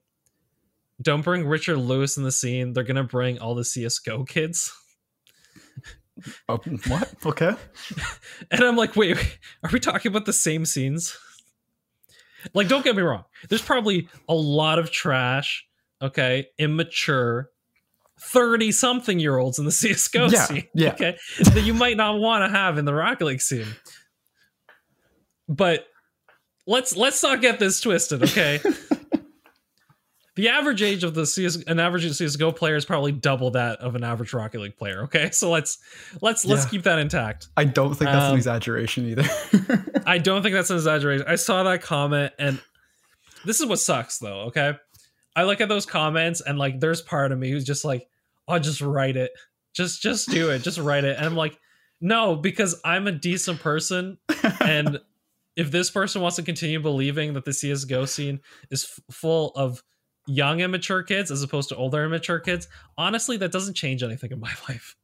don't 1.01 1.23
bring 1.23 1.47
richard 1.47 1.77
lewis 1.77 2.17
in 2.17 2.23
the 2.23 2.31
scene. 2.31 2.73
They're 2.73 2.83
gonna 2.83 3.03
bring 3.03 3.39
all 3.39 3.55
the 3.55 3.63
csgo 3.63 4.27
kids 4.27 4.73
Oh, 6.49 6.57
what? 6.87 7.13
Okay. 7.25 7.55
and 8.51 8.61
i'm 8.61 8.75
like 8.75 8.95
wait, 8.95 9.15
wait 9.17 9.39
are 9.63 9.69
we 9.71 9.79
talking 9.79 10.09
about 10.09 10.25
the 10.25 10.33
same 10.33 10.65
scenes 10.65 11.17
like 12.53 12.67
don't 12.67 12.83
get 12.83 12.95
me 12.95 13.01
wrong 13.01 13.23
there's 13.49 13.61
probably 13.61 14.07
a 14.27 14.33
lot 14.33 14.79
of 14.79 14.91
trash 14.91 15.65
okay 16.01 16.47
immature 16.57 17.49
30 18.19 18.71
something 18.71 19.19
year 19.19 19.37
olds 19.37 19.57
in 19.59 19.65
the 19.65 19.71
csgo 19.71 20.31
Yeah, 20.31 20.45
scene 20.45 20.63
yeah. 20.73 20.91
okay 20.93 21.17
that 21.39 21.63
you 21.63 21.73
might 21.73 21.97
not 21.97 22.19
want 22.19 22.43
to 22.49 22.55
have 22.57 22.77
in 22.77 22.85
the 22.85 22.93
rocket 22.93 23.25
league 23.25 23.41
scene 23.41 23.67
but 25.47 25.85
let's 26.67 26.95
let's 26.95 27.21
not 27.23 27.41
get 27.41 27.59
this 27.59 27.81
twisted 27.81 28.23
okay 28.23 28.59
the 30.35 30.47
average 30.47 30.81
age 30.81 31.03
of 31.03 31.13
the 31.13 31.25
CS, 31.25 31.57
an 31.67 31.79
average 31.79 32.05
csgo 32.05 32.55
player 32.55 32.75
is 32.75 32.85
probably 32.85 33.11
double 33.11 33.51
that 33.51 33.79
of 33.79 33.95
an 33.95 34.03
average 34.03 34.33
rocket 34.33 34.61
league 34.61 34.77
player 34.77 35.03
okay 35.03 35.29
so 35.31 35.49
let's 35.49 35.77
let's 36.21 36.45
let's 36.45 36.65
keep 36.65 36.83
that 36.83 36.99
intact 36.99 37.47
I 37.57 37.65
don't 37.65 37.89
think 37.95 38.09
that's 38.11 38.25
Um, 38.25 38.31
an 38.31 38.37
exaggeration 38.37 39.05
either. 39.09 40.01
I 40.05 40.17
don't 40.17 40.41
think 40.41 40.53
that's 40.53 40.69
an 40.69 40.77
exaggeration. 40.77 41.25
I 41.27 41.35
saw 41.35 41.63
that 41.63 41.81
comment 41.81 42.33
and 42.39 42.61
this 43.45 43.59
is 43.59 43.65
what 43.65 43.79
sucks 43.79 44.19
though, 44.19 44.41
okay? 44.47 44.73
I 45.35 45.43
look 45.43 45.61
at 45.61 45.69
those 45.69 45.85
comments 45.85 46.41
and 46.41 46.57
like 46.59 46.79
there's 46.79 47.01
part 47.01 47.31
of 47.31 47.39
me 47.39 47.49
who's 47.51 47.63
just 47.63 47.83
like, 47.85 48.05
"Oh, 48.47 48.59
just 48.59 48.81
write 48.81 49.15
it. 49.17 49.31
Just 49.73 50.01
just 50.01 50.29
do 50.29 50.49
it. 50.51 50.59
Just 50.59 50.77
write 50.77 51.05
it." 51.05 51.15
And 51.17 51.25
I'm 51.25 51.35
like, 51.37 51.57
"No, 52.01 52.35
because 52.35 52.79
I'm 52.83 53.07
a 53.07 53.11
decent 53.13 53.59
person 53.61 54.17
and 54.59 54.99
if 55.55 55.71
this 55.71 55.89
person 55.89 56.21
wants 56.21 56.35
to 56.35 56.43
continue 56.43 56.79
believing 56.81 57.33
that 57.33 57.45
the 57.45 57.53
CS:GO 57.53 58.05
scene 58.05 58.41
is 58.69 58.83
f- 58.83 59.15
full 59.15 59.51
of 59.55 59.81
young 60.31 60.61
immature 60.61 61.03
kids 61.03 61.31
as 61.31 61.43
opposed 61.43 61.69
to 61.69 61.75
older 61.75 62.03
immature 62.03 62.39
kids, 62.39 62.67
honestly, 62.97 63.37
that 63.37 63.51
doesn't 63.51 63.73
change 63.73 64.03
anything 64.03 64.31
in 64.31 64.39
my 64.39 64.51
life. 64.69 64.95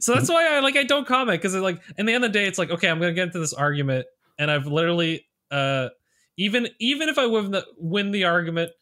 So 0.00 0.12
that's 0.14 0.28
why 0.28 0.46
I 0.56 0.60
like 0.60 0.76
I 0.76 0.84
don't 0.84 1.06
comment 1.06 1.40
because 1.40 1.54
like 1.54 1.80
in 1.96 2.06
the 2.06 2.12
end 2.12 2.24
of 2.24 2.32
the 2.32 2.38
day, 2.38 2.46
it's 2.46 2.58
like 2.58 2.70
okay, 2.70 2.88
I'm 2.88 3.00
gonna 3.00 3.12
get 3.12 3.28
into 3.28 3.38
this 3.38 3.54
argument, 3.54 4.06
and 4.38 4.50
I've 4.50 4.66
literally 4.66 5.26
uh 5.50 5.88
even 6.36 6.68
even 6.78 7.08
if 7.08 7.18
I 7.18 7.26
win 7.26 7.50
the 7.50 7.64
win 7.78 8.10
the 8.10 8.24
argument, 8.24 8.72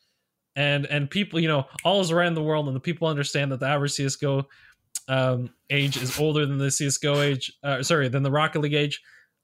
and 0.56 0.86
and 0.86 1.08
people 1.08 1.38
you 1.38 1.48
know 1.48 1.66
all 1.84 2.00
is 2.00 2.12
right 2.12 2.26
in 2.26 2.34
the 2.34 2.42
world, 2.42 2.66
and 2.66 2.74
the 2.74 2.80
people 2.80 3.06
understand 3.06 3.52
that 3.52 3.60
the 3.60 3.66
average 3.66 3.92
CS:GO 3.92 4.46
um, 5.08 5.50
age 5.70 5.96
is 5.96 6.18
older 6.18 6.44
than 6.44 6.58
the 6.58 6.70
CS:GO 6.70 7.20
age, 7.20 7.52
uh, 7.62 7.82
sorry, 7.82 8.08
than 8.08 8.22
the 8.22 8.30
Rocket 8.30 8.60
League 8.60 8.74
age. 8.74 9.00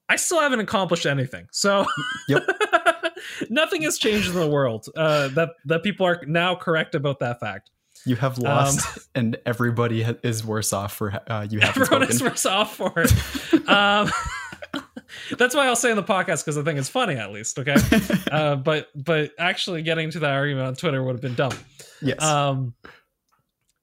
I 0.09 0.17
still 0.17 0.41
haven't 0.41 0.61
accomplished 0.61 1.07
anything. 1.07 1.47
So 1.53 1.87
Yep. 2.29 2.43
nothing 3.51 3.83
has 3.83 3.99
changed 3.99 4.29
in 4.29 4.35
the 4.35 4.49
world. 4.49 4.87
Uh, 4.97 5.29
that 5.29 5.51
that 5.67 5.83
people 5.83 6.07
are 6.07 6.23
now 6.27 6.55
correct 6.55 6.95
about 6.95 7.21
that 7.21 7.41
fact. 7.41 7.71
you 8.07 8.17
have 8.17 8.39
lost, 8.39 8.99
and 9.15 9.37
everybody 9.47 10.03
ha- 10.03 10.15
is 10.23 10.45
worse 10.45 10.73
off 10.73 10.93
for 10.95 11.13
uh, 11.29 11.47
you 11.51 11.61
Everyone 11.61 11.87
spoken. 11.87 12.09
is 12.11 12.23
worse 12.23 12.47
off 12.47 12.77
for 12.77 12.93
it. 12.97 13.69
um, 13.69 14.11
that's 15.39 15.55
why 15.55 15.67
I'll 15.67 15.77
say 15.77 15.91
in 15.91 15.97
the 15.97 16.03
podcast 16.03 16.45
because 16.45 16.59
I 16.59 16.63
think 16.63 16.79
it's 16.79 16.89
funny 16.89 17.15
at 17.17 17.31
least. 17.33 17.59
Okay, 17.59 17.77
uh, 18.33 18.57
but 18.57 18.89
but 18.95 19.33
actually 19.39 19.83
getting 19.83 20.11
to 20.11 20.21
that 20.21 20.31
argument 20.31 20.67
on 20.67 20.75
Twitter 20.75 21.03
would 21.03 21.13
have 21.13 21.21
been 21.23 21.35
dumb. 21.35 21.53
yes. 22.01 22.23
Um, 22.23 22.75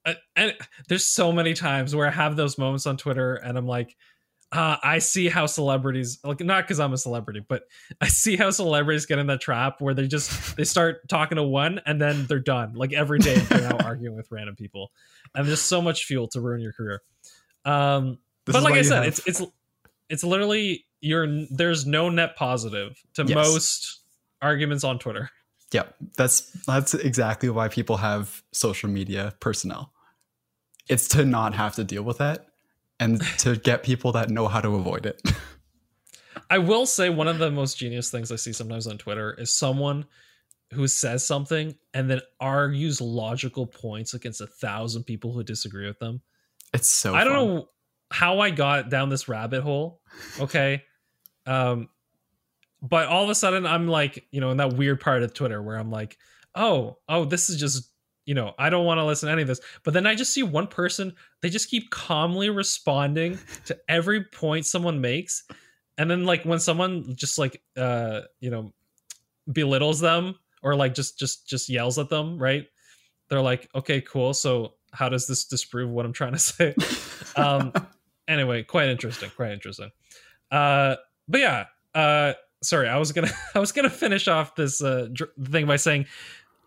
uh, 0.05 0.13
and 0.35 0.53
there's 0.87 1.05
so 1.05 1.31
many 1.31 1.53
times 1.53 1.93
where 1.95 2.07
I 2.07 2.11
have 2.11 2.35
those 2.37 2.57
moments 2.57 2.85
on 2.87 2.97
Twitter, 2.97 3.35
and 3.35 3.57
I'm 3.57 3.67
like, 3.67 3.95
uh, 4.51 4.77
I 4.81 4.97
see 4.99 5.29
how 5.29 5.45
celebrities 5.45 6.19
like 6.23 6.39
not 6.39 6.63
because 6.63 6.79
I'm 6.79 6.91
a 6.93 6.97
celebrity, 6.97 7.45
but 7.47 7.63
I 8.01 8.07
see 8.07 8.35
how 8.35 8.49
celebrities 8.49 9.05
get 9.05 9.19
in 9.19 9.27
that 9.27 9.41
trap 9.41 9.79
where 9.79 9.93
they 9.93 10.07
just 10.07 10.57
they 10.57 10.63
start 10.63 11.07
talking 11.07 11.35
to 11.35 11.43
one 11.43 11.79
and 11.85 12.01
then 12.01 12.25
they're 12.25 12.39
done. 12.39 12.73
Like 12.73 12.91
every 12.93 13.19
day 13.19 13.35
they're 13.35 13.69
now 13.69 13.77
arguing 13.85 14.15
with 14.15 14.27
random 14.31 14.55
people, 14.55 14.91
and 15.35 15.47
there's 15.47 15.61
so 15.61 15.81
much 15.81 16.05
fuel 16.05 16.27
to 16.29 16.41
ruin 16.41 16.61
your 16.61 16.73
career. 16.73 17.01
Um, 17.65 18.17
This 18.45 18.53
but 18.55 18.63
like 18.63 18.73
I 18.75 18.81
said, 18.81 19.03
have- 19.03 19.07
it's 19.07 19.21
it's 19.27 19.41
it's 20.09 20.23
literally 20.23 20.85
you're 21.01 21.27
there's 21.51 21.85
no 21.85 22.09
net 22.09 22.35
positive 22.35 22.97
to 23.13 23.23
Yes. 23.25 23.35
most 23.35 24.01
arguments 24.41 24.83
on 24.83 24.97
Twitter. 24.99 25.29
yeah, 25.71 25.83
that's 26.17 26.41
that's 26.65 26.93
exactly 26.95 27.49
why 27.49 27.67
people 27.67 27.97
have 27.97 28.41
social 28.51 28.89
media 28.89 29.33
personnel. 29.39 29.93
It's 30.87 31.07
to 31.09 31.23
not 31.23 31.53
have 31.53 31.75
to 31.75 31.83
deal 31.83 32.01
with 32.01 32.17
that, 32.17 32.47
and 32.99 33.21
to 33.39 33.55
get 33.55 33.83
people 33.83 34.11
that 34.13 34.29
know 34.29 34.47
how 34.47 34.61
to 34.61 34.75
avoid 34.75 35.05
it. 35.05 35.21
I 36.49 36.57
will 36.57 36.85
say 36.85 37.09
one 37.09 37.27
of 37.27 37.37
the 37.37 37.51
most 37.51 37.77
genius 37.77 38.09
things 38.09 38.31
I 38.31 38.35
see 38.35 38.53
sometimes 38.53 38.87
on 38.87 38.97
Twitter 38.97 39.33
is 39.37 39.53
someone 39.53 40.05
who 40.73 40.87
says 40.87 41.25
something 41.25 41.75
and 41.93 42.09
then 42.09 42.21
argues 42.39 43.01
logical 43.01 43.65
points 43.65 44.13
against 44.13 44.41
a 44.41 44.47
thousand 44.47 45.03
people 45.03 45.33
who 45.33 45.43
disagree 45.43 45.87
with 45.87 45.99
them. 45.99 46.21
It's 46.73 46.89
so. 46.89 47.13
I 47.15 47.23
don't 47.23 47.35
fun. 47.35 47.47
know 47.47 47.69
how 48.11 48.39
I 48.39 48.49
got 48.51 48.89
down 48.89 49.09
this 49.09 49.27
rabbit 49.27 49.61
hole. 49.61 50.01
Okay. 50.39 50.83
um, 51.45 51.89
but 52.81 53.07
all 53.07 53.23
of 53.23 53.29
a 53.29 53.35
sudden 53.35 53.65
I'm 53.65 53.87
like, 53.87 54.25
you 54.31 54.41
know, 54.41 54.51
in 54.51 54.57
that 54.57 54.73
weird 54.73 55.01
part 55.01 55.23
of 55.23 55.33
Twitter 55.33 55.61
where 55.61 55.77
I'm 55.77 55.91
like, 55.91 56.17
oh, 56.55 56.97
oh, 57.07 57.25
this 57.25 57.49
is 57.49 57.59
just, 57.59 57.91
you 58.29 58.35
know, 58.35 58.53
I 58.59 58.69
don't 58.69 58.85
want 58.85 58.99
to 58.99 59.05
listen 59.05 59.25
to 59.25 59.33
any 59.33 59.41
of 59.41 59.47
this. 59.47 59.59
But 59.83 59.95
then 59.95 60.05
I 60.05 60.13
just 60.13 60.31
see 60.31 60.43
one 60.43 60.67
person, 60.67 61.15
they 61.41 61.49
just 61.49 61.67
keep 61.67 61.89
calmly 61.89 62.51
responding 62.51 63.39
to 63.65 63.75
every 63.89 64.23
point 64.23 64.67
someone 64.67 65.01
makes. 65.01 65.45
And 65.97 66.11
then 66.11 66.25
like 66.25 66.43
when 66.43 66.59
someone 66.59 67.15
just 67.15 67.39
like 67.39 67.59
uh, 67.75 68.21
you 68.39 68.51
know, 68.51 68.71
belittles 69.51 69.99
them 69.99 70.35
or 70.61 70.75
like 70.75 70.93
just 70.93 71.17
just 71.17 71.49
just 71.49 71.69
yells 71.69 71.97
at 71.97 72.09
them, 72.09 72.37
right? 72.37 72.67
They're 73.29 73.41
like, 73.41 73.67
okay, 73.73 73.99
cool. 73.99 74.35
So 74.35 74.75
how 74.93 75.09
does 75.09 75.25
this 75.25 75.45
disprove 75.45 75.89
what 75.89 76.05
I'm 76.05 76.13
trying 76.13 76.33
to 76.33 76.39
say? 76.39 76.75
um 77.35 77.73
anyway 78.27 78.61
quite 78.63 78.89
interesting 78.89 79.29
quite 79.35 79.51
interesting 79.51 79.89
uh 80.51 80.95
but 81.27 81.39
yeah 81.39 81.65
uh 81.95 82.33
sorry 82.61 82.87
i 82.87 82.97
was 82.97 83.11
gonna 83.11 83.31
i 83.55 83.59
was 83.59 83.71
gonna 83.71 83.89
finish 83.89 84.27
off 84.27 84.55
this 84.55 84.81
uh 84.81 85.07
dr- 85.13 85.31
thing 85.45 85.65
by 85.65 85.75
saying 85.75 86.05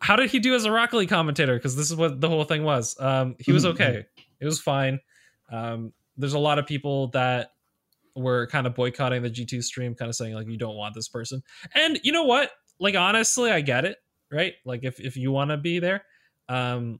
how 0.03 0.17
did 0.17 0.31
he 0.31 0.41
do 0.41 0.55
as 0.55 0.65
a 0.65 0.71
rocket 0.73 0.97
league 0.97 1.09
commentator? 1.09 1.55
Because 1.57 1.77
this 1.77 1.91
is 1.91 1.97
what 1.97 2.21
the 2.21 2.29
whole 2.29 2.45
thing 2.45 2.65
was. 2.65 2.97
Um 3.01 3.37
he 3.38 3.53
was 3.53 3.65
Mhm, 3.65 3.71
okay. 3.71 4.05
It 4.41 4.45
was 4.45 4.61
fine. 4.61 4.99
Um 5.51 5.93
there's 6.17 6.35
a 6.35 6.38
lot 6.38 6.59
of 6.59 6.67
people 6.67 7.07
that 7.09 7.53
were 8.15 8.47
kind 8.49 8.67
of 8.67 8.75
boycotting 8.75 9.23
the 9.23 9.31
g2 9.31 9.62
stream 9.62 9.95
kind 9.95 10.09
of 10.09 10.15
saying 10.15 10.35
like 10.35 10.47
you 10.49 10.59
don't 10.59 10.77
want 10.77 10.95
this 10.95 11.09
person. 11.09 11.43
And 11.75 11.99
you 12.03 12.12
know 12.12 12.25
what? 12.25 12.51
Like 12.79 12.97
honestly 12.97 13.51
i 13.51 13.61
get 13.61 13.85
it 13.85 13.97
right? 14.31 14.55
Like 14.65 14.81
if 14.83 14.99
if 14.99 15.17
you 15.17 15.31
want 15.31 15.51
to 15.51 15.57
be 15.57 15.79
there 15.79 16.05
um 16.49 16.99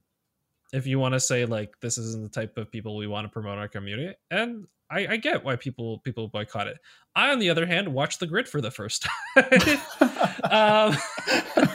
if 0.71 0.87
you 0.87 0.97
want 0.97 1.13
to 1.13 1.19
say 1.19 1.45
like 1.45 1.73
this 1.81 1.97
isn't 1.97 2.23
the 2.23 2.29
type 2.29 2.57
of 2.57 2.71
people 2.71 2.95
we 2.95 3.05
want 3.07 3.25
to 3.25 3.29
promote 3.29 3.57
our 3.57 3.67
community 3.67 4.15
and 4.31 4.65
I, 4.89 5.07
I 5.13 5.17
get 5.17 5.43
why 5.43 5.55
people 5.55 5.99
people 5.99 6.27
boycott 6.27 6.67
it. 6.67 6.77
I 7.15 7.31
on 7.31 7.39
the 7.39 7.49
other 7.49 7.65
hand 7.65 7.87
watched 7.93 8.19
the 8.19 8.27
grid 8.27 8.47
for 8.47 8.61
the 8.61 8.71
first 8.71 9.05
time. 9.35 9.79
Um 10.49 10.95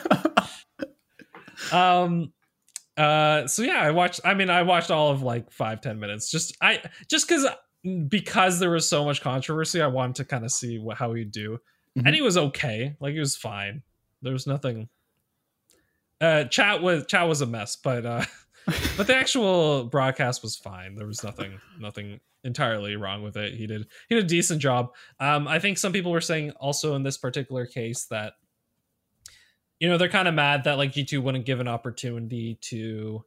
um 1.72 2.32
uh 2.96 3.46
so 3.46 3.62
yeah 3.62 3.80
i 3.80 3.90
watched 3.90 4.20
i 4.24 4.34
mean 4.34 4.50
i 4.50 4.62
watched 4.62 4.90
all 4.90 5.10
of 5.10 5.22
like 5.22 5.50
five 5.52 5.80
ten 5.80 5.98
minutes 6.00 6.30
just 6.30 6.56
i 6.60 6.82
just 7.08 7.28
because 7.28 7.46
because 8.08 8.58
there 8.58 8.70
was 8.70 8.88
so 8.88 9.04
much 9.04 9.20
controversy 9.20 9.80
i 9.80 9.86
wanted 9.86 10.16
to 10.16 10.24
kind 10.24 10.44
of 10.44 10.50
see 10.50 10.78
what 10.78 10.96
how 10.96 11.12
he'd 11.14 11.30
do 11.30 11.58
Mhm. 11.96 12.02
and 12.06 12.14
he 12.14 12.20
was 12.20 12.36
okay 12.36 12.96
like 13.00 13.14
he 13.14 13.18
was 13.20 13.34
fine 13.36 13.82
There 14.20 14.32
was 14.32 14.46
nothing. 14.46 14.88
Uh, 16.20 16.44
chat 16.44 16.82
was 16.82 17.06
chat 17.06 17.28
was 17.28 17.40
a 17.40 17.46
mess, 17.46 17.76
but 17.76 18.04
uh, 18.04 18.24
but 18.96 19.06
the 19.06 19.14
actual 19.16 19.84
broadcast 19.84 20.42
was 20.42 20.56
fine. 20.56 20.96
There 20.96 21.06
was 21.06 21.22
nothing 21.22 21.60
nothing 21.78 22.18
entirely 22.44 22.96
wrong 22.96 23.22
with 23.22 23.36
it. 23.36 23.54
He 23.54 23.66
did 23.68 23.86
he 24.08 24.16
did 24.16 24.24
a 24.24 24.28
decent 24.28 24.60
job. 24.60 24.92
Um, 25.20 25.46
I 25.46 25.60
think 25.60 25.78
some 25.78 25.92
people 25.92 26.10
were 26.12 26.20
saying 26.20 26.50
also 26.60 26.94
in 26.96 27.04
this 27.04 27.16
particular 27.16 27.66
case 27.66 28.06
that 28.06 28.34
you 29.80 29.88
know 29.88 29.98
they're 29.98 30.08
kind 30.08 30.28
of 30.28 30.34
mad 30.34 30.64
that 30.64 30.78
like 30.78 30.92
G2 30.92 31.22
wouldn't 31.22 31.44
give 31.44 31.60
an 31.60 31.68
opportunity 31.68 32.56
to 32.62 33.24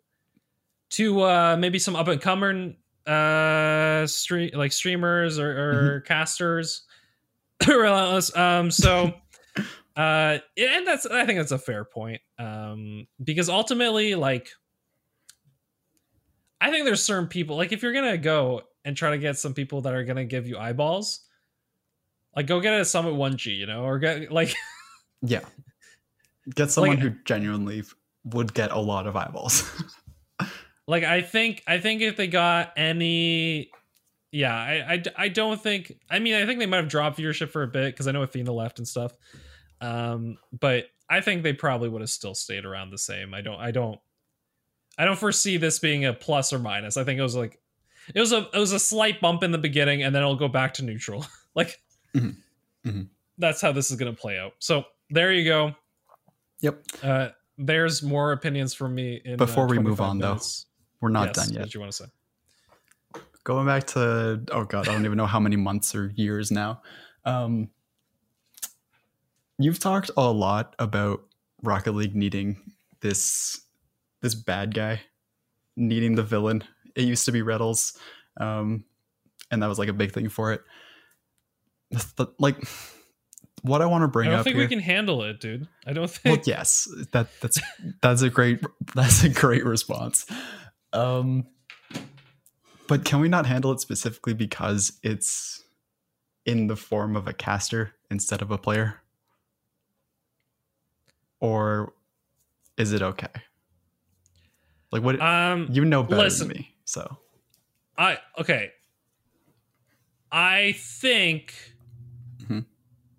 to 0.92 1.22
uh 1.22 1.58
maybe 1.58 1.80
some 1.80 1.96
up 1.96 2.08
and 2.08 2.22
coming 2.22 2.76
uh 3.08 4.06
stream 4.06 4.52
like 4.54 4.72
streamers 4.72 5.40
or, 5.40 5.96
or 5.98 6.02
casters 6.02 6.84
relentless 7.68 8.36
um 8.36 8.70
so 8.70 9.14
uh 9.96 10.38
and 10.58 10.86
that's 10.86 11.06
i 11.08 11.26
think 11.26 11.40
that's 11.40 11.52
a 11.52 11.58
fair 11.58 11.84
point 11.84 12.22
um 12.38 13.08
because 13.24 13.50
ultimately 13.50 14.14
like 14.16 14.50
i 16.60 16.70
think 16.70 16.86
there's 16.86 17.04
certain 17.04 17.28
people 17.28 17.58
like 17.58 17.72
if 17.72 17.82
you're 17.82 17.94
gonna 17.94 18.18
go 18.18 18.62
and 18.86 18.96
try 18.96 19.10
to 19.12 19.18
get 19.18 19.38
some 19.38 19.54
people 19.54 19.82
that 19.82 19.94
are 19.94 20.04
gonna 20.04 20.26
give 20.26 20.48
you 20.48 20.58
eyeballs 20.58 21.22
like 22.36 22.48
go 22.48 22.60
get 22.60 22.80
a 22.80 22.86
summit 22.86 23.14
1g 23.14 23.58
you 23.58 23.66
know 23.66 23.84
or 23.84 23.98
get 23.98 24.32
like 24.32 24.54
Yeah. 25.22 25.42
Get 26.54 26.72
someone 26.72 26.92
Like- 26.92 27.00
who 27.00 27.10
genuinely 27.26 27.84
would 28.24 28.54
get 28.54 28.72
a 28.72 28.80
lot 28.80 29.08
of 29.08 29.16
eyeballs. 29.16 29.64
like 30.88 31.04
i 31.04 31.22
think 31.22 31.62
i 31.68 31.80
think 31.80 32.02
if 32.02 32.18
they 32.18 32.28
got 32.28 32.74
any 32.76 33.70
yeah 34.32 34.54
I, 34.54 34.94
I 34.96 35.04
i 35.16 35.28
don't 35.30 35.62
think 35.62 35.94
i 36.10 36.18
mean 36.20 36.34
i 36.34 36.46
think 36.46 36.60
they 36.60 36.66
might 36.66 36.78
have 36.78 36.88
dropped 36.90 37.20
viewership 37.20 37.50
for 37.52 37.62
a 37.64 37.68
bit 37.68 37.94
because 37.94 38.08
i 38.08 38.12
know 38.12 38.24
athena 38.24 38.52
left 38.52 38.80
and 38.80 38.88
stuff 38.88 39.14
um 39.80 40.38
but 40.60 40.88
i 41.10 41.22
think 41.22 41.44
they 41.44 41.54
probably 41.54 41.88
would 41.88 42.02
have 42.02 42.10
still 42.10 42.34
stayed 42.34 42.66
around 42.66 42.90
the 42.90 42.98
same 42.98 43.34
i 43.34 43.42
don't 43.42 43.60
i 43.60 43.70
don't 43.72 44.00
i 44.98 45.06
don't 45.06 45.20
foresee 45.20 45.58
this 45.58 45.78
being 45.80 46.06
a 46.06 46.14
plus 46.14 46.52
or 46.52 46.60
minus 46.60 46.98
i 46.98 47.04
think 47.04 47.20
it 47.20 47.24
was 47.24 47.36
like 47.36 47.60
it 48.16 48.20
was 48.20 48.32
a 48.34 48.50
it 48.54 48.58
was 48.60 48.72
a 48.72 48.80
slight 48.80 49.22
bump 49.22 49.44
in 49.44 49.52
the 49.52 49.58
beginning 49.60 50.02
and 50.04 50.14
then 50.16 50.24
it'll 50.24 50.36
go 50.36 50.48
back 50.48 50.74
to 50.74 50.84
neutral 50.84 51.26
like 51.56 51.80
Mhm. 52.16 52.36
Mhm. 52.86 53.08
that's 53.38 53.62
how 53.62 53.72
this 53.72 53.92
is 53.92 53.98
going 53.98 54.14
to 54.14 54.20
play 54.20 54.38
out 54.38 54.54
so 54.60 54.84
there 55.12 55.32
you 55.32 55.46
go 55.46 55.76
yep. 56.62 56.84
uh 57.04 57.30
there's 57.58 58.02
more 58.02 58.32
opinions 58.32 58.74
from 58.74 58.96
me 58.96 59.22
in 59.24 59.38
Before 59.38 59.66
uh, 59.66 59.68
we 59.68 59.78
move 59.78 59.98
25 59.98 60.10
on, 60.10 60.18
though. 60.20 60.40
We're 61.00 61.10
not 61.10 61.28
Yes, 61.28 61.36
done 61.36 61.54
yet. 61.54 61.62
what 61.62 61.74
you 61.74 61.80
want 61.80 61.92
to 61.92 61.98
say 61.98 62.10
going 63.44 63.66
back 63.66 63.86
to 63.86 64.42
oh 64.52 64.64
god 64.66 64.88
i 64.88 64.92
don't 64.94 65.06
even 65.06 65.18
know 65.18 65.26
how 65.26 65.40
many 65.40 65.56
months 65.56 65.96
or 65.96 66.12
years 66.16 66.52
now 66.52 66.82
um 67.26 67.70
you've 69.58 69.80
talked 69.80 70.12
a 70.16 70.32
lot 70.32 70.76
about 70.80 71.24
rocket 71.64 71.94
league 71.94 72.16
needing 72.16 72.56
this 73.02 73.62
this 74.22 74.36
bad 74.36 74.74
guy 74.76 75.02
needing 75.76 76.16
the 76.16 76.24
villain 76.24 76.64
it 76.96 77.04
used 77.04 77.26
to 77.26 77.32
be 77.32 77.42
Reddles, 77.42 77.98
um 78.40 78.84
and 79.50 79.64
that 79.64 79.68
was 79.68 79.80
like 79.80 79.90
a 79.90 79.94
big 79.94 80.12
thing 80.12 80.30
for 80.30 80.54
it 80.54 80.62
like 82.38 82.58
what 83.62 83.82
i 83.82 83.86
want 83.86 84.04
to 84.04 84.08
bring 84.08 84.28
up. 84.28 84.32
I 84.32 84.34
don't 84.34 84.40
up 84.40 84.44
think 84.46 84.56
here 84.56 84.66
we 84.66 84.70
can 84.70 84.80
handle 84.80 85.24
it, 85.24 85.40
dude. 85.40 85.68
I 85.86 85.94
don't 85.94 86.10
think. 86.10 86.38
well 86.38 86.44
yes 86.46 86.88
that 87.12 87.28
that's 87.42 87.60
that's 88.02 88.22
a 88.22 88.30
great 88.30 88.62
that's 88.96 89.24
a 89.24 89.30
great 89.30 89.66
response 89.66 90.26
um 90.94 91.46
but 92.88 93.06
can 93.06 93.20
we 93.20 93.30
not 93.30 93.46
handle 93.46 93.72
it 93.72 93.80
specifically 93.80 94.34
because 94.34 95.00
it's 95.04 95.64
in 96.46 96.68
the 96.68 96.76
form 96.76 97.16
of 97.16 97.28
a 97.28 97.34
caster 97.34 97.94
instead 98.10 98.42
of 98.42 98.52
a 98.52 98.58
player 98.58 99.02
or 101.40 101.94
is 102.78 102.92
it 102.94 103.02
okay 103.02 103.28
like 104.92 105.04
what 105.04 105.22
um, 105.22 105.68
you 105.72 105.86
know 105.86 106.04
better 106.04 106.24
listen. 106.24 106.48
than 106.48 106.58
me 106.58 106.76
so 106.84 107.18
I 108.02 108.18
okay. 108.40 108.72
I 110.32 110.74
think. 110.78 111.54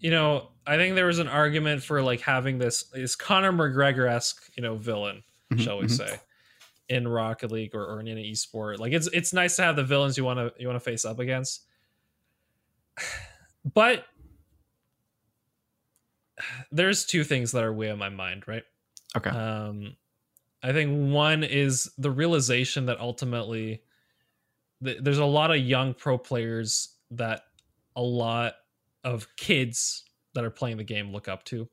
You 0.02 0.10
know, 0.10 0.50
I 0.66 0.76
think 0.76 0.96
there 0.96 1.06
was 1.06 1.18
an 1.20 1.28
argument 1.28 1.82
for 1.82 2.02
like 2.02 2.20
having 2.20 2.58
this 2.58 2.84
is 2.94 3.16
Conor 3.16 3.52
McGregor 3.52 4.10
esque, 4.10 4.50
you 4.56 4.62
know, 4.62 4.76
villain, 4.76 5.24
Mhm, 5.52 5.60
shall 5.62 5.78
we 5.78 5.86
mhm. 5.86 5.90
say, 5.90 6.20
in 6.88 7.08
Rocket 7.08 7.50
League 7.50 7.74
or, 7.74 7.84
or 7.86 8.00
in 8.00 8.08
an 8.08 8.18
esport. 8.18 8.78
Like 8.78 8.92
it's 8.92 9.06
it's 9.08 9.32
nice 9.32 9.56
to 9.56 9.62
have 9.62 9.76
the 9.76 9.84
villains 9.84 10.18
you 10.18 10.24
want 10.24 10.38
to 10.38 10.52
you 10.60 10.68
want 10.68 10.76
to 10.76 10.84
face 10.84 11.04
up 11.06 11.18
against, 11.20 11.64
but 13.74 14.06
there's 16.72 17.04
two 17.04 17.24
things 17.24 17.52
that 17.52 17.62
are 17.64 17.72
way 17.72 17.90
on 17.90 17.98
my 17.98 18.08
mind, 18.08 18.44
right? 18.46 18.64
okay 19.16 19.30
Um, 19.30 19.96
I 20.62 20.72
think 20.72 21.12
one 21.12 21.44
is 21.44 21.90
the 21.98 22.10
realization 22.10 22.86
that 22.86 23.00
ultimately 23.00 23.82
th- 24.84 24.98
there's 25.02 25.18
a 25.18 25.24
lot 25.24 25.50
of 25.50 25.58
young 25.58 25.94
pro 25.94 26.18
players 26.18 26.96
that 27.12 27.42
a 27.96 28.02
lot 28.02 28.54
of 29.04 29.26
kids 29.36 30.04
that 30.34 30.44
are 30.44 30.50
playing 30.50 30.76
the 30.76 30.84
game 30.84 31.12
look 31.12 31.28
up 31.28 31.44
to. 31.44 31.68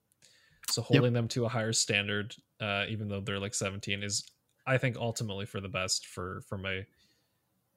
So 0.70 0.82
holding 0.82 1.14
them 1.14 1.28
to 1.30 1.46
a 1.46 1.50
higher 1.50 1.74
standard, 1.74 2.36
uh, 2.62 2.86
even 2.90 3.08
though 3.08 3.22
they're 3.22 3.40
like 3.40 3.56
17, 3.56 4.04
is 4.04 4.24
I 4.68 4.78
think 4.78 4.98
ultimately 4.98 5.46
for 5.46 5.60
the 5.62 5.70
best 5.70 6.06
for 6.08 6.42
for 6.48 6.58
my. 6.58 6.86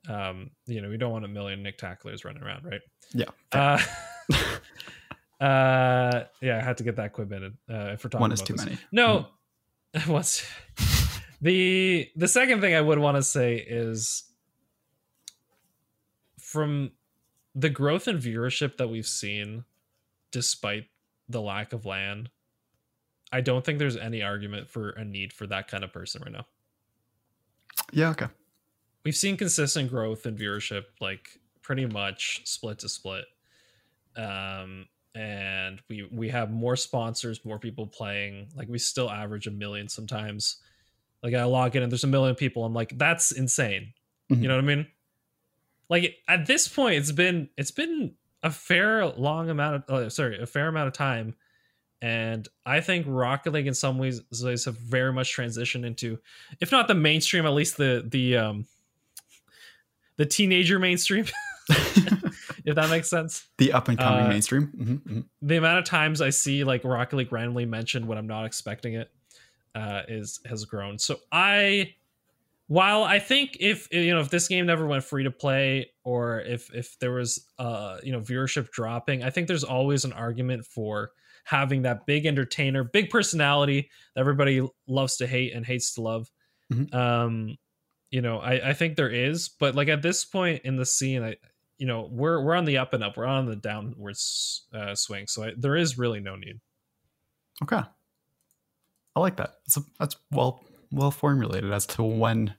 Um, 0.09 0.51
you 0.67 0.83
know, 0.83 0.89
we 0.89 0.97
don't 0.97 1.13
want 1.13 1.25
a 1.25 1.29
million 1.29 1.63
Nick 1.63 1.79
tacklers 1.79 2.25
running 2.25 2.43
around, 2.43 2.65
right? 2.65 2.81
yeah 3.15 3.27
Uh, 3.53 3.79
uh, 5.41 6.25
yeah, 6.41 6.59
I 6.59 6.61
had 6.61 6.77
to 6.79 6.85
get 6.85 6.97
that 6.97 7.15
quib 7.15 7.33
in. 7.33 7.45
Uh, 7.45 7.93
if 7.93 8.05
we're 8.05 8.11
talking 8.11 8.21
one 8.21 8.33
is 8.33 8.41
about 8.41 8.47
too 8.47 8.53
this. 8.55 8.65
many 8.65 8.79
No, 8.91 9.29
what's 10.07 10.45
the 11.41 12.11
the 12.17 12.29
second 12.29 12.61
thing 12.61 12.75
I 12.75 12.81
would 12.81 12.99
want 12.99 13.17
to 13.17 13.23
say 13.23 13.57
is 13.57 14.25
from 16.41 16.91
the 17.55 17.71
growth 17.71 18.09
in 18.09 18.19
viewership 18.19 18.77
that 18.79 18.89
we've 18.89 19.07
seen, 19.07 19.65
despite 20.31 20.87
the 21.29 21.41
lack 21.41 21.73
of 21.73 21.85
LAN, 21.85 22.29
I 23.33 23.41
don't 23.41 23.65
think 23.65 23.79
there's 23.79 23.97
any 23.97 24.23
argument 24.23 24.69
for 24.69 24.91
a 24.91 25.05
need 25.05 25.33
for 25.33 25.47
that 25.47 25.69
kind 25.69 25.85
of 25.85 25.93
person 25.93 26.23
right 26.23 26.33
now. 26.33 26.47
yeah 27.93 28.11
okay 28.11 28.27
We've 29.05 29.17
seen 29.17 29.37
consistent 29.37 29.91
growth 29.91 30.27
in 30.27 30.37
viewership, 30.37 30.85
like 31.01 31.41
pretty 31.61 31.87
much 31.87 32.43
split 32.45 32.79
to 32.81 32.89
split. 32.89 33.25
Um, 34.17 34.87
and 35.17 35.83
we 35.89 36.09
we 36.13 36.29
have 36.29 36.53
more 36.53 36.77
sponsors, 36.77 37.45
more 37.45 37.59
people 37.59 37.87
playing. 37.87 38.51
Like 38.55 38.69
we 38.69 38.79
still 38.79 39.11
average 39.11 39.49
a 39.49 39.51
million 39.51 39.89
sometimes. 39.89 40.59
Like 41.21 41.35
I 41.35 41.43
log 41.45 41.75
in 41.75 41.83
and 41.83 41.91
there's 41.91 42.05
a 42.05 42.09
million 42.09 42.37
people. 42.37 42.65
I'm 42.65 42.75
like, 42.75 42.97
that's 42.97 43.33
insane. 43.33 43.93
Mhm. 44.31 44.43
You 44.43 44.47
know 44.49 44.55
what 44.55 44.65
I 44.65 44.67
mean? 44.69 44.87
Like 45.89 46.17
at 46.29 46.47
this 46.47 46.69
point, 46.69 46.95
it's 46.97 47.13
been 47.13 47.49
it's 47.57 47.71
been 47.71 48.15
a 48.43 48.51
fair 48.51 49.07
long 49.07 49.51
amount 49.51 49.85
of 49.89 49.91
uh, 49.91 50.11
sorry, 50.11 50.41
a 50.41 50.47
fair 50.47 50.69
amount 50.69 50.89
of 50.89 50.95
time. 50.95 51.35
And 52.01 52.49
I 52.67 52.81
think 52.81 53.07
Rocket 53.09 53.53
League 53.53 53.69
in 53.69 53.75
some 53.75 53.97
ways, 53.97 54.23
ways 54.43 54.65
have 54.65 54.77
very 54.77 55.13
much 55.13 55.37
transitioned 55.37 55.87
into, 55.87 56.19
if 56.61 56.73
not 56.73 56.89
the 56.89 56.95
mainstream, 56.97 57.47
at 57.47 57.53
least 57.53 57.77
the 57.77 58.05
the 58.07 58.37
um 58.37 58.67
the 60.17 60.27
teenager 60.27 60.79
mainstream, 60.79 61.27
if 61.69 62.75
that 62.75 62.91
makes 62.91 63.09
sense. 63.09 63.47
the 63.59 63.73
up 63.73 63.89
and 63.89 63.99
coming 63.99 64.27
Uh, 64.27 64.29
mainstream 64.29 64.67
Mhm, 64.77 65.01
mhm. 65.03 65.25
The 65.43 65.57
amount 65.57 65.79
of 65.79 65.85
times 65.85 66.21
I 66.21 66.31
see 66.31 66.65
like 66.65 66.83
Rocket 66.85 67.17
League 67.17 67.33
randomly 67.33 67.67
mentioned 67.67 68.07
when 68.07 68.19
I'm 68.19 68.27
not 68.27 68.47
expecting 68.47 68.95
it 68.95 69.11
uh, 69.75 70.03
is 70.09 70.41
has 70.47 70.65
grown. 70.65 70.99
So 70.99 71.21
I, 71.31 71.95
while 72.73 73.05
I 73.05 73.19
think 73.19 73.59
if 73.61 73.87
you 73.93 74.15
know 74.15 74.21
if 74.21 74.31
this 74.31 74.49
game 74.49 74.65
never 74.65 74.87
went 74.87 75.05
free 75.05 75.25
to 75.25 75.31
play 75.31 75.91
or 76.05 76.41
if 76.41 76.75
if 76.75 76.99
there 77.01 77.13
was 77.13 77.47
uh 77.59 77.99
you 78.03 78.13
know 78.13 78.21
viewership 78.21 78.71
dropping, 78.71 79.23
I 79.23 79.29
think 79.29 79.47
there's 79.47 79.63
always 79.63 80.07
an 80.07 80.15
argument 80.15 80.65
for 80.65 81.11
having 81.45 81.83
that 81.83 82.07
big 82.07 82.25
entertainer, 82.25 82.83
big 82.83 83.11
personality 83.11 83.91
that 84.15 84.21
everybody 84.21 84.67
loves 84.89 85.19
to 85.19 85.27
hate 85.27 85.53
and 85.53 85.67
hates 85.67 85.93
to 85.95 86.01
love. 86.01 86.31
Mhm. 86.73 86.95
Um, 86.95 87.59
you 88.11 88.23
know, 88.23 88.39
I 88.39 88.71
I 88.71 88.73
think 88.73 88.97
there 88.97 89.11
is, 89.11 89.51
but 89.51 89.75
like 89.75 89.89
at 89.89 90.01
this 90.01 90.25
point 90.25 90.63
in 90.65 90.77
the 90.77 90.87
scene, 90.87 91.23
I 91.23 91.37
you 91.77 91.87
know 91.87 92.09
we're 92.11 92.43
we're 92.43 92.55
on 92.55 92.65
the 92.65 92.79
up 92.79 92.95
and 92.95 93.05
up, 93.05 93.19
we're 93.19 93.27
on 93.27 93.45
the 93.45 93.57
downward 93.57 94.17
uh, 94.73 94.95
swing, 94.95 95.27
so 95.27 95.45
I, 95.45 95.53
there 95.59 95.77
is 95.77 95.99
really 95.99 96.21
no 96.21 96.37
need. 96.37 96.59
Okay. 97.63 97.83
I 99.15 99.21
like 99.21 99.37
that. 99.37 99.57
It's 99.67 99.77
a, 99.77 99.83
that's 99.99 100.17
well 100.31 100.65
well 100.91 101.11
formulated 101.11 101.71
as 101.71 101.85
to 101.87 102.03
when 102.03 102.55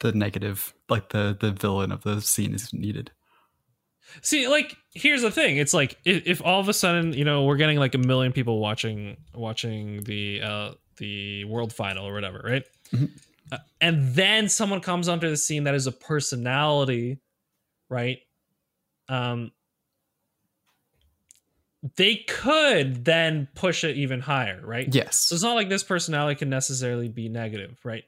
the 0.00 0.12
negative, 0.12 0.74
like 0.88 1.10
the 1.10 1.36
the 1.38 1.52
villain 1.52 1.92
of 1.92 2.02
the 2.02 2.20
scene, 2.20 2.54
is 2.54 2.72
needed. 2.72 3.10
See, 4.22 4.48
like 4.48 4.76
here's 4.94 5.22
the 5.22 5.30
thing: 5.30 5.56
it's 5.56 5.74
like 5.74 5.96
if, 6.04 6.26
if 6.26 6.42
all 6.42 6.60
of 6.60 6.68
a 6.68 6.74
sudden 6.74 7.12
you 7.12 7.24
know 7.24 7.44
we're 7.44 7.56
getting 7.56 7.78
like 7.78 7.94
a 7.94 7.98
million 7.98 8.32
people 8.32 8.60
watching 8.60 9.16
watching 9.34 10.02
the 10.04 10.42
uh 10.42 10.70
the 10.98 11.44
world 11.44 11.72
final 11.72 12.06
or 12.06 12.12
whatever, 12.14 12.40
right? 12.44 12.64
Mhm. 12.92 13.10
Uh, 13.52 13.58
and 13.80 14.14
then 14.14 14.48
someone 14.48 14.80
comes 14.80 15.08
onto 15.08 15.28
the 15.28 15.36
scene 15.36 15.64
that 15.64 15.74
is 15.74 15.86
a 15.86 15.92
personality, 15.92 17.18
right? 17.88 18.18
Um, 19.08 19.52
they 21.96 22.16
could 22.26 23.04
then 23.04 23.48
push 23.54 23.84
it 23.84 23.96
even 23.96 24.20
higher, 24.20 24.60
right? 24.64 24.88
Yes. 24.92 25.16
So 25.16 25.34
it's 25.34 25.44
not 25.44 25.54
like 25.54 25.68
this 25.68 25.82
personality 25.82 26.38
can 26.38 26.48
necessarily 26.48 27.08
be 27.08 27.28
negative, 27.28 27.78
right? 27.84 28.04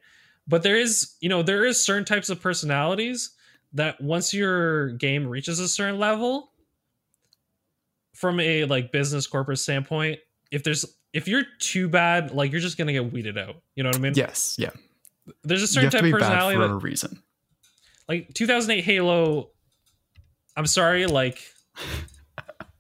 But 0.48 0.62
there 0.62 0.76
is, 0.76 1.14
you 1.20 1.28
know, 1.28 1.42
there 1.42 1.64
is 1.64 1.84
certain 1.84 2.04
types 2.04 2.30
of 2.30 2.40
personalities 2.40 3.30
that 3.72 4.00
once 4.00 4.32
your 4.32 4.90
game 4.90 5.26
reaches 5.26 5.58
a 5.58 5.68
certain 5.68 5.98
level, 5.98 6.52
from 8.16 8.40
a 8.40 8.64
like 8.64 8.90
business 8.92 9.26
corporate 9.26 9.58
standpoint, 9.58 10.18
if 10.50 10.64
there's 10.64 10.84
if 11.12 11.28
you're 11.28 11.44
too 11.60 11.88
bad, 11.88 12.32
like 12.32 12.50
you're 12.50 12.60
just 12.60 12.78
gonna 12.78 12.92
get 12.92 13.12
weeded 13.12 13.38
out. 13.38 13.56
You 13.74 13.84
know 13.84 13.90
what 13.90 13.96
I 13.96 14.00
mean? 14.00 14.12
Yes. 14.16 14.56
Yeah. 14.58 14.70
There's 15.44 15.62
a 15.62 15.66
certain 15.66 15.90
type 15.90 16.04
of 16.04 16.10
personality 16.10 16.56
for 16.56 16.66
that 16.66 16.74
a 16.74 16.78
reason. 16.78 17.22
like 18.08 18.32
2008 18.34 18.82
Halo. 18.82 19.50
I'm 20.56 20.66
sorry, 20.66 21.06
like 21.06 21.40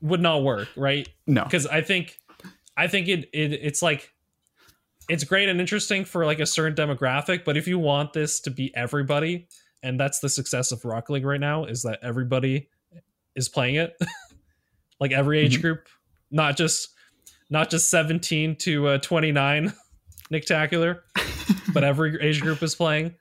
would 0.00 0.20
not 0.20 0.42
work, 0.42 0.68
right? 0.76 1.06
No. 1.26 1.44
Because 1.44 1.66
I 1.66 1.82
think, 1.82 2.18
I 2.76 2.86
think 2.88 3.08
it, 3.08 3.28
it 3.32 3.52
it's 3.52 3.82
like 3.82 4.12
it's 5.08 5.24
great 5.24 5.48
and 5.48 5.60
interesting 5.60 6.04
for 6.04 6.24
like 6.26 6.40
a 6.40 6.46
certain 6.46 6.74
demographic, 6.74 7.44
but 7.44 7.56
if 7.56 7.66
you 7.68 7.78
want 7.78 8.12
this 8.12 8.40
to 8.40 8.50
be 8.50 8.74
everybody, 8.76 9.46
and 9.82 10.00
that's 10.00 10.18
the 10.20 10.28
success 10.28 10.72
of 10.72 10.84
Rocket 10.84 11.12
League 11.12 11.24
right 11.26 11.40
now, 11.40 11.64
is 11.64 11.82
that 11.82 11.98
everybody 12.02 12.68
is 13.34 13.48
playing 13.48 13.76
it, 13.76 13.96
like 15.00 15.12
every 15.12 15.38
age 15.38 15.58
Mhm. 15.58 15.62
group, 15.62 15.88
not 16.30 16.56
just 16.56 16.88
not 17.50 17.70
just 17.70 17.88
17 17.90 18.56
to 18.56 18.88
uh, 18.88 18.98
29, 18.98 19.72
Nictacular, 20.32 21.00
but 21.72 21.84
every 21.84 22.20
age 22.20 22.40
group 22.40 22.60
is 22.62 22.74
playing. 22.74 23.14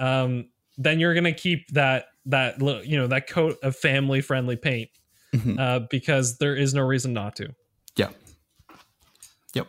Um, 0.00 0.48
then 0.78 0.98
you're 1.00 1.12
gonna 1.14 1.32
keep 1.34 1.68
that 1.72 2.06
that 2.26 2.58
you 2.86 2.96
know 2.96 3.06
that 3.08 3.28
coat 3.28 3.56
of 3.62 3.76
family 3.76 4.20
friendly 4.22 4.56
paint 4.56 4.88
Mhm. 5.34 5.58
uh, 5.60 5.80
because 5.90 6.38
there 6.38 6.56
is 6.56 6.72
no 6.72 6.82
reason 6.82 7.12
not 7.12 7.36
to. 7.36 7.54
Yeah. 7.96 8.10
Yep. 9.54 9.68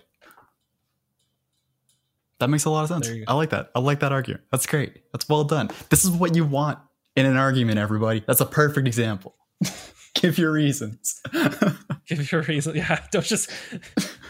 That 2.39 2.50
makes 2.50 2.65
a 2.65 2.69
lot 2.69 2.84
of 2.84 2.89
sense. 2.89 3.10
I 3.28 3.34
like 3.34 3.50
that. 3.50 3.71
I 3.73 3.80
like 3.80 4.00
that 4.02 4.12
argument. 4.12 4.43
That's 4.52 4.65
great. 4.65 5.02
That's 5.12 5.28
well 5.28 5.43
done. 5.43 5.69
This 5.89 6.04
is 6.04 6.12
what 6.12 6.36
you 6.36 6.45
want 6.45 6.80
in 7.15 7.26
an 7.26 7.36
argument, 7.36 7.80
everybody. 7.80 8.23
That's 8.28 8.41
a 8.41 8.45
perfect 8.45 8.88
example. 8.88 9.36
Give 10.13 10.38
your 10.38 10.52
reasons. 10.52 11.19
Give 12.08 12.32
your 12.32 12.41
a 12.41 12.43
reason. 12.45 12.76
Yeah, 12.76 13.00
don't 13.12 13.26
just. 13.26 13.52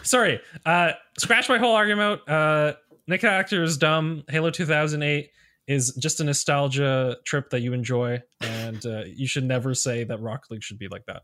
Sorry. 0.02 0.40
Uh, 0.64 0.92
scratch 1.18 1.48
my 1.48 1.58
whole 1.58 1.74
argument. 1.74 2.26
Uh, 2.28 2.74
Nick 3.06 3.24
Actor 3.24 3.62
is 3.62 3.76
dumb. 3.76 4.24
Halo 4.28 4.50
2008 4.50 5.30
is 5.66 5.94
just 5.96 6.20
a 6.20 6.24
nostalgia 6.24 7.16
trip 7.24 7.50
that 7.50 7.60
you 7.60 7.72
enjoy, 7.74 8.22
and 8.40 8.84
uh, 8.86 9.04
you 9.06 9.26
should 9.26 9.44
never 9.44 9.74
say 9.74 10.04
that 10.04 10.20
Rocket 10.20 10.50
League 10.50 10.62
should 10.62 10.78
be 10.78 10.88
like 10.88 11.04
that. 11.06 11.22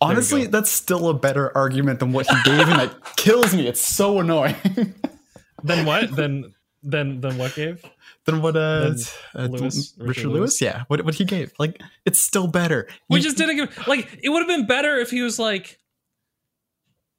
Honestly, 0.00 0.46
that's 0.46 0.70
still 0.70 1.08
a 1.08 1.14
better 1.14 1.56
argument 1.56 2.00
than 2.00 2.12
what 2.12 2.26
he 2.26 2.36
gave, 2.44 2.68
and 2.68 2.80
that 2.80 3.16
kills 3.16 3.54
me. 3.54 3.66
It's 3.66 3.80
so 3.80 4.20
annoying. 4.20 4.94
Then 5.64 5.86
what? 5.86 6.14
then 6.14 6.54
then 6.82 7.20
then 7.20 7.38
what 7.38 7.54
gave? 7.54 7.82
than 8.26 8.42
what 8.42 8.56
uh, 8.56 8.90
Than 8.90 8.96
uh 9.34 9.46
Lewis, 9.46 9.94
Richard, 9.98 10.08
Richard 10.08 10.28
Lewis? 10.28 10.38
Lewis? 10.38 10.60
Yeah. 10.60 10.84
What 10.88 11.04
what 11.04 11.14
he 11.14 11.24
gave. 11.24 11.52
Like 11.58 11.80
it's 12.04 12.20
still 12.20 12.46
better. 12.46 12.86
We 13.08 13.20
just 13.20 13.36
didn't 13.36 13.56
give 13.56 13.86
like 13.88 14.20
it 14.22 14.28
would 14.28 14.38
have 14.40 14.48
been 14.48 14.66
better 14.66 14.96
if 14.98 15.10
he 15.10 15.22
was 15.22 15.38
like 15.38 15.78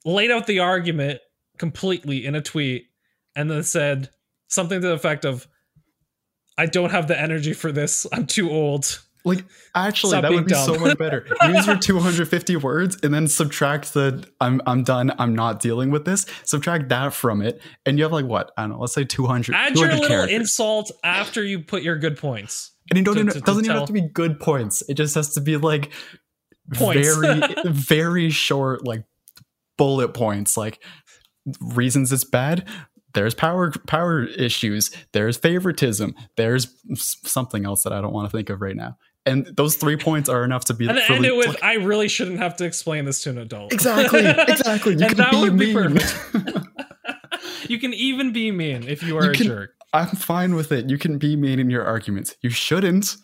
laid 0.06 0.32
out 0.32 0.48
the 0.48 0.60
argument 0.60 1.20
completely 1.58 2.26
in 2.26 2.36
a 2.36 2.42
tweet 2.42 2.88
and 3.36 3.50
then 3.50 3.64
said 3.64 4.10
something 4.48 4.80
to 4.80 4.88
the 4.88 4.94
effect 4.94 5.26
of 5.26 5.48
I 6.58 6.68
don't 6.68 6.92
have 6.92 7.08
the 7.08 7.20
energy 7.20 7.54
for 7.54 7.72
this. 7.72 8.06
I'm 8.14 8.28
too 8.28 8.50
old. 8.50 9.02
Like 9.26 9.44
actually, 9.74 10.12
Stop 10.12 10.22
that 10.22 10.32
would 10.32 10.46
be 10.46 10.54
so 10.54 10.78
much 10.78 10.98
better. 10.98 11.26
Use 11.48 11.66
your 11.68 11.78
250 11.78 12.56
words 12.58 12.98
and 13.04 13.14
then 13.14 13.28
subtract 13.28 13.94
the 13.96 14.24
"I'm 14.40 14.62
I'm 14.68 14.84
done. 14.84 15.12
I'm 15.18 15.36
not 15.36 15.60
dealing 15.60 15.90
with 15.90 16.06
this." 16.06 16.26
Subtract 16.44 16.90
that 16.90 17.12
from 17.14 17.42
it, 17.42 17.60
and 17.86 17.98
you 17.98 18.04
have 18.04 18.12
like 18.14 18.26
what 18.26 18.52
I 18.56 18.62
don't 18.64 18.72
know. 18.72 18.80
Let's 18.80 18.94
say 18.94 19.04
200. 19.04 19.56
Add 19.56 19.76
your 19.76 19.88
little 19.92 20.08
characters. 20.08 20.36
insult 20.40 20.92
after 21.04 21.44
you 21.44 21.60
put 21.62 21.82
your 21.82 21.98
good 21.98 22.18
points. 22.18 22.72
and 22.92 23.00
you 23.00 23.04
don't 23.04 23.16
to- 23.16 23.20
even, 23.22 23.34
to- 23.34 23.40
to 23.40 23.46
doesn't 23.46 23.66
even 23.66 23.74
tell- 23.74 23.82
have 23.82 23.88
to 23.88 23.94
be 23.94 24.02
good 24.14 24.40
points. 24.40 24.84
It 24.88 24.94
just 24.94 25.16
has 25.16 25.34
to 25.34 25.42
be 25.42 25.58
like 25.58 25.92
Points. 26.74 27.16
very 27.16 27.42
very 27.66 28.30
short, 28.30 28.86
like 28.86 29.06
bullet 29.78 30.14
points, 30.14 30.56
like 30.56 30.82
reasons 31.60 32.12
it's 32.12 32.24
bad. 32.24 32.68
There's 33.14 33.34
power 33.34 33.72
power 33.88 34.24
issues. 34.26 34.92
There's 35.14 35.38
favoritism. 35.38 36.16
There's 36.38 36.68
something 36.96 37.66
else 37.66 37.84
that 37.84 37.94
I 37.94 38.02
don't 38.02 38.12
want 38.14 38.30
to 38.30 38.36
think 38.38 38.50
of 38.50 38.62
right 38.62 38.76
now. 38.76 38.98
And 39.28 39.48
those 39.58 39.76
three 39.76 39.98
points 39.98 40.30
are 40.30 40.44
enough 40.44 40.66
to 40.66 40.74
be. 40.76 40.88
And 40.88 41.00
for 41.00 41.14
end 41.14 41.26
it 41.26 41.36
with 41.36 41.48
like- 41.48 41.64
I 41.64 41.74
really 41.76 42.08
shouldn't 42.08 42.38
have 42.40 42.56
to 42.58 42.66
explain 42.66 43.06
this 43.06 43.24
to 43.24 43.32
an 43.32 43.40
adult. 43.40 43.74
Exactly, 43.74 44.20
exactly. 44.48 44.94
You 44.94 45.00
And 45.06 45.10
can 45.10 45.18
that 45.18 45.32
be 45.32 45.40
would 45.42 45.58
be 45.58 45.74
mean. 45.76 46.00
You 47.68 47.80
can 47.80 47.94
even 47.96 48.32
be 48.32 48.52
mean 48.52 48.88
if 48.88 49.02
you 49.02 49.18
are 49.18 49.26
You 49.26 49.32
a 49.32 49.34
can- 49.34 49.48
jerk. 49.48 49.72
I'm 49.94 50.08
fine 50.10 50.56
with 50.56 50.72
it. 50.72 50.90
You 50.90 50.98
can 51.00 51.18
be 51.18 51.36
mean 51.36 51.58
in 51.60 51.70
your 51.70 51.84
arguments. 51.84 52.36
You 52.42 52.50
shouldn't. 52.52 53.16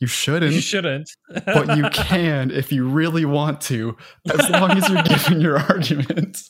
You 0.00 0.06
shouldn't. 0.06 0.52
You 0.54 0.60
shouldn't. 0.60 1.10
but 1.46 1.76
you 1.76 1.84
can 1.90 2.50
if 2.50 2.72
you 2.72 2.88
really 2.88 3.24
want 3.24 3.60
to, 3.62 3.96
as 4.30 4.48
long 4.50 4.70
as 4.72 4.88
you're 4.88 5.02
giving 5.02 5.40
your 5.40 5.58
argument. 5.58 6.40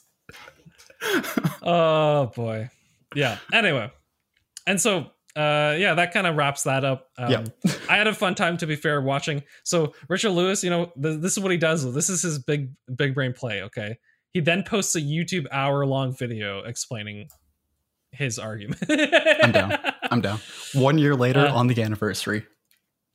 oh 1.63 2.27
boy 2.37 2.69
yeah 3.15 3.39
anyway 3.53 3.91
and 4.67 4.81
so 4.81 5.07
uh 5.37 5.75
yeah 5.79 5.95
that 5.95 6.13
kind 6.13 6.27
of 6.27 6.37
wraps 6.37 6.65
that 6.65 6.85
up 6.85 7.09
um, 7.19 7.31
Yeah. 7.31 7.45
i 7.89 7.97
had 7.97 8.07
a 8.07 8.13
fun 8.15 8.35
time 8.35 8.57
to 8.59 8.67
be 8.67 8.77
fair 8.77 9.01
watching 9.01 9.43
so 9.65 9.95
richard 10.09 10.31
lewis 10.31 10.63
you 10.63 10.69
know 10.71 10.93
th- 11.03 11.21
this 11.21 11.33
is 11.33 11.41
what 11.41 11.51
he 11.53 11.57
does 11.59 11.91
this 11.95 12.11
is 12.11 12.21
his 12.23 12.39
big 12.39 12.71
big 12.95 13.15
brain 13.15 13.33
play 13.33 13.63
okay 13.63 13.97
he 14.35 14.41
then 14.41 14.63
posts 14.63 14.95
a 14.95 15.01
youtube 15.01 15.47
hour 15.51 15.87
long 15.87 16.15
video 16.15 16.61
explaining 16.65 17.29
his 18.11 18.39
argument 18.39 18.83
I'm 18.91 19.53
down. 19.53 19.79
I'm 20.11 20.21
down. 20.21 20.39
One 20.75 20.99
year 20.99 21.15
later 21.17 21.41
Uh, 21.47 21.55
on 21.55 21.67
the 21.69 21.83
anniversary, 21.83 22.45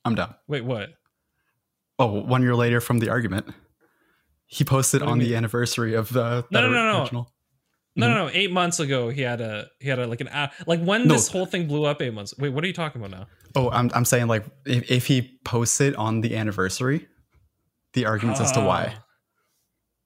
I'm 0.04 0.16
down. 0.16 0.34
wait 0.48 0.64
what 0.64 0.90
Oh, 2.00 2.06
one 2.22 2.42
year 2.42 2.56
later 2.56 2.80
from 2.80 2.98
the 2.98 3.08
argument, 3.10 3.46
he 4.46 4.64
posted 4.64 5.00
What 5.02 5.06
do 5.06 5.08
you 5.10 5.12
on 5.12 5.18
the 5.20 5.24
mean? 5.26 5.34
anniversary 5.36 5.94
of 5.94 6.12
the 6.12 6.44
no, 6.50 6.62
no, 6.62 6.70
no. 6.70 7.00
original. 7.02 7.22
no 7.22 7.28
no 7.98 8.08
no 8.08 8.14
no. 8.26 8.30
eight 8.32 8.50
months 8.52 8.80
ago 8.80 9.08
he 9.10 9.20
had 9.22 9.40
a 9.40 9.66
he 9.80 9.88
had 9.88 9.98
a 9.98 10.06
like 10.06 10.20
an 10.22 10.28
like 10.66 10.80
when 10.80 11.06
No. 11.08 11.14
this 11.14 11.28
whole 11.28 11.44
thing 11.46 11.66
blew 11.68 11.84
up 11.84 12.00
eight 12.00 12.14
months 12.14 12.32
wait 12.38 12.50
what 12.50 12.64
are 12.64 12.66
you 12.66 12.72
talking 12.72 13.00
about 13.02 13.10
now 13.18 13.26
Oh, 13.54 13.70
I'm 13.70 13.90
I'm 13.94 14.04
saying 14.04 14.26
like 14.28 14.44
if, 14.66 14.90
if 14.90 15.06
he 15.06 15.38
posted 15.44 15.94
on 15.96 16.20
the 16.20 16.36
anniversary, 16.36 17.08
the 17.94 18.04
arguments 18.04 18.40
as 18.42 18.52
to 18.52 18.60
why. 18.60 18.92
Ah. 18.94 19.04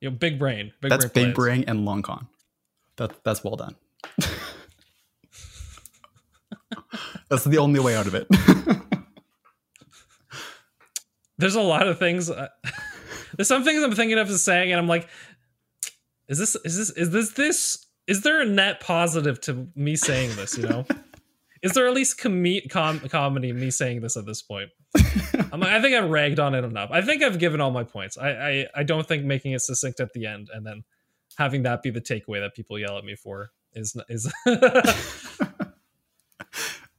you 0.00 0.08
know 0.10 0.16
big 0.16 0.38
brain 0.38 0.72
big 0.80 0.90
That's 0.90 1.06
brain 1.06 1.26
big 1.28 1.34
plays. 1.34 1.46
brain 1.46 1.64
and 1.66 1.84
long 1.84 2.02
con. 2.02 2.28
That 2.96 3.22
that's 3.24 3.42
well 3.42 3.56
done. 3.56 3.74
that's 7.28 7.44
the 7.44 7.58
only 7.58 7.80
way 7.80 7.96
out 7.96 8.06
of 8.06 8.14
it. 8.14 8.26
there's 11.38 11.54
a 11.56 11.60
lot 11.60 11.88
of 11.88 11.98
things 11.98 12.30
uh, 12.30 12.48
there's 13.36 13.48
some 13.48 13.64
things 13.64 13.82
i'm 13.82 13.92
thinking 13.94 14.18
of 14.18 14.28
as 14.30 14.42
saying 14.44 14.70
and 14.70 14.78
i'm 14.80 14.86
like 14.86 15.08
is 16.32 16.38
this 16.38 16.56
is 16.64 16.76
this 16.78 16.90
is 16.90 17.10
this 17.10 17.32
this 17.32 17.86
is 18.06 18.22
there 18.22 18.40
a 18.40 18.46
net 18.46 18.80
positive 18.80 19.38
to 19.42 19.68
me 19.76 19.96
saying 19.96 20.34
this 20.34 20.56
you 20.56 20.66
know? 20.66 20.86
Is 21.62 21.74
there 21.74 21.86
at 21.86 21.94
least 21.94 22.18
com- 22.18 22.44
com- 22.68 22.98
comedy 23.08 23.52
me 23.52 23.70
saying 23.70 24.00
this 24.00 24.16
at 24.16 24.26
this 24.26 24.42
point? 24.42 24.70
I'm, 25.52 25.62
i 25.62 25.80
think 25.80 25.94
i've 25.94 26.10
ragged 26.10 26.40
on 26.40 26.54
it 26.54 26.64
enough. 26.64 26.90
I 26.90 27.02
think 27.02 27.22
i've 27.22 27.38
given 27.38 27.60
all 27.60 27.70
my 27.70 27.84
points. 27.84 28.16
I, 28.18 28.30
I 28.30 28.66
i 28.76 28.82
don't 28.82 29.06
think 29.06 29.24
making 29.24 29.52
it 29.52 29.60
succinct 29.60 30.00
at 30.00 30.12
the 30.12 30.26
end 30.26 30.48
and 30.52 30.66
then 30.66 30.82
having 31.36 31.62
that 31.64 31.82
be 31.82 31.90
the 31.90 32.00
takeaway 32.00 32.40
that 32.40 32.54
people 32.54 32.78
yell 32.78 32.98
at 32.98 33.04
me 33.04 33.14
for 33.14 33.50
is 33.74 33.94
is 34.08 34.32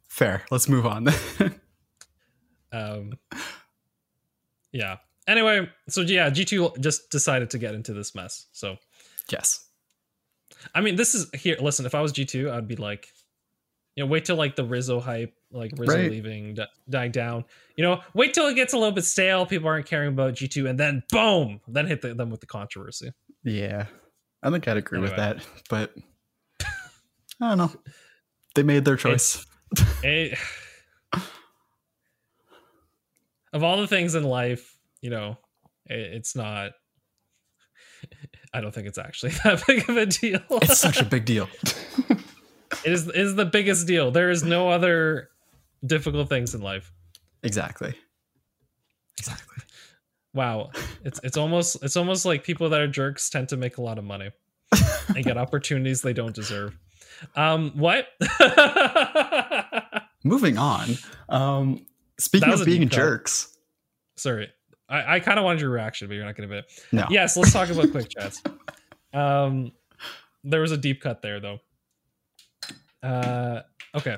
Fair. 0.08 0.44
Let's 0.52 0.70
move 0.70 0.86
on. 0.86 1.08
um 2.72 3.14
yeah. 4.72 4.98
Anyway 5.28 5.68
so 5.90 6.02
yeah 6.02 6.30
g2 6.30 6.80
just 6.80 7.10
decided 7.10 7.50
to 7.50 7.58
get 7.58 7.74
into 7.74 7.94
this 7.94 8.14
mess 8.14 8.46
so 8.52 8.78
yes. 9.32 9.68
I 10.74 10.82
mean, 10.82 10.96
this 10.96 11.14
is 11.14 11.30
here. 11.34 11.58
Listen, 11.60 11.86
if 11.86 11.94
I 11.96 12.02
was 12.02 12.12
G 12.12 12.26
two, 12.26 12.50
I'd 12.52 12.68
be 12.68 12.76
like, 12.76 13.08
you 13.96 14.04
know, 14.04 14.10
wait 14.10 14.26
till 14.26 14.36
like 14.36 14.56
the 14.56 14.64
Rizzo 14.64 15.00
hype, 15.00 15.34
like 15.52 15.72
Rizzo 15.78 15.96
Right. 15.96 16.10
leaving, 16.12 16.54
di- 16.56 16.68
dying 16.90 17.12
down. 17.12 17.46
You 17.76 17.84
know, 17.84 18.02
wait 18.14 18.34
till 18.34 18.48
it 18.48 18.56
gets 18.56 18.74
a 18.74 18.78
little 18.78 18.92
bit 18.94 19.06
stale. 19.06 19.46
People 19.46 19.68
aren't 19.68 19.86
caring 19.86 20.10
about 20.10 20.34
G 20.36 20.48
two, 20.48 20.68
and 20.68 20.80
then 20.80 21.04
boom, 21.12 21.60
then 21.68 21.86
hit 21.86 22.02
the, 22.02 22.14
them 22.14 22.30
with 22.30 22.40
the 22.40 22.48
controversy. 22.48 23.12
Yeah. 23.44 23.86
I 24.42 24.50
think 24.50 24.68
I'd 24.68 24.78
agree 24.78 25.00
with 25.00 25.16
that, 25.16 25.46
but 25.70 25.94
I 27.42 27.50
don't 27.50 27.58
know. 27.58 27.72
They 28.56 28.64
made 28.64 28.84
their 28.84 28.98
choice. 28.98 29.46
It, 30.04 30.38
of 33.54 33.64
all 33.64 33.78
the 33.78 33.88
things 33.88 34.16
in 34.16 34.24
life, 34.24 34.78
you 35.02 35.10
know, 35.10 35.38
it, 35.86 36.00
it's 36.00 36.36
not. 36.36 36.72
I 38.54 38.62
don't 38.62 38.74
think 38.74 38.88
it's 38.88 38.98
actually 38.98 39.32
that 39.44 39.64
big 39.68 39.90
of 39.90 39.98
a 39.98 40.06
deal. 40.06 40.42
It's 40.50 40.80
such 40.80 41.02
a 41.02 41.06
big 41.06 41.26
deal. 41.26 41.50
it 42.10 42.92
is 42.92 43.08
it 43.08 43.16
is 43.16 43.36
the 43.36 43.46
biggest 43.46 43.88
deal. 43.88 44.12
There 44.12 44.30
is 44.30 44.44
no 44.44 44.70
other 44.70 45.30
difficult 45.86 46.30
things 46.30 46.54
in 46.54 46.62
life. 46.62 46.92
exactly. 47.42 47.96
Exactly. 49.20 49.58
Wow, 50.34 50.72
it's 51.04 51.20
it's 51.24 51.38
almost 51.38 51.84
it's 51.84 51.96
almost 51.96 52.26
like 52.26 52.44
people 52.44 52.70
that 52.70 52.82
are 52.82 52.88
jerks 52.88 53.30
tend 53.30 53.50
to 53.50 53.58
make 53.58 53.78
a 53.78 53.82
lot 53.82 54.00
of 54.00 54.04
money 54.04 54.32
and 55.16 55.24
get 55.24 55.38
opportunities 55.38 56.02
they 56.02 56.14
don't 56.14 56.34
deserve. 56.34 56.76
Um, 57.36 57.72
what? 57.76 58.08
Moving 60.24 60.58
on. 60.58 60.90
Um, 61.30 61.86
speaking 62.20 62.52
of 62.52 62.66
being 62.66 62.82
deep 62.82 62.90
cut. 62.90 62.96
jerks, 62.96 63.56
Sorry, 64.16 64.50
I, 64.94 65.16
I 65.16 65.20
kind 65.20 65.40
of 65.40 65.46
wanted 65.46 65.62
your 65.62 65.72
reaction, 65.72 66.08
but 66.08 66.14
you're 66.16 66.26
not 66.26 66.36
going 66.36 66.50
to 66.50 66.62
be. 66.62 66.68
no. 66.92 67.08
Yes, 67.10 67.36
let's 67.36 67.52
talk 67.52 67.70
about 67.70 67.92
quick 67.92 68.10
chats. 68.18 68.42
Um, 69.14 69.72
there 70.44 70.62
was 70.62 70.72
a 70.72 70.78
deep 70.78 71.02
cut 71.02 71.22
there 71.22 71.40
though. 71.40 71.60
Uh, 73.02 73.62
okay. 73.96 74.18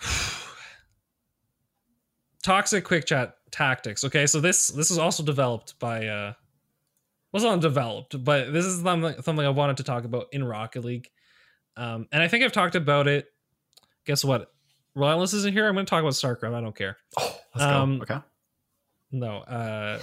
Toxic 2.42 2.84
quick 2.84 3.04
chat 3.06 3.36
tactics. 3.50 4.04
Okay, 4.04 4.26
so 4.26 4.40
this 4.40 4.68
this 4.68 4.90
is 4.90 4.98
also 4.98 5.22
developed 5.22 5.78
by 5.78 6.06
uh 6.06 6.32
wasn't 7.32 7.60
developed, 7.60 8.22
but 8.24 8.52
this 8.52 8.64
is 8.64 8.82
something 8.82 9.20
something 9.22 9.44
I 9.44 9.50
wanted 9.50 9.76
to 9.78 9.84
talk 9.84 10.04
about 10.04 10.26
in 10.32 10.42
Rocket 10.42 10.84
League. 10.84 11.08
Um, 11.76 12.08
and 12.12 12.22
I 12.22 12.28
think 12.28 12.42
I've 12.44 12.52
talked 12.52 12.74
about 12.76 13.06
it. 13.08 13.26
Guess 14.06 14.24
what? 14.24 14.52
Relentless 14.94 15.34
isn't 15.34 15.52
here. 15.52 15.68
I'm 15.68 15.74
going 15.74 15.86
to 15.86 15.90
talk 15.90 16.00
about 16.00 16.14
StarCraft. 16.14 16.54
I 16.54 16.60
don't 16.60 16.74
care. 16.74 16.96
Oh, 17.18 17.36
let's 17.54 17.64
Um, 17.64 17.98
go. 17.98 18.02
Okay. 18.02 18.18
No. 19.12 19.38
Uh 19.38 20.00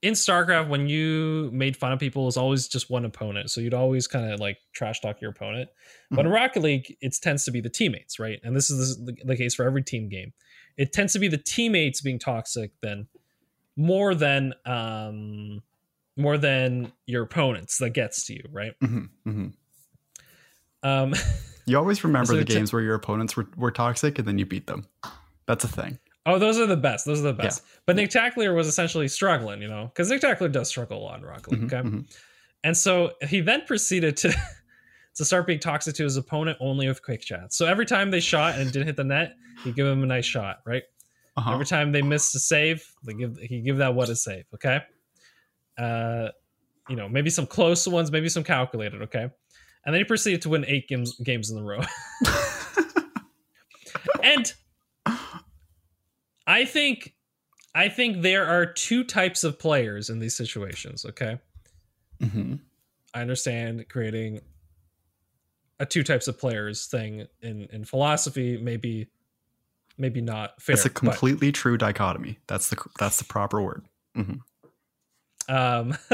in 0.00 0.14
StarCraft, 0.14 0.68
when 0.68 0.88
you 0.88 1.50
made 1.52 1.76
fun 1.76 1.92
of 1.92 1.98
people, 1.98 2.22
it 2.22 2.26
was 2.26 2.36
always 2.36 2.68
just 2.68 2.88
one 2.88 3.04
opponent. 3.04 3.50
So 3.50 3.60
you'd 3.60 3.74
always 3.74 4.06
kind 4.06 4.32
of 4.32 4.38
like 4.38 4.58
trash 4.72 5.00
talk 5.00 5.20
your 5.20 5.30
opponent. 5.30 5.70
But 6.10 6.24
in 6.24 6.30
Rocket 6.30 6.62
League, 6.62 6.96
it 7.00 7.16
tends 7.20 7.44
to 7.44 7.50
be 7.50 7.60
the 7.60 7.68
teammates, 7.68 8.18
right? 8.18 8.38
And 8.44 8.54
this 8.54 8.70
is 8.70 9.04
the, 9.04 9.16
the 9.24 9.36
case 9.36 9.54
for 9.54 9.64
every 9.64 9.82
team 9.82 10.08
game. 10.08 10.32
It 10.76 10.92
tends 10.92 11.12
to 11.14 11.18
be 11.18 11.26
the 11.26 11.38
teammates 11.38 12.00
being 12.00 12.20
toxic 12.20 12.70
than 12.80 13.08
more 13.76 14.14
than 14.14 14.54
um 14.64 15.62
more 16.16 16.38
than 16.38 16.92
your 17.06 17.22
opponents 17.22 17.78
that 17.78 17.90
gets 17.90 18.26
to 18.26 18.34
you, 18.34 18.44
right? 18.52 18.78
Mm-hmm. 18.80 19.30
Mm-hmm. 19.30 20.88
Um 20.88 21.14
You 21.66 21.76
always 21.76 22.02
remember 22.02 22.34
the 22.34 22.44
games 22.44 22.72
where 22.72 22.80
your 22.80 22.94
opponents 22.94 23.36
were, 23.36 23.46
were 23.54 23.70
toxic 23.70 24.18
and 24.18 24.26
then 24.26 24.38
you 24.38 24.46
beat 24.46 24.66
them. 24.66 24.86
That's 25.46 25.64
a 25.64 25.68
thing. 25.68 25.98
Oh, 26.30 26.38
those 26.38 26.58
are 26.58 26.66
the 26.66 26.76
best. 26.76 27.06
Those 27.06 27.20
are 27.20 27.24
the 27.24 27.32
best. 27.32 27.62
But 27.86 27.96
Nick 27.96 28.10
Tackler 28.10 28.52
was 28.52 28.66
essentially 28.66 29.08
struggling, 29.08 29.62
you 29.62 29.68
know, 29.68 29.86
because 29.86 30.10
Nick 30.10 30.20
Tackler 30.20 30.48
does 30.48 30.68
struggle 30.68 30.98
a 30.98 31.02
lot 31.02 31.18
in 31.20 31.24
Rocket 31.24 31.50
League. 31.52 31.60
Mhm, 31.62 31.72
Okay. 31.72 31.88
mhm. 31.88 32.16
And 32.64 32.76
so 32.76 33.12
he 33.28 33.40
then 33.40 33.62
proceeded 33.64 34.16
to 34.18 34.32
to 35.14 35.24
start 35.24 35.46
being 35.46 35.58
toxic 35.58 35.94
to 35.96 36.04
his 36.04 36.16
opponent 36.18 36.58
only 36.60 36.86
with 36.86 37.02
quick 37.02 37.22
chats. 37.22 37.56
So 37.56 37.66
every 37.66 37.86
time 37.86 38.10
they 38.10 38.20
shot 38.20 38.58
and 38.58 38.70
didn't 38.70 38.86
hit 38.88 38.96
the 38.96 39.04
net, 39.04 39.36
he'd 39.64 39.74
give 39.74 39.86
him 39.86 40.02
a 40.02 40.06
nice 40.06 40.26
shot, 40.26 40.58
right? 40.66 40.82
Uh-huh. 41.36 41.52
Every 41.52 41.64
time 41.66 41.92
they 41.92 42.02
missed 42.02 42.34
a 42.34 42.40
save, 42.40 42.84
they 43.04 43.14
give 43.14 43.38
he 43.38 43.60
give 43.62 43.78
that 43.78 43.94
what 43.94 44.08
a 44.10 44.14
save, 44.16 44.44
okay? 44.54 44.82
Uh 45.78 46.28
you 46.90 46.96
know, 46.96 47.08
maybe 47.08 47.30
some 47.30 47.46
close 47.46 47.86
ones, 47.88 48.10
maybe 48.12 48.28
some 48.28 48.44
calculated, 48.44 49.00
okay? 49.02 49.30
And 49.86 49.94
then 49.94 50.00
he 50.00 50.04
proceeded 50.04 50.42
to 50.42 50.50
win 50.50 50.64
eight 50.66 50.88
games 50.88 51.18
games 51.20 51.50
in 51.50 51.58
a 51.58 51.62
row. 51.62 51.80
and 54.22 54.52
I 56.48 56.64
think 56.64 57.14
I 57.74 57.88
think 57.90 58.22
there 58.22 58.46
are 58.46 58.66
two 58.66 59.04
types 59.04 59.44
of 59.44 59.58
players 59.58 60.10
in 60.10 60.18
these 60.18 60.34
situations, 60.34 61.04
okay? 61.04 61.38
Mhm. 62.20 62.58
I 63.14 63.20
understand 63.20 63.88
creating 63.88 64.40
a 65.78 65.86
two 65.86 66.02
types 66.02 66.26
of 66.26 66.38
players 66.38 66.86
thing 66.86 67.26
in 67.42 67.68
in 67.70 67.84
philosophy 67.84 68.56
maybe 68.56 69.08
maybe 69.96 70.20
not 70.20 70.60
fair. 70.60 70.74
It's 70.74 70.86
a 70.86 70.88
but, 70.88 70.94
completely 70.94 71.52
true 71.52 71.76
dichotomy. 71.76 72.38
That's 72.46 72.70
the 72.70 72.82
that's 72.98 73.18
the 73.18 73.24
proper 73.24 73.62
word. 73.62 73.84
hmm 74.14 74.34
um 75.50 75.96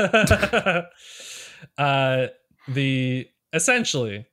uh 1.78 2.26
the 2.68 3.28
essentially 3.52 4.26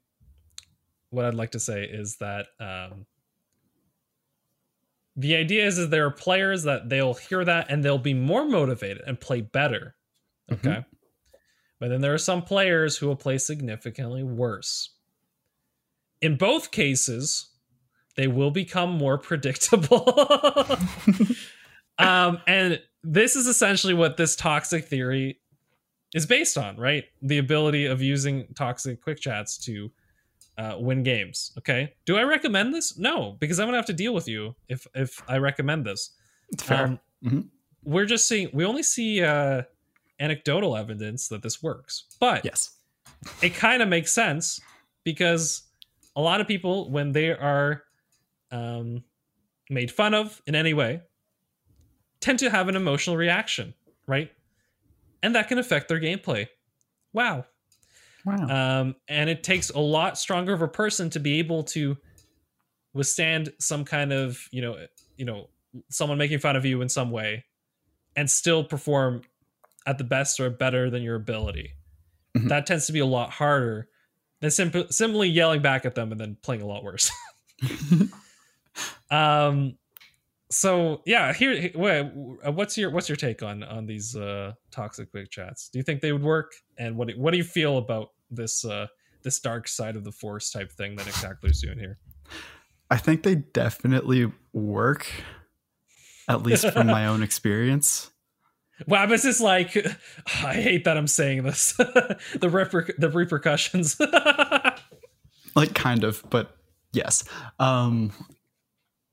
what 1.09 1.25
I'd 1.25 1.33
like 1.33 1.51
to 1.51 1.59
say 1.59 1.85
is 1.85 2.17
that 2.17 2.47
um 2.59 3.05
the 5.21 5.35
idea 5.35 5.65
is, 5.65 5.77
is 5.77 5.89
there 5.89 6.05
are 6.05 6.11
players 6.11 6.63
that 6.63 6.89
they'll 6.89 7.13
hear 7.13 7.45
that 7.45 7.67
and 7.69 7.83
they'll 7.83 7.97
be 7.97 8.13
more 8.13 8.45
motivated 8.45 9.03
and 9.05 9.19
play 9.19 9.41
better. 9.41 9.95
Mhm. 10.49 10.57
Okay. 10.57 10.85
But 11.79 11.89
then 11.89 12.01
there 12.01 12.13
are 12.13 12.19
some 12.19 12.41
players 12.43 12.97
who 12.97 13.07
will 13.07 13.15
play 13.15 13.37
significantly 13.37 14.23
worse. 14.23 14.91
In 16.21 16.37
both 16.37 16.71
cases, 16.71 17.49
they 18.15 18.27
will 18.27 18.51
become 18.51 18.91
more 18.91 19.17
predictable. 19.29 20.13
um, 21.97 22.39
and 22.47 22.81
this 23.03 23.35
is 23.35 23.47
essentially 23.47 23.93
what 23.93 24.17
this 24.17 24.35
toxic 24.35 24.85
theory 24.85 25.39
is 26.13 26.25
based 26.25 26.57
on, 26.57 26.77
right? 26.77 27.05
The 27.21 27.37
ability 27.37 27.85
of 27.85 28.01
using 28.01 28.47
toxic 28.55 29.01
quick 29.01 29.19
chats 29.19 29.57
to 29.65 29.91
uh, 30.57 30.75
win 30.79 31.03
games. 31.03 31.51
Okay. 31.57 31.93
Do 32.05 32.17
I 32.17 32.23
recommend 32.23 32.73
this? 32.73 32.97
No, 32.97 33.37
because 33.39 33.59
I'm 33.59 33.67
gonna 33.67 33.77
have 33.77 33.85
to 33.87 33.93
deal 33.93 34.13
with 34.13 34.27
you 34.27 34.55
if 34.67 34.85
if 34.93 35.21
I 35.27 35.37
recommend 35.37 35.85
this. 35.85 36.11
Fair. 36.59 36.85
Um, 36.85 36.99
Mhm. 37.23 37.49
We're 37.83 38.05
just 38.05 38.27
seeing. 38.27 38.49
We 38.53 38.65
only 38.65 38.83
see 38.83 39.23
uh, 39.23 39.63
anecdotal 40.19 40.75
evidence 40.75 41.27
that 41.29 41.41
this 41.43 41.61
works, 41.63 42.05
but 42.19 42.43
yes. 42.45 42.77
it 43.41 43.53
kind 43.55 43.81
of 43.81 43.89
makes 43.89 44.11
sense 44.11 44.59
because 45.03 45.63
a 46.15 46.21
lot 46.21 46.41
of 46.41 46.47
people, 46.47 46.89
when 46.89 47.11
they 47.11 47.29
are 47.29 47.83
um, 48.51 49.03
made 49.69 49.91
fun 49.91 50.13
of 50.13 50.41
in 50.45 50.55
any 50.55 50.73
way, 50.73 51.01
tend 52.19 52.39
to 52.39 52.49
have 52.49 52.67
an 52.69 52.75
emotional 52.75 53.17
reaction, 53.17 53.73
right? 54.07 54.31
And 55.23 55.35
that 55.35 55.47
can 55.47 55.57
affect 55.57 55.87
their 55.87 55.99
gameplay. 55.99 56.47
Wow. 57.13 57.45
Wow. 58.25 58.81
Um, 58.81 58.95
and 59.07 59.29
it 59.29 59.43
takes 59.43 59.69
a 59.69 59.79
lot 59.79 60.17
stronger 60.17 60.53
of 60.53 60.61
a 60.61 60.67
person 60.67 61.09
to 61.11 61.19
be 61.19 61.39
able 61.39 61.63
to 61.63 61.97
withstand 62.93 63.53
some 63.59 63.85
kind 63.85 64.11
of, 64.13 64.39
you 64.51 64.61
know, 64.61 64.85
you 65.17 65.25
know, 65.25 65.49
someone 65.89 66.17
making 66.17 66.39
fun 66.39 66.55
of 66.55 66.65
you 66.65 66.81
in 66.81 66.89
some 66.89 67.11
way 67.11 67.45
and 68.15 68.29
still 68.29 68.63
perform 68.63 69.21
at 69.87 69.97
the 69.97 70.03
best 70.03 70.39
or 70.39 70.49
better 70.49 70.89
than 70.89 71.01
your 71.01 71.15
ability. 71.15 71.73
Mhm. 72.37 72.49
That 72.49 72.65
tends 72.65 72.85
to 72.87 72.93
be 72.93 72.99
a 72.99 73.05
lot 73.05 73.31
harder 73.31 73.89
than 74.41 74.51
simply 74.51 74.85
simply 74.89 75.29
yelling 75.29 75.61
back 75.61 75.85
at 75.85 75.95
them 75.95 76.11
and 76.11 76.19
then 76.19 76.37
playing 76.43 76.61
a 76.61 76.67
lot 76.67 76.83
worse. 76.83 77.11
um 79.11 79.77
so 80.51 81.01
yeah 81.05 81.33
here 81.33 81.71
wait, 81.75 82.11
uh, 82.45 82.51
what's 82.51 82.77
your 82.77 82.91
what's 82.91 83.09
your 83.09 83.15
take 83.15 83.41
on 83.41 83.63
on 83.63 83.85
these 83.85 84.15
uh 84.15 84.51
toxic 84.69 85.09
quick 85.11 85.31
chats? 85.31 85.69
Do 85.69 85.79
you 85.79 85.83
think 85.83 86.01
they 86.01 86.11
would 86.11 86.23
work? 86.23 86.51
And 86.77 86.97
what 86.97 87.07
do, 87.07 87.13
what 87.19 87.31
do 87.31 87.37
you 87.37 87.43
feel 87.43 87.77
about 87.77 88.09
this 88.29 88.63
uh 88.65 88.87
this 89.23 89.39
dark 89.39 89.67
side 89.67 89.95
of 89.95 90.03
the 90.03 90.11
force 90.11 90.51
type 90.51 90.71
thing 90.71 90.95
that 90.97 91.07
Exactly's 91.07 91.61
doing 91.61 91.79
here? 91.79 91.97
I 92.89 92.97
think 92.97 93.23
they 93.23 93.35
definitely 93.35 94.31
work, 94.51 95.09
at 96.27 96.43
least 96.43 96.69
from 96.71 96.87
my 96.87 97.07
own 97.07 97.23
experience. 97.29 98.11
wow 98.87 99.05
it's 99.11 99.23
just 99.23 99.41
like 99.41 99.75
i 100.43 100.53
hate 100.53 100.83
that 100.85 100.97
i'm 100.97 101.07
saying 101.07 101.43
this. 101.43 101.73
The 101.77 102.49
reper- 102.49 102.95
the 102.97 103.09
repercussions. 103.09 103.99
Like 105.55 105.73
kind 105.75 106.03
of 106.05 106.23
but 106.29 106.55
yes. 106.93 107.25
Um 107.59 108.11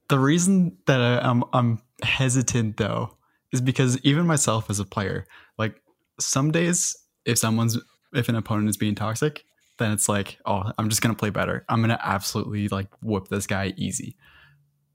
the 0.09 0.19
reason 0.19 0.77
that 0.87 1.01
I, 1.01 1.19
I'm, 1.19 1.45
I'm 1.53 1.81
hesitant 2.03 2.77
though 2.77 3.17
is 3.53 3.61
because 3.61 3.99
even 4.03 4.27
myself 4.27 4.71
as 4.71 4.81
a 4.81 4.85
player 4.85 5.27
like 5.57 5.81
some 6.19 6.51
days 6.51 6.97
if 7.25 7.39
someone's 7.39 7.79
if 8.15 8.29
an 8.29 8.37
opponent 8.37 8.69
is 8.69 8.77
being 8.77 8.95
toxic 8.95 9.45
then 9.79 9.93
it's 9.93 10.09
like 10.09 10.39
oh 10.47 10.73
i'm 10.79 10.89
just 10.89 11.03
gonna 11.03 11.15
play 11.15 11.31
better. 11.31 11.65
I'm 11.69 11.81
gonna 11.81 12.01
absolutely 12.03 12.69
like 12.69 12.89
whoop 13.03 13.29
this 13.29 13.47
guy 13.47 13.75
easy. 13.77 14.17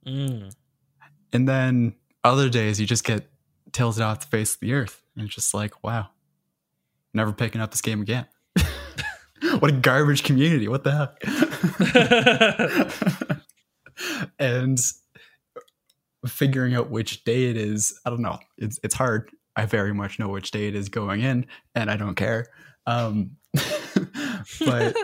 Mm. 0.06 0.54
and 1.32 1.48
then 1.48 1.96
other 2.26 2.50
days 2.50 2.80
you 2.80 2.86
just 2.86 3.06
get 3.06 3.30
tilted 3.72 4.02
off 4.02 4.20
the 4.20 4.28
face 4.28 4.56
of 4.56 4.60
the 4.60 4.74
earth 4.74 5.02
and 5.16 5.26
it's 5.26 5.36
just 5.36 5.54
like 5.54 5.84
wow. 5.84 6.08
Never 7.16 7.32
picking 7.32 7.62
up 7.62 7.72
this 7.72 7.82
game 7.82 8.02
again. 8.02 8.26
What 9.60 9.70
a 9.70 9.74
garbage 9.74 10.24
community 10.24 10.68
what 10.68 10.84
the 10.84 10.92
heck 10.92 11.22
and 14.40 14.78
figuring 16.28 16.74
out 16.74 16.90
which 16.90 17.24
day 17.24 17.50
it 17.50 17.58
is 17.58 18.00
i 18.06 18.10
don't 18.10 18.22
know 18.22 18.38
it's 18.58 18.80
it's 18.84 18.96
hard. 18.96 19.30
I 19.56 19.68
very 19.68 19.94
much 19.94 20.18
know 20.18 20.30
which 20.30 20.50
day 20.50 20.68
it 20.68 20.76
is 20.76 20.90
going 20.90 21.22
in 21.22 21.46
and 21.76 21.92
i 21.92 21.98
don't 21.98 22.16
care. 22.16 22.48
Um 22.88 23.38
but 24.66 24.96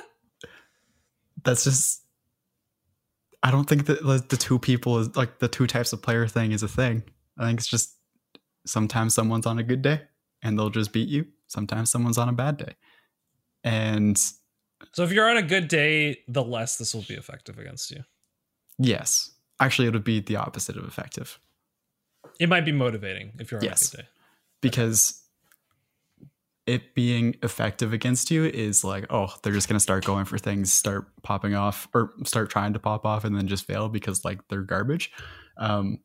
that's 1.43 1.63
just 1.63 2.03
i 3.43 3.51
don't 3.51 3.69
think 3.69 3.85
that 3.85 4.03
like, 4.03 4.29
the 4.29 4.37
two 4.37 4.59
people 4.59 4.97
is 4.99 5.15
like 5.15 5.39
the 5.39 5.47
two 5.47 5.67
types 5.67 5.93
of 5.93 6.01
player 6.01 6.27
thing 6.27 6.51
is 6.51 6.63
a 6.63 6.67
thing. 6.67 7.03
I 7.37 7.45
think 7.45 7.59
it's 7.59 7.69
just 7.69 7.95
sometimes 8.65 9.13
someone's 9.13 9.45
on 9.45 9.59
a 9.59 9.63
good 9.63 9.81
day 9.81 10.01
and 10.41 10.57
they'll 10.57 10.69
just 10.69 10.91
beat 10.93 11.09
you. 11.09 11.25
Sometimes 11.47 11.89
someone's 11.89 12.17
on 12.17 12.29
a 12.29 12.33
bad 12.33 12.57
day. 12.57 12.75
And 13.63 14.17
so 14.93 15.03
if 15.03 15.11
you're 15.11 15.29
on 15.29 15.37
a 15.37 15.43
good 15.43 15.67
day 15.67 16.19
the 16.27 16.43
less 16.43 16.77
this 16.77 16.95
will 16.95 17.05
be 17.07 17.15
effective 17.15 17.59
against 17.59 17.91
you. 17.91 18.03
Yes 18.79 19.31
actually 19.59 19.87
it 19.87 19.93
would 19.93 20.03
be 20.03 20.19
the 20.19 20.35
opposite 20.35 20.75
of 20.77 20.83
effective 20.85 21.39
it 22.39 22.47
might 22.49 22.65
be 22.65 22.71
motivating 22.71 23.31
if 23.39 23.51
you're 23.51 23.59
on 23.61 23.65
Yes. 23.65 23.89
day. 23.91 24.03
because 24.61 25.23
it 26.65 26.93
being 26.93 27.35
effective 27.41 27.93
against 27.93 28.29
you 28.29 28.45
is 28.45 28.83
like, 28.83 29.05
oh, 29.09 29.33
they're 29.41 29.53
just 29.53 29.67
gonna 29.67 29.79
start 29.79 30.05
going 30.05 30.25
for 30.25 30.37
things, 30.37 30.71
start 30.71 31.07
popping 31.23 31.55
off, 31.55 31.87
or 31.95 32.11
start 32.25 32.49
trying 32.49 32.73
to 32.73 32.79
pop 32.79 33.05
off, 33.05 33.23
and 33.25 33.35
then 33.35 33.47
just 33.47 33.65
fail 33.65 33.89
because 33.89 34.23
like 34.23 34.47
they're 34.49 34.61
garbage, 34.61 35.11
um, 35.57 35.99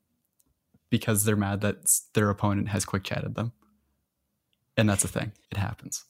because 0.90 1.24
they're 1.24 1.36
mad 1.36 1.60
that 1.60 1.76
their 2.14 2.30
opponent 2.30 2.68
has 2.70 2.84
quick 2.86 3.04
chatted 3.04 3.34
them, 3.34 3.52
and 4.76 4.88
that's 4.88 5.04
a 5.04 5.08
thing. 5.08 5.32
It 5.50 5.58
happens, 5.58 6.04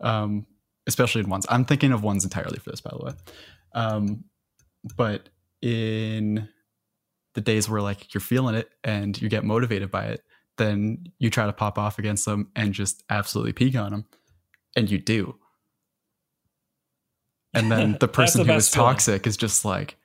um, 0.00 0.46
especially 0.86 1.20
in 1.20 1.28
ones. 1.28 1.44
I'm 1.50 1.66
thinking 1.66 1.92
of 1.92 2.02
ones 2.02 2.24
entirely 2.24 2.58
for 2.58 2.70
this, 2.70 2.80
by 2.80 2.90
the 2.98 3.04
way, 3.04 3.12
um, 3.74 4.24
but 4.96 5.28
in 5.60 6.48
the 7.34 7.40
days 7.40 7.68
where 7.68 7.80
like 7.80 8.12
you're 8.14 8.20
feeling 8.20 8.54
it 8.54 8.70
and 8.84 9.20
you 9.20 9.28
get 9.28 9.44
motivated 9.44 9.90
by 9.90 10.06
it 10.06 10.22
then 10.56 11.06
you 11.18 11.30
try 11.30 11.46
to 11.46 11.52
pop 11.52 11.78
off 11.78 11.98
against 11.98 12.24
them 12.24 12.50
and 12.56 12.72
just 12.74 13.04
absolutely 13.10 13.52
peak 13.52 13.76
on 13.76 13.90
them 13.90 14.04
and 14.76 14.90
you 14.90 14.98
do 14.98 15.36
and 17.54 17.70
then 17.70 17.96
the 18.00 18.08
person 18.08 18.46
the 18.46 18.52
who 18.52 18.58
is 18.58 18.68
feeling. 18.68 18.86
toxic 18.88 19.26
is 19.26 19.36
just 19.36 19.64
like 19.64 19.96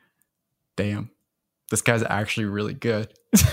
damn 0.76 1.09
this 1.71 1.82
guy's 1.82 2.03
actually 2.03 2.45
really 2.45 2.74
good 2.74 3.13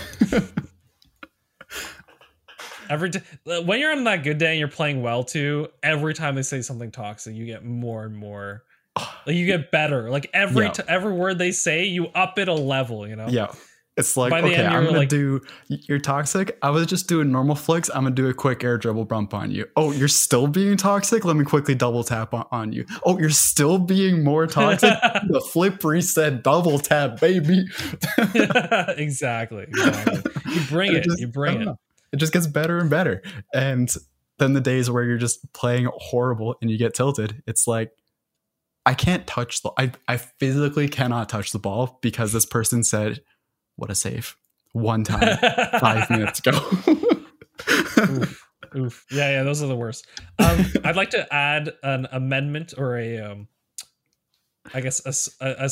Every 2.91 3.09
t- 3.09 3.21
uh, 3.47 3.63
when 3.63 3.79
you're 3.79 3.93
on 3.93 4.03
that 4.05 4.25
good 4.25 4.39
day 4.39 4.51
and 4.51 4.59
you're 4.59 4.67
playing 4.67 5.01
well 5.01 5.23
too, 5.23 5.69
every 5.81 6.13
time 6.13 6.35
they 6.35 6.43
say 6.43 6.61
something 6.61 6.91
toxic, 6.91 7.37
you 7.37 7.47
get 7.47 7.65
more 7.65 8.03
and 8.05 8.17
more. 8.17 8.65
Like 9.27 9.37
you 9.37 9.47
get 9.47 9.71
better. 9.71 10.11
Like 10.11 10.31
every 10.33 10.65
Yeah. 10.67 10.73
t- 10.73 10.83
every 10.89 11.13
word 11.13 11.39
they 11.39 11.53
say, 11.53 11.85
you 11.85 12.07
up 12.09 12.39
it 12.39 12.49
a 12.49 12.55
level. 12.55 13.07
You 13.07 13.17
know. 13.17 13.27
yeah 13.29 13.49
it's 13.97 14.17
like 14.17 14.31
By 14.31 14.41
the 14.41 14.47
okay 14.47 14.55
end, 14.65 14.69
i'm 14.69 14.85
gonna 14.85 14.99
like- 14.99 15.09
do 15.09 15.41
you're 15.69 15.99
toxic 15.99 16.57
i 16.63 16.71
was 16.71 16.87
just 16.87 17.09
doing 17.09 17.33
normal 17.33 17.57
flicks 17.57 17.91
i'm 17.91 18.05
gonna 18.05 18.15
do 18.15 18.29
a 18.29 18.33
quick 18.33 18.63
air 18.63 18.79
dribble 18.79 19.05
bump 19.07 19.35
on 19.35 19.51
you 19.51 19.67
oh 19.77 19.91
you're 19.91 20.07
still 20.09 20.47
being 20.47 20.77
toxic 20.77 21.25
let 21.25 21.35
me 21.35 21.45
quickly 21.45 21.75
double 21.75 22.05
tap 22.05 22.33
on, 22.33 22.47
on 22.53 22.73
you 22.73 22.87
oh 23.05 23.19
you're 23.19 23.29
still 23.31 23.79
being 23.79 24.23
more 24.23 24.47
toxic 24.47 24.91
the 25.29 25.41
flip 25.53 25.83
reset 25.83 26.45
double 26.45 26.79
tap 26.79 27.19
baby 27.21 27.67
exactly. 28.97 29.65
Exactly. 29.69 30.33
You 30.55 30.61
bring 30.69 30.93
it. 30.97 31.05
just- 31.05 31.21
you 31.21 31.27
bring 31.27 31.61
it. 31.63 31.65
know. 31.65 31.79
It 32.13 32.17
just 32.17 32.33
gets 32.33 32.47
better 32.47 32.79
and 32.79 32.91
better. 32.91 33.23
And 33.55 33.93
then 34.39 34.53
the 34.53 34.61
days 34.61 34.91
where 34.91 35.05
you're 35.05 35.19
just 35.19 35.53
playing 35.53 35.89
horrible 35.95 36.57
and 36.61 36.71
you 36.71 36.77
get 36.79 36.95
tilted, 36.95 37.43
it's 37.47 37.67
like 37.69 37.93
I 38.87 38.95
can't 38.95 39.27
touch 39.27 39.63
the 39.63 39.71
I, 39.79 39.93
I 40.09 40.17
physically 40.17 40.89
cannot 40.89 41.29
touch 41.29 41.53
the 41.53 41.59
ball 41.59 41.99
because 42.03 42.33
this 42.33 42.47
person 42.47 42.83
said, 42.85 43.21
What 43.77 43.91
a 43.91 43.95
save. 43.95 44.37
One 44.73 45.05
time 45.05 45.37
five 45.81 46.09
minutes 46.11 46.39
ago. 46.39 46.59
Oof. 47.99 48.47
Oof. 48.77 49.05
Yeah, 49.11 49.31
yeah, 49.33 49.43
those 49.43 49.63
are 49.63 49.67
the 49.67 49.77
worst. 49.77 50.07
Um, 50.39 50.65
I'd 50.85 50.97
like 50.97 51.11
to 51.11 51.33
add 51.35 51.73
an 51.83 52.07
amendment 52.13 52.75
or 52.79 52.97
a, 52.97 53.19
um, 53.19 53.49
I 54.73 54.81
guess, 54.81 55.01
a, 55.41 55.45
a- 55.45 55.67
a 55.67 55.71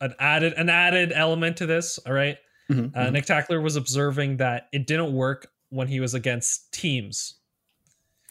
an 0.00 0.14
added 0.18 0.54
an 0.54 0.68
added 0.68 1.12
element 1.14 1.58
to 1.58 1.66
this. 1.66 1.98
All 2.06 2.12
right, 2.12 2.38
Mhm, 2.70 2.90
uh, 2.96 3.00
mhm. 3.06 3.12
Nick 3.12 3.26
Tackler 3.26 3.60
was 3.60 3.76
observing 3.76 4.38
that 4.38 4.68
it 4.72 4.86
didn't 4.86 5.12
work 5.12 5.48
when 5.68 5.86
he 5.88 6.00
was 6.00 6.14
against 6.14 6.72
teams. 6.72 7.34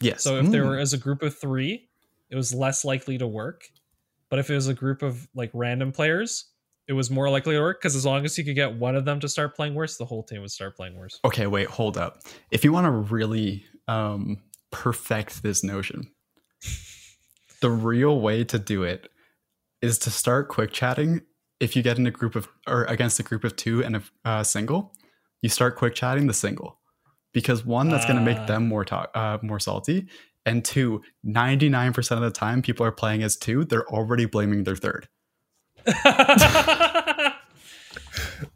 yes. 0.00 0.22
So 0.22 0.36
if 0.38 0.50
there 0.50 0.64
Mm. 0.64 0.68
were 0.68 0.78
as 0.78 0.92
a 0.92 0.98
group 0.98 1.22
of 1.22 1.36
three, 1.38 1.88
it 2.28 2.36
was 2.36 2.52
less 2.52 2.84
likely 2.84 3.16
to 3.18 3.26
work. 3.26 3.62
But 4.32 4.38
if 4.38 4.48
it 4.48 4.54
was 4.54 4.66
a 4.66 4.72
group 4.72 5.02
of 5.02 5.28
like 5.34 5.50
random 5.52 5.92
players, 5.92 6.46
it 6.88 6.94
was 6.94 7.10
more 7.10 7.28
likely 7.28 7.54
to 7.54 7.60
work 7.60 7.82
because 7.82 7.94
as 7.94 8.06
long 8.06 8.24
as 8.24 8.38
you 8.38 8.44
could 8.44 8.54
get 8.54 8.74
one 8.74 8.96
of 8.96 9.04
them 9.04 9.20
to 9.20 9.28
start 9.28 9.54
playing 9.54 9.74
worse, 9.74 9.98
the 9.98 10.06
whole 10.06 10.22
team 10.22 10.40
would 10.40 10.50
start 10.50 10.74
playing 10.74 10.96
worse. 10.96 11.20
Okay, 11.22 11.46
wait, 11.46 11.68
hold 11.68 11.98
up. 11.98 12.22
If 12.50 12.64
you 12.64 12.72
want 12.72 12.86
to 12.86 12.90
really 12.92 13.62
um, 13.88 14.38
perfect 14.70 15.42
this 15.42 15.62
notion, 15.62 16.10
the 17.60 17.70
real 17.70 18.20
way 18.22 18.42
to 18.44 18.58
do 18.58 18.84
it 18.84 19.10
is 19.82 19.98
to 19.98 20.10
start 20.10 20.48
quick 20.48 20.72
chatting. 20.72 21.20
If 21.60 21.76
you 21.76 21.82
get 21.82 21.98
in 21.98 22.06
a 22.06 22.10
group 22.10 22.34
of 22.34 22.48
or 22.66 22.84
against 22.84 23.20
a 23.20 23.22
group 23.22 23.44
of 23.44 23.54
two 23.56 23.84
and 23.84 23.96
a 23.96 24.02
uh, 24.24 24.42
single, 24.44 24.94
you 25.42 25.50
start 25.50 25.76
quick 25.76 25.94
chatting 25.94 26.26
the 26.26 26.32
single 26.32 26.80
because 27.34 27.66
one 27.66 27.90
that's 27.90 28.06
going 28.06 28.16
to 28.16 28.22
Ah. 28.22 28.34
make 28.34 28.46
them 28.46 28.66
more 28.66 28.86
talk, 28.86 29.10
uh, 29.14 29.36
more 29.42 29.60
salty, 29.60 30.06
and 30.44 30.64
two, 30.64 31.02
99% 31.26 32.10
of 32.12 32.20
the 32.20 32.30
time 32.30 32.62
people 32.62 32.84
are 32.86 32.92
playing 32.92 33.22
as 33.22 33.36
two, 33.36 33.64
they're 33.64 33.88
already 33.88 34.24
blaming 34.24 34.64
their 34.64 34.76
third. 34.76 35.08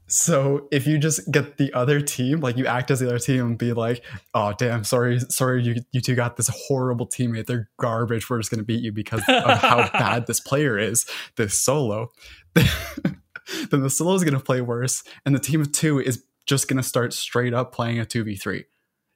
So 0.09 0.68
if 0.70 0.87
you 0.87 0.99
just 0.99 1.30
get 1.32 1.57
the 1.57 1.72
other 1.72 2.01
team, 2.01 2.41
like 2.41 2.57
you 2.57 2.66
act 2.66 2.91
as 2.91 3.01
the 3.01 3.09
other 3.09 3.18
team 3.18 3.45
and 3.45 3.59
be 3.59 3.72
like, 3.72 4.05
"Oh 4.34 4.53
damn, 4.57 4.84
sorry, 4.84 5.18
sorry, 5.28 5.62
you 5.64 5.76
you 5.93 6.01
two 6.01 6.14
got 6.14 6.37
this 6.37 6.49
horrible 6.68 7.09
teammate. 7.09 7.47
They're 7.47 7.68
garbage. 7.78 8.30
We're 8.30 8.39
just 8.39 8.51
gonna 8.51 8.62
beat 8.62 8.82
you 8.82 8.93
because 8.93 9.22
of 9.28 9.59
how 9.59 9.89
bad 9.93 10.26
this 10.26 10.41
player 10.41 10.78
is. 10.78 11.07
This 11.37 11.61
solo." 11.61 12.12
then 12.55 13.82
the 13.82 13.91
solo 13.91 14.14
is 14.14 14.22
gonna 14.22 14.41
play 14.41 14.61
worse, 14.61 15.03
and 15.24 15.34
the 15.34 15.41
team 15.41 15.61
of 15.61 15.72
two 15.72 15.99
is 15.99 16.22
just 16.47 16.68
gonna 16.68 16.84
start 16.84 17.12
straight 17.12 17.53
up 17.53 17.72
playing 17.72 17.99
a 17.99 18.07
two 18.07 18.22
v 18.22 18.37
three. 18.37 18.64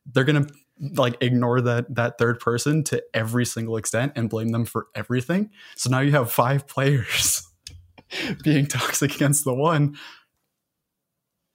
They're 0.07 0.25
gonna 0.25 0.49
like 0.81 1.17
ignore 1.21 1.61
that 1.61 1.95
that 1.95 2.19
third 2.19 2.41
person 2.41 2.83
to 2.85 3.03
every 3.13 3.45
single 3.45 3.77
extent 3.77 4.13
and 4.17 4.31
blame 4.31 4.49
them 4.49 4.65
for 4.65 4.87
everything. 4.95 5.51
So 5.77 5.91
now 5.91 6.01
you 6.01 6.13
have 6.13 6.33
five 6.33 6.67
players 6.67 7.47
being 8.43 8.67
toxic 8.67 9.15
against 9.15 9.45
the 9.45 9.55
one 9.55 9.97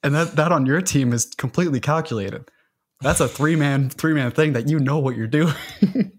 and 0.05 0.13
that 0.13 0.35
that 0.35 0.51
on 0.51 0.65
your 0.67 0.81
team 0.81 1.11
is 1.11 1.25
completely 1.25 1.79
calculated. 1.79 2.49
That's 3.01 3.19
a 3.19 3.27
three 3.27 3.55
man 3.55 3.89
three 3.89 4.13
man 4.13 4.31
thing 4.31 4.53
that 4.53 4.69
you 4.69 4.79
know 4.79 4.99
what 4.99 5.17
you're 5.17 5.27
doing. 5.27 5.53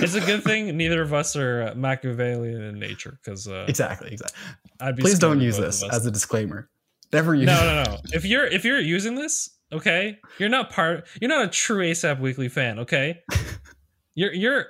it's 0.00 0.14
a 0.14 0.20
good 0.20 0.44
thing 0.44 0.76
neither 0.76 1.02
of 1.02 1.12
us 1.12 1.34
are 1.34 1.62
uh, 1.62 1.74
Machiavellian 1.74 2.62
in 2.62 2.78
nature 2.78 3.18
because 3.22 3.48
uh, 3.48 3.66
exactly, 3.68 4.12
exactly. 4.12 4.38
I'd 4.80 4.94
be 4.94 5.02
Please 5.02 5.18
don't 5.18 5.40
use 5.40 5.58
this 5.58 5.82
as 5.82 6.06
a 6.06 6.12
disclaimer. 6.12 6.70
Never 7.12 7.34
use. 7.34 7.46
no, 7.46 7.58
no, 7.60 7.82
no. 7.84 7.98
If 8.12 8.24
you're 8.24 8.44
if 8.46 8.64
you're 8.64 8.80
using 8.80 9.14
this, 9.14 9.50
okay, 9.72 10.18
you're 10.38 10.48
not 10.48 10.70
part. 10.70 11.06
You're 11.20 11.28
not 11.30 11.44
a 11.44 11.48
true 11.48 11.78
ASAP 11.84 12.20
Weekly 12.20 12.48
fan, 12.48 12.78
okay? 12.80 13.20
you're 14.14 14.32
you're 14.32 14.66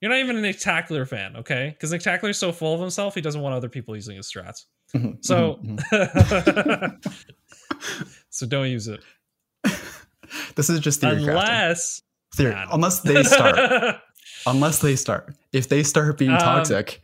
you're 0.00 0.10
not 0.10 0.18
even 0.18 0.36
a 0.36 0.40
Nick 0.40 0.58
Tackler 0.60 1.06
fan, 1.06 1.36
okay? 1.36 1.70
Because 1.70 1.90
Nick 1.92 2.02
Tackler 2.02 2.30
is 2.30 2.38
so 2.38 2.52
full 2.52 2.74
of 2.74 2.80
himself, 2.80 3.14
he 3.14 3.20
doesn't 3.20 3.40
want 3.40 3.54
other 3.54 3.68
people 3.68 3.94
using 3.96 4.16
his 4.16 4.30
strats. 4.30 4.64
Mhm, 4.94 5.18
So, 5.24 5.58
mhm, 5.64 5.78
mhm. 5.90 7.16
so 8.30 8.46
don't 8.46 8.68
use 8.68 8.88
it 8.88 9.00
this 10.54 10.70
is 10.70 10.80
just 10.80 11.00
theory 11.00 11.16
crafting. 11.22 11.28
unless 11.30 12.02
Theory. 12.34 12.64
Unless 12.72 13.00
they 13.00 13.22
start. 13.22 13.96
unless 14.46 14.78
they 14.80 14.96
start. 14.96 15.34
If 15.52 15.68
they 15.68 15.82
start 15.82 16.16
being 16.18 16.30
Um, 16.30 16.38
toxic, 16.38 17.00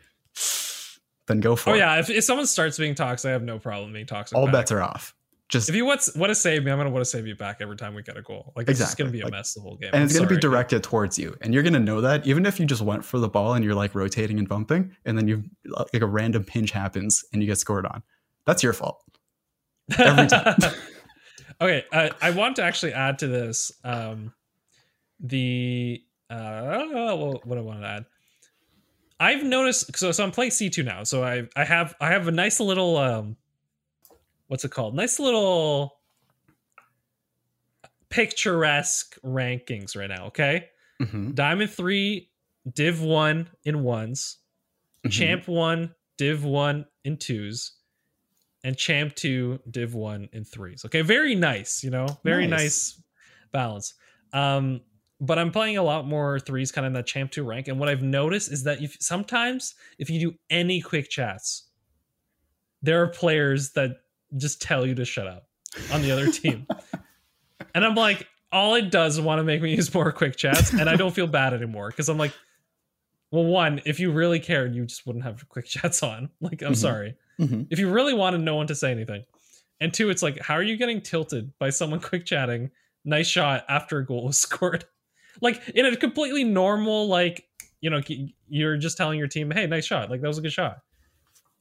then 1.27 1.41
go 1.41 1.57
for 1.57 1.71
oh 1.71 1.75
it. 1.75 1.79
yeah, 1.79 1.99
if, 1.99 2.11
if 2.11 2.25
someone 2.25 2.47
starts 2.47 2.79
being 2.79 2.95
toxic, 2.95 3.29
I 3.29 3.33
have 3.33 3.43
no 3.43 3.59
problem 3.59 3.93
being 3.93 4.07
toxic. 4.07 4.37
All 4.37 4.47
back. 4.47 4.53
bets 4.53 4.73
are 4.73 4.83
off. 4.83 5.15
Just 5.51 5.69
If 5.69 5.75
you 5.75 5.85
want 5.85 6.09
want 6.17 6.31
to 6.31 6.35
save 6.35 6.65
me, 6.65 6.71
I'm 6.71 6.79
gonna 6.79 6.91
want 6.91 7.05
to 7.05 7.11
save 7.11 7.27
you 7.27 7.37
back 7.37 7.59
every 7.61 7.77
time 7.77 7.95
we 7.95 8.03
get 8.03 8.17
a 8.17 8.23
goal. 8.23 8.53
Like 8.57 8.69
it's 8.69 8.79
just 8.79 8.97
gonna 8.97 9.11
be 9.11 9.21
a 9.21 9.25
like- 9.25 9.33
mess 9.33 9.53
the 9.55 9.61
whole 9.61 9.77
game. 9.77 9.91
and 9.93 9.97
I'm 9.97 10.03
it's 10.05 10.15
going 10.17 10.27
to 10.29 10.35
be 10.35 10.41
directed 10.41 10.83
towards 10.83 11.19
you 11.19 11.37
and 11.43 11.53
you're 11.53 11.63
going 11.63 11.75
to 11.75 11.81
know 11.81 12.01
that 12.01 12.27
even 12.27 12.47
if 12.47 12.59
you 12.59 12.65
just 12.65 12.81
went 12.81 13.05
for 13.05 13.19
the 13.19 13.29
ball 13.29 13.53
and 13.53 13.63
you're 13.65 13.75
like 13.75 13.95
rotating 13.95 14.39
and 14.39 14.49
bumping 14.49 14.97
and 15.05 15.19
then 15.19 15.29
you 15.29 15.45
like 15.93 16.03
a 16.03 16.07
random 16.07 16.45
pinch 16.45 16.71
happens 16.71 17.23
and 17.33 17.43
you 17.43 17.47
get 17.47 17.59
scored 17.59 17.85
on 17.87 18.03
that's 18.47 18.63
your 18.63 18.73
fault 18.73 19.03
every 19.99 20.27
time. 20.27 20.57
okay, 21.61 21.85
uh, 21.93 22.09
I 22.23 22.31
want 22.31 22.57
to 22.57 22.63
actually 22.63 22.95
add 22.95 23.19
to 23.19 23.29
this 23.29 23.71
um, 23.85 24.33
the 25.21 26.03
uh, 26.31 27.15
what, 27.17 27.47
what 27.47 27.59
I 27.59 27.61
want 27.61 27.81
to 27.83 27.87
add. 27.87 28.07
I've 29.25 29.43
noticed 29.43 29.97
so 29.97 30.13
so 30.13 30.23
I'm 30.23 30.31
playing 30.31 30.51
C2 30.53 30.85
now. 30.85 31.03
So 31.05 31.25
I 31.25 31.49
I 31.57 31.65
have 31.65 31.95
I 32.01 32.09
have 32.09 32.29
a 32.29 32.33
nice 32.33 32.61
little 32.61 32.97
um 32.99 33.37
what's 34.49 34.65
it 34.65 34.71
called? 34.71 34.95
Nice 34.95 35.19
little 35.19 35.97
picturesque 38.11 39.19
rankings 39.25 39.97
right 39.97 40.09
now, 40.09 40.27
okay? 40.27 40.69
Mhm, 41.01 41.35
Diamond 41.35 41.71
3 41.71 42.31
Div 42.73 43.01
1 43.03 43.49
in 43.65 43.83
ones, 43.83 44.39
mhm. 45.05 45.11
Champ 45.11 45.49
1 45.49 45.95
Div 46.17 46.45
1 46.45 46.87
in 47.05 47.17
twos, 47.17 47.73
and 48.63 48.77
Champ 48.77 49.15
2 49.15 49.61
Div 49.71 49.95
1 49.95 50.29
in 50.33 50.45
threes. 50.45 50.85
Okay, 50.85 51.03
very 51.03 51.35
nice, 51.35 51.83
you 51.83 51.91
know, 51.91 52.07
very 52.25 52.47
Nice. 52.47 52.61
nice, 52.99 53.03
balance. 53.53 53.95
Um, 54.33 54.83
but 55.21 55.39
I'm 55.39 55.51
playing 55.53 55.77
a 55.77 55.83
lot 55.83 56.07
more 56.07 56.39
threes 56.41 56.73
kind 56.73 56.85
of 56.87 56.91
in 56.91 56.95
that 56.95 57.07
Champ 57.07 57.31
2 57.31 57.45
rank. 57.45 57.69
And 57.69 57.79
what 57.79 57.89
I've 57.89 58.03
noticed 58.03 58.51
is 58.53 58.65
that 58.65 58.83
if 58.83 58.97
sometimes 59.01 59.75
if 59.99 60.11
you 60.11 60.19
do 60.31 60.37
any 60.51 60.81
quick 60.81 61.09
chats, 61.09 61.69
there 62.83 63.03
are 63.03 63.09
players 63.09 63.73
that 63.73 63.93
just 64.37 64.61
tell 64.61 64.87
you 64.87 64.95
to 64.97 65.05
shut 65.05 65.27
up 65.27 65.47
on 65.93 66.03
the 66.03 66.11
other 66.11 66.31
team. 66.31 66.67
and 67.75 67.85
I'm 67.85 67.95
like, 67.95 68.27
all 68.53 68.75
it 68.75 68.91
does 68.91 69.15
is 69.17 69.21
want 69.21 69.39
to 69.39 69.45
make 69.45 69.63
me 69.63 69.75
use 69.75 69.93
more 69.95 70.13
quick 70.13 70.37
chats, 70.37 70.73
and 70.73 70.89
I 70.89 70.97
don't 70.97 71.15
feel 71.15 71.27
bad 71.27 71.55
anymore 71.55 71.89
because 71.91 72.09
I'm 72.09 72.19
like, 72.19 72.33
well, 73.31 73.45
one, 73.45 73.81
if 73.85 73.99
you 73.99 74.13
really 74.13 74.39
cared, 74.39 74.75
you 74.75 74.85
just 74.87 75.07
wouldn't 75.07 75.25
have 75.25 75.49
quick 75.49 75.65
chats 75.69 76.03
on. 76.03 76.31
Like, 76.41 76.63
I'm 76.63 76.73
Mhm. 76.73 76.77
sorry. 76.77 77.17
Mhm. 77.41 77.67
If 77.71 77.79
you 77.81 77.91
really 77.91 78.15
wanted 78.15 78.43
no 78.43 78.55
one 78.57 78.67
to 78.69 78.75
say 78.75 78.91
anything, 78.93 79.25
and 79.81 79.93
two, 79.93 80.11
it's 80.11 80.23
like, 80.23 80.39
how 80.41 80.55
are 80.55 80.63
you 80.63 80.77
getting 80.77 81.01
tilted 81.01 81.53
by 81.59 81.71
someone 81.71 82.01
quick 82.01 82.27
chatting? 82.27 82.71
Nice 83.05 83.27
shot 83.27 83.65
after 83.69 83.99
a 83.99 84.07
goal 84.07 84.27
was 84.27 84.39
scored. 84.39 84.85
Like 85.41 85.69
in 85.71 85.87
a 85.87 85.97
completely 85.97 86.45
normal, 86.45 87.09
like 87.09 87.47
you 87.81 87.91
know, 87.91 88.01
you're 88.49 88.77
just 88.77 88.97
telling 88.97 89.19
your 89.19 89.29
team, 89.29 89.51
"Hey, 89.51 89.67
nice 89.67 89.85
shot! 89.87 90.11
Like 90.11 90.21
that 90.21 90.29
was 90.29 90.39
a 90.39 90.43
good 90.43 90.53
shot." 90.53 90.79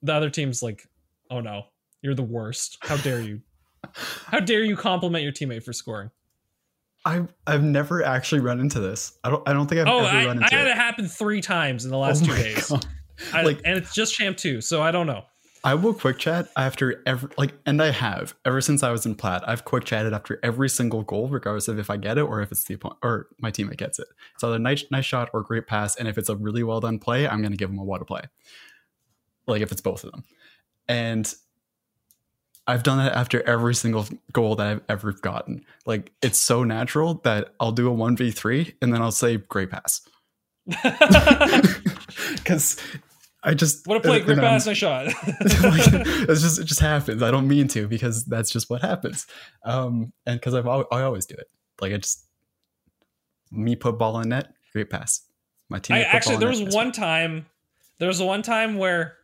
The 0.02 0.14
other 0.14 0.30
team's 0.30 0.62
like, 0.64 0.88
"Oh 1.30 1.40
no, 1.42 1.64
you're 2.02 2.16
the 2.16 2.24
worst! 2.24 2.78
How 2.82 2.98
dare 2.98 3.22
you? 3.22 3.42
How 3.94 4.40
dare 4.40 4.64
you 4.64 4.76
compliment 4.76 5.24
your 5.24 5.34
teammate 5.34 5.64
for 5.64 5.74
scoring?" 5.74 6.12
I've 7.06 7.34
I've 7.46 7.64
never 7.64 8.04
actually 8.04 8.40
run 8.42 8.60
into 8.62 8.80
this. 8.80 9.18
I 9.24 9.30
don't 9.30 9.48
I 9.48 9.54
don't 9.54 9.68
think 9.68 9.82
I've 9.82 9.88
oh, 9.88 10.00
ever 10.00 10.08
I, 10.08 10.26
run 10.26 10.38
into 10.38 10.54
I 10.54 10.58
had 10.58 10.68
it. 10.68 10.72
it 10.72 10.78
happen 10.78 11.08
three 11.08 11.42
times 11.42 11.84
in 11.84 11.92
the 11.92 11.98
last 11.98 12.24
Oh 12.24 12.28
two 12.28 12.36
days. 12.36 12.72
I, 13.34 13.44
Like- 13.44 13.62
and 13.66 13.78
it's 13.78 13.94
just 13.94 14.16
champ 14.16 14.38
two, 14.38 14.62
so 14.62 14.82
I 14.82 14.92
don't 14.92 15.08
know. 15.08 15.26
I 15.66 15.76
will 15.76 15.94
quick 15.94 16.18
chat 16.18 16.50
after 16.58 17.02
every 17.06 17.30
like, 17.38 17.54
and 17.66 17.82
I 17.82 17.92
have 17.92 18.36
ever 18.44 18.60
since 18.60 18.84
I 18.84 18.92
was 18.92 19.06
in 19.06 19.16
plat. 19.16 19.48
I've 19.48 19.64
quick 19.64 19.86
chatted 19.86 20.14
after 20.14 20.38
every 20.44 20.68
single 20.68 21.04
goal, 21.04 21.30
regardless 21.30 21.70
of 21.70 21.80
if 21.80 21.90
I 21.90 21.96
get 21.96 22.18
it 22.18 22.24
or 22.24 22.42
if 22.42 22.52
it's 22.52 22.66
the 22.66 22.74
opponent 22.74 23.00
or 23.02 23.28
my 23.40 23.50
teammate 23.50 23.78
gets 23.78 23.98
it. 23.98 24.08
It's 24.36 24.44
either 24.44 24.60
nice 24.60 24.84
nice 24.92 25.06
shot 25.06 25.30
or 25.34 25.42
great 25.42 25.66
pass, 25.66 25.96
and 25.96 26.08
if 26.08 26.18
it's 26.18 26.28
a 26.30 26.36
really 26.36 26.64
well 26.64 26.82
done 26.82 27.00
play, 27.00 27.28
I'm 27.28 27.42
gonna 27.42 27.56
give 27.56 27.70
them 27.70 27.80
a 27.80 27.84
what 27.84 28.02
a 28.02 28.06
play. 28.06 28.24
Like 29.48 29.62
if 29.62 29.72
it's 29.72 29.82
both 29.82 30.04
of 30.04 30.12
them, 30.12 30.26
and 30.90 31.34
I've 32.68 32.84
done 32.84 32.98
that 32.98 33.14
after 33.14 33.42
every 33.44 33.76
single 33.76 34.06
goal 34.34 34.56
that 34.58 34.68
I've 34.68 34.82
ever 34.90 35.14
gotten. 35.14 35.66
Like 35.86 36.12
it's 36.22 36.40
so 36.40 36.66
natural 36.66 37.22
that 37.24 37.54
I'll 37.60 37.72
do 37.72 37.88
a 37.88 37.94
one 37.94 38.18
v 38.18 38.32
three 38.32 38.76
and 38.82 38.94
then 38.94 39.02
I'll 39.02 39.12
say 39.12 39.38
great 39.38 39.70
pass 39.70 40.02
because 42.36 42.82
I 43.46 43.54
just 43.54 43.86
what 43.88 43.98
a 43.98 44.00
play, 44.00 44.22
great 44.22 44.40
I'm- 44.40 44.48
pass, 44.48 44.66
nice 44.66 44.78
shot. 44.78 45.08
it's 45.28 46.42
just 46.42 46.60
it 46.60 46.64
just 46.66 46.80
happens. 46.80 47.22
I 47.22 47.30
don't 47.32 47.48
mean 47.48 47.68
to 47.70 47.88
because 47.88 48.24
that's 48.26 48.50
just 48.50 48.70
what 48.70 48.82
happens. 48.82 49.28
Um, 49.66 50.14
and 50.26 50.40
because 50.40 50.54
I've 50.54 50.68
I 50.68 51.02
always 51.04 51.26
do 51.26 51.36
it. 51.36 51.48
Like 51.82 51.92
I 51.94 51.98
just 51.98 52.26
me 53.52 53.76
put 53.76 53.98
ball 54.00 54.20
in 54.22 54.30
net, 54.30 54.54
great 54.72 54.90
pass. 54.90 55.22
My 55.70 55.80
team. 55.80 55.98
I 55.98 56.04
actually 56.04 56.38
there 56.38 56.48
was 56.50 56.62
one 56.62 56.92
time 56.92 57.46
there 58.00 58.08
was 58.08 58.22
one 58.22 58.42
time 58.44 58.78
where 58.78 59.18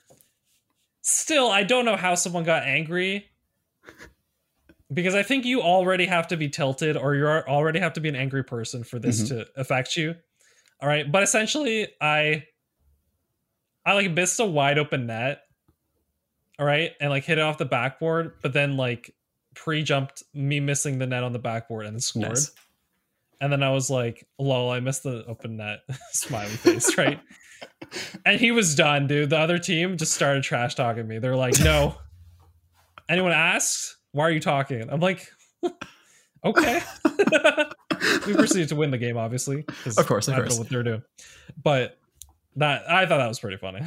still 1.02 1.50
I 1.50 1.64
don't 1.64 1.86
know 1.86 1.96
how 1.96 2.16
someone 2.16 2.44
got 2.44 2.64
angry 2.64 3.26
because 4.92 5.16
I 5.16 5.24
think 5.24 5.46
you 5.46 5.62
already 5.62 6.06
have 6.06 6.28
to 6.28 6.38
be 6.38 6.50
tilted 6.50 6.98
or 6.98 7.16
you 7.16 7.26
already 7.26 7.80
have 7.80 7.94
to 7.94 8.02
be 8.02 8.10
an 8.10 8.16
angry 8.16 8.44
person 8.44 8.84
for 8.84 9.00
this 9.00 9.22
Mhm. 9.24 9.28
to 9.30 9.48
affect 9.56 9.96
you. 9.96 10.16
All 10.82 10.90
right, 10.90 11.10
but 11.12 11.24
essentially 11.24 11.88
I 12.02 12.46
I 13.86 13.94
like 13.94 14.12
missed 14.12 14.40
a 14.40 14.46
wide 14.46 14.78
open 14.78 15.08
net. 15.08 15.42
All 16.58 16.66
right, 16.66 16.92
and 17.00 17.10
like 17.10 17.24
hit 17.24 17.38
it 17.38 17.42
off 17.42 17.58
the 17.58 17.66
backboard, 17.66 18.34
but 18.42 18.52
then 18.52 18.76
like 18.76 19.16
pre-jumped 19.56 20.24
me 20.34 20.60
missing 20.60 21.00
the 21.00 21.08
net 21.08 21.24
on 21.24 21.34
the 21.34 21.40
backboard 21.40 21.86
and 21.86 22.02
scored. 22.02 22.30
Nice. 22.30 22.52
And 23.42 23.52
then 23.52 23.64
I 23.64 23.72
was 23.72 23.90
like, 23.90 24.28
lol, 24.38 24.70
I 24.70 24.80
missed 24.80 25.04
the 25.04 25.26
open 25.26 25.58
net 25.58 25.80
smiley 26.12 26.50
face, 26.50 26.98
right? 26.98 27.20
and 28.26 28.40
he 28.40 28.52
was 28.52 28.76
done, 28.76 29.08
dude. 29.08 29.30
The 29.30 29.38
other 29.38 29.58
team 29.58 29.98
just 29.98 30.14
started 30.14 30.44
trash 30.44 30.76
talking 30.76 31.08
me. 31.08 31.20
They're 31.20 31.36
like, 31.36 31.60
no. 31.60 31.96
Anyone 33.10 33.32
asks, 33.32 33.98
why 34.12 34.26
are 34.26 34.32
you 34.32 34.40
talking? 34.40 34.90
I'm 34.90 35.00
like, 35.00 35.30
okay. 36.46 36.82
we 38.28 38.36
proceeded 38.36 38.70
to 38.70 38.76
win 38.76 38.92
the 38.92 38.98
game, 38.98 39.18
obviously. 39.18 39.66
Of 39.86 40.06
course, 40.06 40.28
of 40.28 40.34
I 40.34 40.38
don't 40.38 40.46
course. 40.46 40.56
know 40.56 40.62
what 40.62 40.70
they're 40.70 40.84
doing. 40.84 41.04
But 41.62 41.99
that 42.60 42.90
I 42.90 43.06
thought 43.06 43.18
that 43.18 43.28
was 43.28 43.40
pretty 43.40 43.58
funny. 43.58 43.82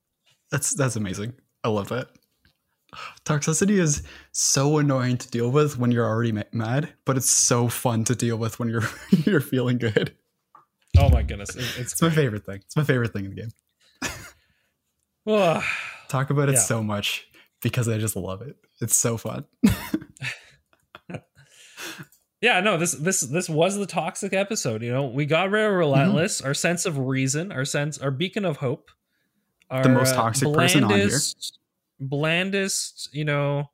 That's 0.50 0.74
that's 0.74 0.94
amazing. 0.96 1.32
I 1.64 1.68
love 1.68 1.88
that. 1.88 2.08
Toxicity 3.24 3.78
is 3.80 4.02
so 4.30 4.78
annoying 4.78 5.16
to 5.18 5.28
deal 5.30 5.50
with 5.50 5.78
when 5.78 5.90
you're 5.90 6.06
already 6.06 6.32
mad, 6.52 6.92
but 7.06 7.16
it's 7.16 7.30
so 7.30 7.66
fun 7.66 8.04
to 8.04 8.14
deal 8.14 8.36
with 8.36 8.60
when 8.60 8.68
you're 8.68 8.84
you're 9.24 9.40
feeling 9.40 9.78
good. 9.78 10.14
Oh 10.96 11.08
my 11.08 11.22
goodness. 11.22 11.56
It's 11.56 11.78
It's 11.94 12.02
my 12.02 12.10
favorite 12.10 12.44
thing. 12.46 12.56
It's 12.64 12.76
my 12.76 12.84
favorite 12.84 13.12
thing 13.12 13.24
in 13.24 13.34
the 13.34 13.42
game. 13.42 13.50
Talk 16.08 16.30
about 16.30 16.48
it 16.48 16.54
Yeah. 16.54 16.60
so 16.60 16.82
much 16.82 17.26
because 17.62 17.88
I 17.88 17.98
just 17.98 18.14
love 18.14 18.42
it. 18.42 18.56
It's 18.80 18.96
so 18.96 19.16
fun. 19.16 19.46
yeah 22.44 22.60
no 22.60 22.76
this 22.76 22.92
this 22.92 23.20
this 23.36 23.48
was 23.48 23.76
the 23.76 23.86
toxic 23.86 24.32
episode 24.34 24.82
you 24.82 24.92
know 24.92 25.04
we 25.06 25.24
got 25.26 25.50
rid 25.50 25.64
of 25.64 25.72
relentless 25.72 26.40
our 26.42 26.54
sense 26.54 26.84
of 26.84 26.98
reason 26.98 27.50
our 27.52 27.64
sense 27.64 27.96
our 27.98 28.10
beacon 28.10 28.44
of 28.44 28.58
hope 28.58 28.90
our 29.70 29.82
The 29.82 29.88
most 29.88 30.12
uh, 30.12 30.16
toxic 30.22 30.52
person 30.52 30.84
on 30.84 30.90
here. 30.90 30.98
blandest- 31.08 31.58
blandest 32.00 33.08
you 33.12 33.24
know 33.24 33.70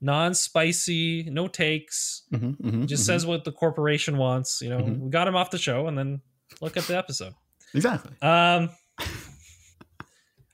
non-spicy 0.00 1.28
no 1.30 1.48
takes 1.48 2.22
Mhm, 2.32 2.56
mhm, 2.60 2.86
just 2.86 3.02
mhm. 3.02 3.06
says 3.06 3.26
what 3.26 3.44
the 3.44 3.52
corporation 3.52 4.16
wants 4.18 4.60
you 4.62 4.68
know 4.68 4.78
Mhm. 4.80 4.98
we 5.00 5.10
got 5.10 5.26
him 5.28 5.34
off 5.36 5.50
the 5.50 5.58
show 5.58 5.86
and 5.88 5.96
then 5.98 6.20
look 6.60 6.76
at 6.76 6.84
the 6.84 6.96
episode 6.96 7.32
exactly. 7.74 8.12
um 8.22 8.70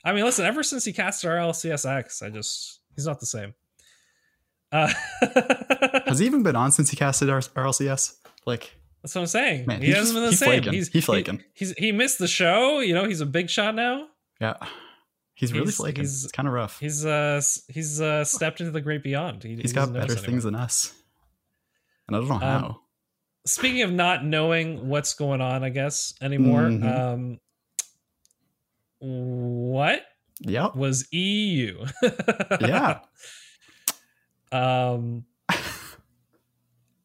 i 0.05 0.13
mean 0.13 0.23
listen 0.23 0.45
ever 0.45 0.63
since 0.63 0.83
he 0.85 0.93
casted 0.93 1.29
our 1.29 1.37
lcsx 1.37 2.21
i 2.25 2.29
just 2.29 2.79
he's 2.95 3.05
not 3.05 3.19
the 3.19 3.25
same 3.25 3.53
uh 4.71 4.91
Has 6.05 6.19
he 6.19 6.25
even 6.25 6.43
been 6.43 6.55
on 6.55 6.71
since 6.71 6.89
he 6.89 6.95
casted 6.97 7.29
our 7.29 7.39
RLCS? 7.39 8.15
Like, 8.45 8.71
That's 9.03 9.13
what 9.15 9.21
I'm 9.21 9.27
saying. 9.27 9.65
Man, 9.67 9.81
he 9.81 9.87
he's 9.87 9.95
hasn't 9.95 10.15
been 10.15 10.23
the 10.23 10.29
he's 10.29 10.39
same. 10.39 10.47
flaking. 10.49 10.73
He's 10.73 10.87
He's 10.89 11.05
flaking. 11.05 11.37
He, 11.37 11.43
he's 11.65 11.71
he 11.77 11.91
missed 11.91 12.19
the 12.19 12.27
show. 12.27 12.79
You 12.79 12.93
know, 12.93 13.05
he's 13.05 13.21
a 13.21 13.25
big 13.25 13.49
shot 13.49 13.75
now. 13.75 14.07
yeah, 14.39 14.55
he's 15.33 15.51
really 15.53 15.65
He's- 15.65 15.77
flaking. 15.77 16.03
he's- 16.03 16.23
it's 16.23 16.31
kind 16.31 16.47
of 16.47 16.53
rough. 16.53 16.79
He's 16.79 17.05
uh 17.05 17.41
he's 17.67 17.99
uh 18.01 18.23
stepped 18.23 18.59
into 18.61 18.71
the 18.71 18.81
great 18.81 19.03
beyond. 19.03 19.43
He, 19.43 19.55
he's 19.55 19.71
he 19.71 19.75
got 19.75 19.91
better 19.93 20.15
things 20.15 20.45
anymore. 20.45 20.51
than 20.51 20.55
us, 20.55 20.93
and 22.07 22.15
I 22.15 22.19
don't 22.19 22.27
know 22.29 22.35
Um, 22.35 22.41
how. 22.41 22.79
Speaking 23.45 23.81
of 23.81 23.91
not 23.91 24.23
knowing 24.23 24.87
what's 24.87 25.13
going 25.15 25.41
on, 25.41 25.63
I 25.63 25.69
guess 25.69 26.13
anymore. 26.21 26.61
Mhm. 26.61 26.99
Um, 26.99 27.39
what 28.99 30.01
Yep. 30.41 30.75
was 30.75 31.07
EU? 31.11 31.85
Yeah. 32.61 32.99
Um, 34.51 35.25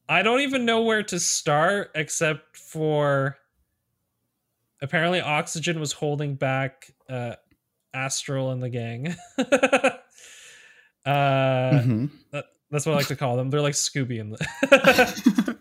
I 0.09 0.23
don't 0.23 0.41
even 0.41 0.65
know 0.65 0.83
where 0.83 1.03
to 1.05 1.19
start 1.19 1.91
except 1.95 2.57
for 2.57 3.37
apparently 4.81 5.21
Oxygen 5.21 5.81
was 5.81 5.93
holding 5.93 6.35
back 6.37 6.93
uh, 7.09 7.35
Astral 7.95 8.51
and 8.53 8.63
the 8.63 8.69
gang. 8.69 9.15
uh, 9.39 9.91
Mhm. 11.07 12.11
That's 12.71 12.85
what 12.85 12.93
I 12.95 12.97
like 12.97 13.07
to 13.09 13.17
call 13.17 13.37
them. 13.37 13.49
They're 13.51 13.61
like 13.61 13.75
Scooby 13.75 14.21
and 14.21 14.33
the 14.33 15.57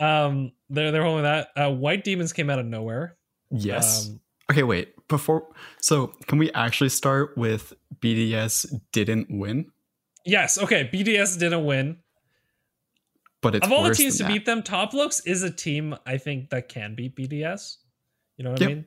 um 0.04 0.50
they're 0.68 0.90
they're 0.90 1.04
holding 1.04 1.22
that. 1.22 1.48
Uh, 1.56 1.70
White 1.70 2.02
Demons 2.04 2.32
came 2.32 2.50
out 2.50 2.58
of 2.58 2.66
nowhere. 2.66 3.16
yes. 3.50 4.08
Um, 4.08 4.20
okay, 4.50 4.64
wait. 4.64 4.94
Before, 5.08 5.46
so 5.80 6.08
can 6.26 6.38
we 6.38 6.52
actually 6.52 6.90
start 6.90 7.36
with 7.38 7.72
BDS 8.00 8.78
didn't 8.92 9.28
win, 9.30 9.70
yes, 10.28 10.58
okay. 10.58 10.88
BDS 10.92 11.38
didn't 11.38 11.64
win. 11.64 11.98
but 13.40 13.54
it's 13.54 13.66
of 13.66 13.72
all 13.72 13.82
the 13.84 13.94
teams 13.94 14.16
to 14.18 14.24
that. 14.24 14.28
beat 14.32 14.44
them, 14.46 14.62
Top 14.62 14.90
Blokes 14.92 15.20
is 15.20 15.42
a 15.42 15.50
team 15.50 15.96
I 16.06 16.18
think 16.18 16.50
that 16.50 16.68
can 16.68 16.94
beat 16.94 17.16
BDS. 17.16 17.76
You 18.36 18.44
know 18.44 18.50
what 18.52 18.60
Yep. 18.60 18.68
I 18.70 18.74
mean? 18.74 18.86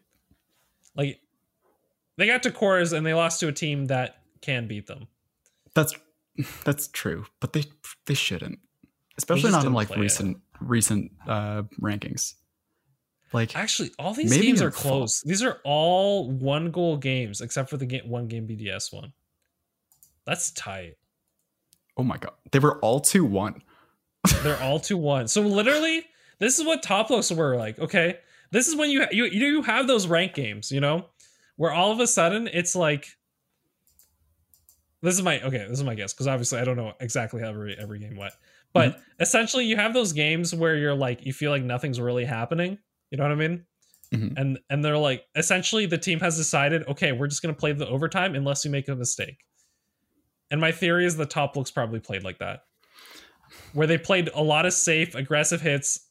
Like 0.96 1.20
they 2.18 2.28
got 2.28 2.44
to 2.44 2.52
cores 2.52 2.94
and 2.94 3.06
they 3.06 3.14
lost 3.14 3.40
to 3.42 3.48
a 3.48 3.52
team 3.54 3.88
that 3.88 4.18
can 4.42 4.68
beat 4.68 4.88
them. 4.88 5.08
That's 5.74 5.94
that's 6.64 6.88
true, 6.90 7.26
but 7.40 7.54
they 7.54 7.64
they 8.06 8.14
shouldn't, 8.14 8.60
especially 9.18 9.52
not 9.52 9.66
in 9.66 9.74
like 9.74 9.88
play 9.88 9.98
it. 9.98 10.02
recent 10.02 10.38
recent 10.60 11.12
uh 11.28 11.64
rankings. 11.82 12.34
Like 13.34 13.56
Actually, 13.56 13.92
all 13.98 14.14
these 14.14 14.36
games 14.38 14.62
are 14.62 14.72
close. 14.72 15.22
These 15.22 15.42
are 15.44 15.60
all 15.64 16.30
one 16.30 16.72
goal 16.72 16.98
games 16.98 17.40
except 17.40 17.70
for 17.70 17.78
the 17.78 17.86
game, 17.86 18.10
one 18.10 18.28
game 18.28 18.46
BDS 18.48 18.92
one. 18.94 19.14
That's 20.26 20.52
tight. 20.52 20.96
Oh 22.02 22.04
my 22.04 22.18
god, 22.18 22.32
they 22.52 22.58
were 22.58 22.80
all 22.80 23.00
two 23.00 23.24
one. 23.24 23.62
They're 24.42 24.60
all 24.60 24.80
two 24.80 24.98
one. 24.98 25.28
So 25.28 25.42
literally, 25.42 26.04
this 26.40 26.58
is 26.58 26.66
what 26.66 26.82
Top 26.82 27.10
Blokes 27.10 27.32
were 27.32 27.56
like. 27.58 27.78
Okay, 27.78 28.18
this 28.50 28.68
is 28.68 28.76
when 28.76 28.90
you 28.90 29.06
you 29.12 29.26
you 29.26 29.62
have 29.62 29.86
those 29.86 30.08
rank 30.08 30.34
games, 30.34 30.72
you 30.72 30.80
know, 30.80 31.06
where 31.58 31.72
all 31.72 31.92
of 31.92 32.00
a 32.00 32.08
sudden 32.08 32.50
it's 32.52 32.76
like. 32.76 33.06
This 35.04 35.14
is 35.14 35.22
my 35.22 35.42
okay. 35.42 35.60
This 35.60 35.78
is 35.78 35.84
my 35.84 35.94
guess 35.94 36.12
because 36.12 36.26
obviously 36.26 36.58
I 36.58 36.64
don't 36.64 36.76
know 36.76 36.94
exactly 37.00 37.40
how 37.40 37.50
every 37.50 37.78
every 37.80 38.00
game 38.00 38.16
went, 38.16 38.34
but 38.74 39.00
essentially 39.20 39.66
you 39.66 39.76
have 39.76 39.94
those 39.94 40.12
games 40.12 40.56
where 40.56 40.76
you're 40.76 40.96
like 40.96 41.24
you 41.24 41.34
feel 41.34 41.52
like 41.52 41.62
nothing's 41.64 42.00
really 42.00 42.26
happening. 42.26 42.80
You 43.12 43.20
know 43.20 43.26
what 43.26 43.32
I 43.32 43.36
mean? 43.36 43.66
Mhm. 44.12 44.34
And 44.38 44.60
and 44.72 44.84
they're 44.84 44.98
like 44.98 45.24
essentially 45.36 45.86
the 45.86 46.00
team 46.00 46.20
has 46.22 46.36
decided 46.36 46.88
okay 46.88 47.12
we're 47.12 47.28
just 47.28 47.44
gonna 47.44 47.54
play 47.54 47.74
the 47.74 47.88
overtime 47.88 48.34
unless 48.34 48.66
you 48.66 48.72
make 48.72 48.88
a 48.90 48.96
mistake. 48.96 49.38
And 50.52 50.62
my 50.62 50.72
theory 50.72 51.06
is 51.06 51.16
the 51.16 51.26
Top 51.26 51.54
Blokes 51.54 51.72
probably 51.72 52.00
played 52.00 52.24
like 52.24 52.40
that 52.40 52.62
where 53.74 53.88
they 53.88 53.98
played 53.98 54.30
a 54.34 54.42
lot 54.42 54.66
of 54.66 54.74
safe, 54.74 55.16
aggressive 55.16 55.62
hits, 55.62 56.08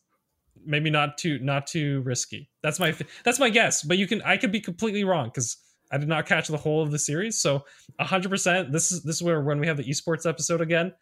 maybe 0.65 0.91
not 0.91 1.19
too 1.19 1.39
not 1.39 1.67
too 1.67 2.01
risky. 2.03 2.51
That's 2.63 2.81
my 2.81 2.95
that's 3.25 3.39
my 3.39 3.51
guess, 3.51 3.83
but 3.83 3.99
you 3.99 4.07
can 4.07 4.23
I 4.23 4.37
could 4.37 4.53
be 4.53 4.61
completely 4.61 5.05
wrong 5.05 5.27
because 5.27 5.57
I 5.91 5.99
did 5.99 6.09
not 6.09 6.27
catch 6.27 6.49
the 6.49 6.57
whole 6.57 6.83
of 6.83 6.91
the 6.91 6.99
series. 6.99 7.41
So 7.41 7.65
100%. 8.01 8.71
This 8.73 8.93
is 8.93 9.03
this 9.03 9.17
is 9.17 9.23
where 9.23 9.41
when 9.41 9.59
we 9.59 9.67
have 9.67 9.77
the 9.77 9.85
esports 9.85 10.29
episode 10.29 10.61
again, 10.61 10.93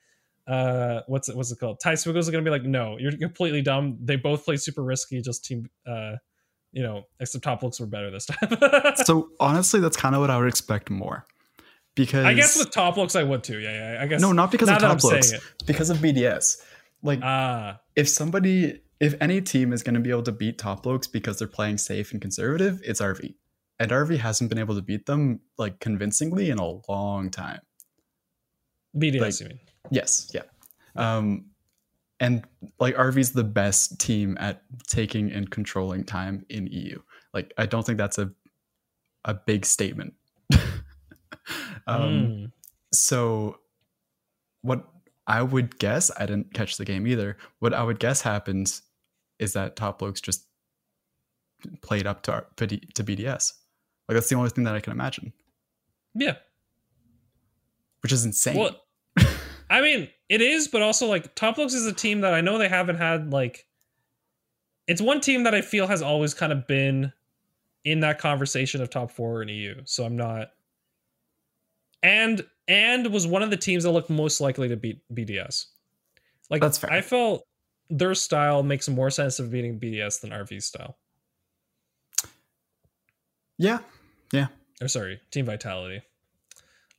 uh, 0.47 1.03
what's 1.07 1.29
it 1.29 1.37
what's 1.37 1.53
it 1.53 1.59
called? 1.59 1.81
Ty 1.81 1.95
Swiggles 1.95 2.29
are 2.29 2.33
gonna 2.33 2.45
be 2.45 2.51
like, 2.51 2.65
no, 2.65 2.97
you're 2.99 3.17
completely 3.17 3.63
dumb. 3.63 3.99
They 4.01 4.17
both 4.17 4.45
play 4.45 4.57
super 4.57 4.83
risky. 4.83 5.21
Just 5.21 5.45
team, 5.45 5.69
uh, 5.87 6.15
you 6.73 6.83
know, 6.83 7.05
except 7.21 7.45
Top 7.45 7.61
Blokes 7.61 7.81
were 7.81 7.87
better 7.87 8.11
this 8.11 8.27
time. 8.27 8.57
so 9.05 9.31
honestly, 9.41 9.81
that's 9.81 9.97
kind 9.97 10.15
of 10.15 10.21
what 10.21 10.31
I 10.31 10.39
would 10.39 10.49
expect 10.49 10.91
more. 10.91 11.27
Because 11.99 12.25
I 12.25 12.33
guess 12.33 12.57
with 12.57 12.71
Top 12.71 12.95
Blokes, 12.95 13.15
I 13.17 13.25
would 13.25 13.43
too. 13.45 13.59
Yeah, 13.59 13.95
yeah. 13.95 14.03
I 14.03 14.07
guess 14.07 14.21
no, 14.21 14.33
not 14.33 14.51
because 14.53 14.69
of 14.69 14.75
now 14.75 14.79
that 14.89 15.01
top 15.01 15.05
I'm 15.05 15.11
looks, 15.17 15.31
saying 15.31 15.43
because 15.67 15.91
of 15.91 15.99
BDS. 15.99 16.57
Like, 17.03 17.21
Ah, 17.23 17.81
if 17.97 18.09
somebody, 18.09 18.81
if 19.01 19.15
any 19.21 19.41
team 19.41 19.73
is 19.73 19.83
going 19.83 19.95
to 19.95 20.01
be 20.01 20.11
able 20.11 20.23
to 20.23 20.33
beat 20.33 20.59
Top 20.59 20.85
Blokes 20.85 21.07
because 21.09 21.39
they're 21.39 21.47
playing 21.49 21.79
safe 21.79 22.13
and 22.13 22.21
conservative, 22.23 22.81
it's 22.85 23.01
RV, 23.01 23.35
and 23.81 23.91
RV 23.91 24.19
hasn't 24.19 24.49
been 24.49 24.59
able 24.59 24.75
to 24.77 24.83
beat 24.83 25.07
them 25.07 25.41
like 25.59 25.81
convincingly 25.81 26.51
in 26.51 26.59
a 26.59 26.81
long 26.91 27.31
time. 27.31 27.61
BDS, 28.97 29.21
Like- 29.21 29.41
you 29.41 29.47
mean? 29.49 29.59
Yes, 29.91 30.31
yeah. 30.35 30.43
Um, 30.97 31.47
and 32.21 32.45
like 32.81 32.95
RV's 32.97 33.33
the 33.33 33.45
best 33.45 33.99
team 34.01 34.37
at 34.41 34.63
taking 34.89 35.31
and 35.33 35.49
controlling 35.51 36.05
time 36.05 36.45
in 36.49 36.67
EU. 36.69 37.01
Like, 37.35 37.53
I 37.59 37.67
don't 37.67 37.85
think 37.85 37.99
that's 37.99 38.19
a 38.19 38.31
a 39.25 39.35
big 39.35 39.65
statement. 39.67 40.15
um, 41.87 42.03
Mm. 42.03 42.53
So, 42.93 43.59
what 44.63 44.87
I 45.27 45.43
would 45.43 45.79
guess, 45.79 46.11
I 46.19 46.25
didn't 46.27 46.55
catch 46.55 46.77
the 46.79 46.85
game 46.87 47.07
either. 47.07 47.37
What 47.59 47.75
I 47.75 47.83
would 47.83 47.99
guess 47.99 48.23
happens 48.23 48.83
is 49.39 49.53
that 49.53 49.77
Top 49.77 49.99
Blokes 49.99 50.21
just 50.21 50.47
played 51.83 52.07
up 52.07 52.23
to 52.23 52.33
our, 52.33 52.47
to 52.57 52.67
BDS. 52.67 53.53
Like 54.09 54.15
that's 54.17 54.29
the 54.31 54.37
only 54.37 54.49
thing 54.51 54.65
that 54.65 54.75
I 54.75 54.81
can 54.81 54.93
imagine, 54.93 55.33
Yeah. 56.15 56.37
which 58.03 58.11
is 58.13 58.25
insane. 58.25 58.57
Well, 58.57 58.81
I 59.71 59.83
mean, 59.83 60.09
it 60.31 60.41
is, 60.41 60.67
but 60.69 60.81
also 60.81 61.07
like 61.09 61.35
Top 61.35 61.57
Blokes 61.57 61.75
is 61.75 61.85
a 61.87 61.93
team 61.93 62.23
that 62.23 62.33
I 62.33 62.41
know 62.41 62.57
they 62.59 62.69
haven't 62.69 62.97
had 62.97 63.31
like. 63.33 63.67
It's 64.87 65.03
one 65.03 65.21
team 65.21 65.43
that 65.45 65.55
I 65.55 65.61
feel 65.61 65.87
has 65.87 66.01
always 66.01 66.33
kind 66.33 66.53
of 66.53 66.67
been 66.67 67.13
in 67.85 68.01
that 68.01 68.19
conversation 68.19 68.81
of 68.81 68.89
top 68.89 69.11
four 69.11 69.43
in 69.43 69.49
EU. 69.49 69.83
So 69.85 70.07
I'm 70.07 70.17
not. 70.17 70.53
And 72.03 72.45
and 72.69 73.07
was 73.13 73.27
one 73.27 73.43
of 73.43 73.51
the 73.51 73.57
teams 73.57 73.85
that 73.85 73.91
looked 73.91 74.11
most 74.11 74.41
likely 74.41 74.69
to 74.69 74.77
beat 74.77 75.01
BDS. 75.13 75.67
Like 76.51 76.61
That's 76.61 76.79
fair. 76.79 76.93
I 76.93 77.01
felt 77.01 77.45
their 77.91 78.15
style 78.15 78.63
makes 78.63 78.89
more 78.89 79.11
sense 79.11 79.39
of 79.39 79.51
beating 79.51 79.81
BDS 79.81 80.21
than 80.21 80.31
RV's 80.31 80.67
style. 80.67 80.99
yeah. 83.59 83.79
Yeah. 84.33 84.49
Or 84.81 84.89
sorry, 84.89 85.21
Team 85.31 85.47
Vitality. 85.47 86.03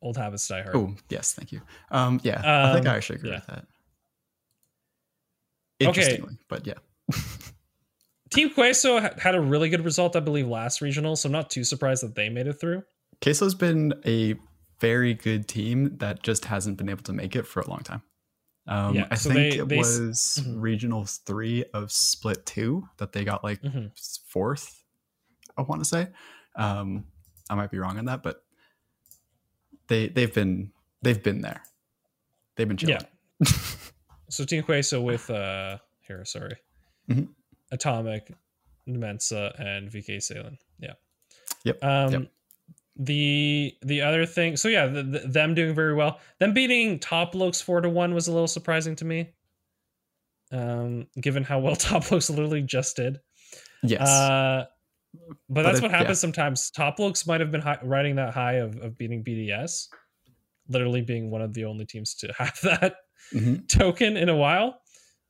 Old 0.01 0.17
habits 0.17 0.47
die 0.47 0.61
hard. 0.63 0.75
Oh 0.75 0.95
yes, 1.09 1.33
thank 1.33 1.51
you. 1.51 1.61
Um, 1.91 2.19
yeah, 2.23 2.41
I 2.43 2.73
think 2.73 2.87
Um, 2.87 2.93
I 2.93 2.95
actually 2.97 3.17
agree 3.17 3.29
yeah. 3.31 3.35
with 3.35 3.47
that. 3.47 3.65
Okay. 5.81 5.87
Interestingly, 6.01 6.37
but 6.47 6.65
yeah. 6.67 6.73
Team 8.31 8.49
Queso 8.51 8.99
had 8.99 9.33
a 9.35 9.41
really 9.41 9.69
good 9.69 9.83
result, 9.83 10.15
I 10.15 10.19
believe, 10.19 10.47
last 10.47 10.81
regional, 10.81 11.15
so 11.15 11.27
I'm 11.27 11.33
not 11.33 11.49
too 11.49 11.63
surprised 11.63 12.03
that 12.03 12.15
they 12.15 12.29
made 12.29 12.47
it 12.47 12.53
through. 12.59 12.83
Queso's 13.21 13.55
been 13.55 13.93
a 14.05 14.35
very 14.79 15.13
good 15.13 15.47
team 15.47 15.97
that 15.97 16.23
just 16.23 16.45
hasn't 16.45 16.77
been 16.77 16.89
able 16.89 17.03
to 17.03 17.13
make 17.13 17.35
it 17.35 17.45
for 17.47 17.59
a 17.61 17.69
long 17.69 17.79
time. 17.79 18.01
Um, 18.67 18.95
Yeah, 18.95 19.07
I 19.11 19.15
so 19.15 19.29
think 19.31 19.53
they- 19.53 19.59
it 19.59 19.67
they 19.69 19.77
was 19.77 20.39
Mhm. 20.43 20.61
regional 20.61 21.05
three 21.05 21.65
of 21.73 21.91
split 21.91 22.45
two 22.45 22.87
that 22.97 23.11
they 23.13 23.23
got 23.25 23.43
like 23.43 23.61
Mhm. 23.61 23.91
fourth. 24.27 24.83
I 25.57 25.63
want 25.63 25.81
to 25.81 25.85
say. 25.85 26.09
Um, 26.55 27.05
I 27.49 27.55
might 27.55 27.71
be 27.71 27.79
wrong 27.79 27.97
on 27.97 28.05
that, 28.05 28.21
but 28.23 28.45
they 29.87 30.07
they've 30.07 30.33
been 30.33 30.71
they've 31.01 31.21
been 31.21 31.41
there. 31.41 31.63
They've 32.55 32.67
been 32.67 32.77
chilling. 32.77 33.05
So 34.31 34.45
Team 34.45 34.61
Queso 34.61 35.01
with 35.01 35.27
uh 35.31 35.79
here, 36.07 36.23
sorry, 36.23 36.55
Mhm. 37.09 37.33
Atomic, 37.71 38.31
Mensa, 38.85 39.55
and 39.57 39.89
VK 39.89 40.19
Salen. 40.21 40.59
Yeah. 40.77 40.93
Yep, 41.63 41.83
Um, 41.83 42.11
yep. 42.13 42.31
The 43.01 43.73
the 43.81 44.01
other 44.01 44.25
thing, 44.25 44.57
so 44.57 44.67
yeah, 44.67 44.85
the, 44.87 45.03
the, 45.03 45.19
them 45.19 45.55
doing 45.55 45.73
very 45.73 45.93
well. 45.95 46.19
Them 46.39 46.53
beating 46.53 46.99
Top 46.99 47.31
Blokes 47.31 47.61
four 47.61 47.79
to 47.79 47.89
one 47.89 48.13
was 48.13 48.27
a 48.27 48.31
little 48.33 48.47
surprising 48.47 48.95
to 48.97 49.05
me. 49.05 49.29
Um, 50.51 51.07
given 51.21 51.43
how 51.43 51.59
well 51.59 51.75
Top 51.77 52.07
Blokes 52.09 52.29
literally 52.29 52.61
just 52.61 52.95
did. 52.95 53.19
yes. 53.83 54.01
Uh, 54.01 54.65
but, 55.13 55.37
But 55.49 55.61
that's 55.63 55.77
it- 55.79 55.81
what 55.83 55.91
happens 55.91 56.09
yeah. 56.09 56.13
sometimes. 56.21 56.71
Top 56.71 56.97
Blokes 56.97 57.25
might 57.25 57.39
have 57.39 57.51
been 57.51 57.61
high, 57.61 57.79
riding 57.83 58.15
that 58.17 58.33
high 58.33 58.53
of, 58.55 58.77
of 58.77 58.97
beating 58.97 59.23
BDS, 59.23 59.87
literally 60.67 61.01
being 61.01 61.31
one 61.31 61.41
of 61.41 61.53
the 61.53 61.65
only 61.65 61.85
teams 61.85 62.13
to 62.15 62.33
have 62.37 62.59
that 62.63 62.95
Mhm. 63.33 63.67
token 63.67 64.17
in 64.17 64.27
a 64.29 64.35
while. 64.35 64.81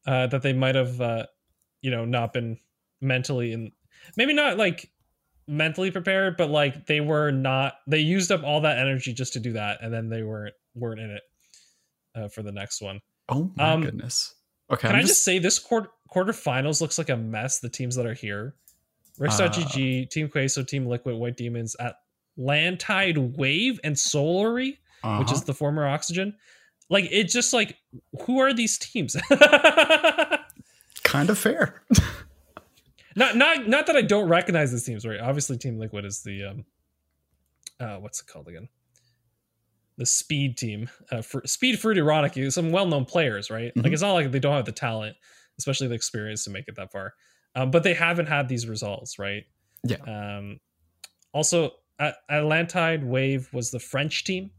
Uh, 0.07 0.25
that 0.27 0.41
they 0.41 0.53
might 0.53 0.73
have, 0.75 0.99
uh, 1.01 1.25
you 1.81 1.91
know, 1.91 2.05
not 2.05 2.33
been 2.33 2.57
mentally 3.01 3.51
and 3.53 3.71
maybe 4.17 4.33
not 4.33 4.57
like 4.57 4.89
mentally 5.49 5.91
prepared, 5.91 6.37
but 6.37 6.49
like 6.49 6.85
they 6.85 7.01
were 7.01 7.31
not. 7.31 7.75
They 7.87 7.99
used 7.99 8.31
up 8.31 8.43
all 8.43 8.61
that 8.61 8.77
energy 8.77 9.11
just 9.11 9.33
to 9.33 9.39
do 9.39 9.53
that, 9.53 9.79
and 9.81 9.93
then 9.93 10.09
they 10.09 10.23
weren't 10.23 10.53
weren't 10.75 10.99
in 10.99 11.09
it 11.09 11.23
uh, 12.15 12.27
for 12.29 12.43
the 12.43 12.51
next 12.51 12.81
one. 12.81 13.01
Oh 13.27 13.51
my 13.55 13.73
um, 13.73 13.81
goodness. 13.81 14.35
Okay. 14.71 14.87
Can 14.87 14.95
I'm 14.95 15.03
i 15.03 15.07
just 15.07 15.25
say 15.25 15.39
this 15.39 15.59
quarter 15.59 15.89
quarterfinals 16.13 16.79
looks 16.79 16.97
like 16.97 17.09
a 17.09 17.17
mess? 17.17 17.59
The 17.59 17.69
teams 17.69 17.95
that 17.95 18.05
are 18.05 18.13
here, 18.13 18.55
Risk.gg, 19.17 20.09
Team 20.09 20.29
Queso, 20.29 20.63
Team 20.63 20.85
Liquid, 20.85 21.15
White 21.15 21.35
Demons 21.35 21.75
at 21.79 21.95
Landtide 22.37 23.17
Wave 23.17 23.79
and 23.83 23.95
Solary, 23.95 24.67
which 24.67 24.77
uh-huh. 25.03 25.33
is 25.33 25.43
the 25.43 25.53
former 25.53 25.87
Oxygen. 25.87 26.35
Like 26.89 27.07
it's 27.11 27.33
just 27.33 27.53
like 27.53 27.77
who 28.25 28.39
are 28.39 28.53
these 28.53 28.77
teams? 28.77 29.15
kind 31.03 31.29
of 31.29 31.37
fair. 31.37 31.83
not 33.19 33.35
not 33.35 33.67
not 33.67 33.85
that 33.87 33.95
I 33.95 34.01
don't 34.01 34.27
recognize 34.27 34.71
these 34.71 34.83
teams, 34.83 35.05
right? 35.05 35.19
Obviously, 35.19 35.57
Team 35.57 35.77
Liquid 35.77 36.05
is 36.05 36.23
the 36.23 36.45
um, 36.45 36.65
uh, 37.79 37.97
what's 37.97 38.21
it 38.21 38.27
called 38.27 38.47
again? 38.47 38.67
The 39.97 40.05
Speed 40.05 40.57
team, 40.57 40.89
uh, 41.11 41.21
for 41.21 41.43
Speed 41.45 41.79
Fruit 41.79 41.97
Ironic, 41.97 42.33
some 42.51 42.71
well-known 42.71 43.05
players, 43.05 43.49
right? 43.51 43.75
Like 43.75 43.85
Mhm. 43.85 43.93
it's 43.93 44.01
not 44.01 44.13
like 44.13 44.31
they 44.31 44.39
don't 44.39 44.55
have 44.55 44.65
the 44.65 44.71
talent, 44.71 45.15
especially 45.57 45.87
the 45.87 45.95
experience 45.95 46.43
to 46.45 46.49
make 46.49 46.65
it 46.67 46.75
that 46.77 46.91
far. 46.91 47.13
Um, 47.55 47.69
but 47.71 47.83
they 47.83 47.93
haven't 47.93 48.27
had 48.27 48.47
these 48.47 48.67
results, 48.67 49.19
right? 49.19 49.43
Yeah. 49.83 49.97
Um, 50.07 50.59
also, 51.33 51.71
At- 51.99 52.15
Atlantide 52.31 53.03
Wave 53.03 53.51
was 53.51 53.71
the 53.71 53.79
French 53.79 54.23
team, 54.23 54.51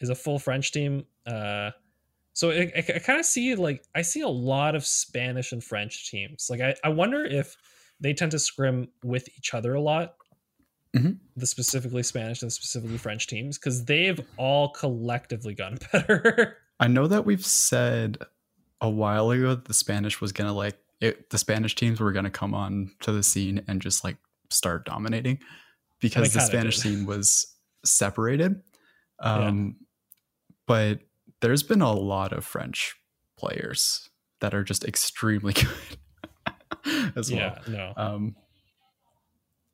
is 0.00 0.08
a 0.08 0.14
full 0.16 0.40
French 0.40 0.72
team. 0.72 1.06
Uh, 1.26 1.70
so 2.32 2.50
I, 2.50 2.72
I, 2.74 2.78
I 2.96 2.98
kind 2.98 3.20
of 3.20 3.26
see 3.26 3.54
like 3.54 3.84
I 3.94 4.02
see 4.02 4.22
a 4.22 4.28
lot 4.28 4.74
of 4.74 4.84
Spanish 4.84 5.52
and 5.52 5.62
French 5.62 6.10
teams. 6.10 6.48
Like 6.50 6.60
I, 6.60 6.74
I 6.82 6.88
wonder 6.88 7.24
if 7.24 7.56
they 8.02 8.12
tend 8.12 8.32
to 8.32 8.38
scrim 8.38 8.88
with 9.02 9.28
each 9.38 9.54
other 9.54 9.74
a 9.74 9.80
lot. 9.80 10.14
Mhm. 10.94 11.18
The 11.36 11.46
specifically 11.46 12.02
Spanish 12.02 12.42
and 12.42 12.52
specifically 12.52 12.98
French 12.98 13.26
teams 13.26 13.56
because 13.58 13.84
they've 13.86 14.20
all 14.36 14.68
collectively 14.70 15.54
gotten 15.54 15.78
better. 15.92 16.58
I 16.80 16.88
know 16.88 17.06
that 17.06 17.24
we've 17.24 17.46
said 17.46 18.18
a 18.80 18.90
while 18.90 19.30
ago 19.30 19.54
that 19.54 19.64
the 19.64 19.74
Spanish 19.74 20.20
was 20.20 20.32
gonna 20.32 20.52
like 20.52 20.76
it, 21.00 21.30
the 21.30 21.38
Spanish 21.38 21.74
teams 21.74 21.98
were 22.00 22.12
gonna 22.12 22.30
come 22.30 22.52
on 22.54 22.90
to 23.00 23.12
the 23.12 23.22
scene 23.22 23.64
and 23.68 23.80
just 23.80 24.04
like 24.04 24.16
start 24.50 24.84
dominating 24.84 25.38
because 26.00 26.32
the 26.34 26.40
Spanish 26.40 26.76
did. 26.76 26.82
scene 26.82 27.06
was 27.06 27.46
separated. 27.84 28.60
Um, 29.20 29.76
But 30.66 31.00
there's 31.40 31.62
been 31.62 31.80
a 31.82 31.92
lot 31.92 32.32
of 32.32 32.44
French 32.44 32.94
players 33.38 34.08
that 34.40 34.52
are 34.52 34.64
just 34.64 34.84
extremely 34.84 35.52
good 35.52 35.66
as 37.16 37.30
well. 37.30 37.58
yeah, 37.66 37.72
no. 37.72 37.92
Um, 37.96 38.36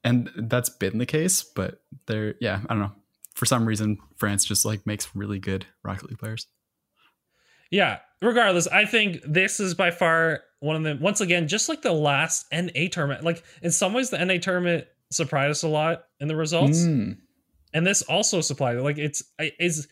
and 0.05 0.31
that's 0.37 0.69
been 0.71 0.99
the 0.99 1.07
case, 1.07 1.43
but 1.43 1.81
there, 2.07 2.35
yeah, 2.41 2.61
I 2.69 2.75
don't 2.75 2.83
know. 2.83 2.93
For 3.35 3.47
some 3.47 3.67
reason, 3.67 3.99
France 4.17 4.45
just 4.45 4.65
like 4.65 4.87
makes 4.87 5.15
really 5.15 5.39
good 5.39 5.67
Rocket 5.83 6.09
League 6.09 6.19
players. 6.19 6.47
Yeah, 7.71 7.99
regardless, 8.23 8.67
I 8.67 8.85
think 8.85 9.21
this 9.27 9.61
is 9.61 9.75
by 9.75 9.91
far 9.91 10.41
one 10.61 10.77
of 10.77 10.83
the 10.83 10.97
once 11.03 11.21
again, 11.21 11.47
just 11.49 11.69
like 11.69 11.83
the 11.83 11.93
last 11.93 12.47
NA 12.53 12.89
tournament. 12.91 13.25
Like 13.25 13.45
in 13.63 13.71
some 13.71 13.93
ways, 13.93 14.11
the 14.11 14.25
NA 14.25 14.39
tournament 14.39 14.87
surprised 15.11 15.51
us 15.51 15.63
a 15.63 15.69
lot 15.69 16.05
in 16.21 16.29
the 16.29 16.37
results, 16.37 16.81
Mm. 16.81 17.17
and 17.75 17.87
this 17.87 18.03
also 18.03 18.41
supplied. 18.41 18.79
Like 18.79 18.99
it's 18.99 19.23
is 19.39 19.87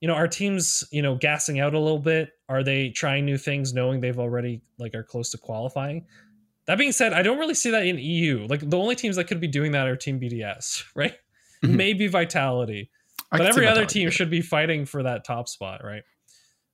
you 0.00 0.08
know 0.08 0.14
our 0.14 0.28
teams 0.28 0.84
you 0.92 1.02
know 1.02 1.16
gassing 1.16 1.58
out 1.60 1.74
a 1.74 1.78
little 1.78 1.98
bit. 1.98 2.30
Are 2.48 2.62
they 2.62 2.90
trying 2.90 3.24
new 3.26 3.36
things, 3.38 3.74
knowing 3.74 4.00
they've 4.00 4.18
already 4.18 4.62
like 4.78 4.94
are 4.94 5.02
close 5.02 5.30
to 5.30 5.38
qualifying? 5.38 6.06
That 6.66 6.78
being 6.78 6.92
said, 6.92 7.12
I 7.12 7.22
don't 7.22 7.38
really 7.38 7.54
see 7.54 7.70
that 7.70 7.86
in 7.86 7.98
EU. 7.98 8.46
Like 8.48 8.60
the 8.60 8.78
only 8.78 8.94
teams 8.94 9.16
that 9.16 9.24
could 9.24 9.40
be 9.40 9.48
doing 9.48 9.72
that 9.72 9.88
are 9.88 9.96
Team 9.96 10.20
BDS, 10.20 10.84
right? 10.94 11.14
Mhm. 11.64 11.76
Maybe 11.76 12.06
Vitality 12.08 12.90
I 13.32 13.38
but 13.38 13.46
every 13.46 13.66
other 13.66 13.86
team 13.86 14.10
should 14.10 14.30
be 14.30 14.42
fighting 14.42 14.84
for 14.84 15.02
that 15.04 15.24
top 15.24 15.48
spot, 15.48 15.82
right? 15.82 16.02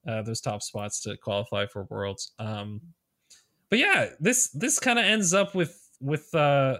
Uh, 0.06 0.22
those 0.22 0.40
top 0.40 0.60
spots 0.62 1.02
to 1.02 1.16
qualify 1.16 1.66
for 1.66 1.84
worlds. 1.84 2.32
Um, 2.40 2.80
but 3.70 3.78
yeah, 3.78 4.10
this 4.18 4.48
this 4.50 4.80
kind 4.80 4.98
of 4.98 5.04
ends 5.04 5.32
up 5.32 5.54
with 5.54 5.78
with 6.00 6.34
uh, 6.34 6.78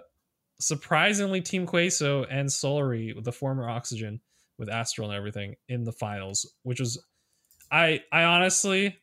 surprisingly, 0.59 1.41
Team 1.41 1.65
Queso 1.65 2.25
and 2.25 2.49
Solary, 2.49 3.23
the 3.23 3.31
former 3.31 3.69
Oxygen 3.69 4.19
with 4.57 4.69
Astral 4.69 5.09
and 5.09 5.17
everything, 5.17 5.55
in 5.69 5.85
the 5.85 5.93
finals, 5.93 6.55
which 6.63 6.81
was, 6.81 7.01
I 7.71 8.01
I 8.11 8.23
honestly, 8.23 8.97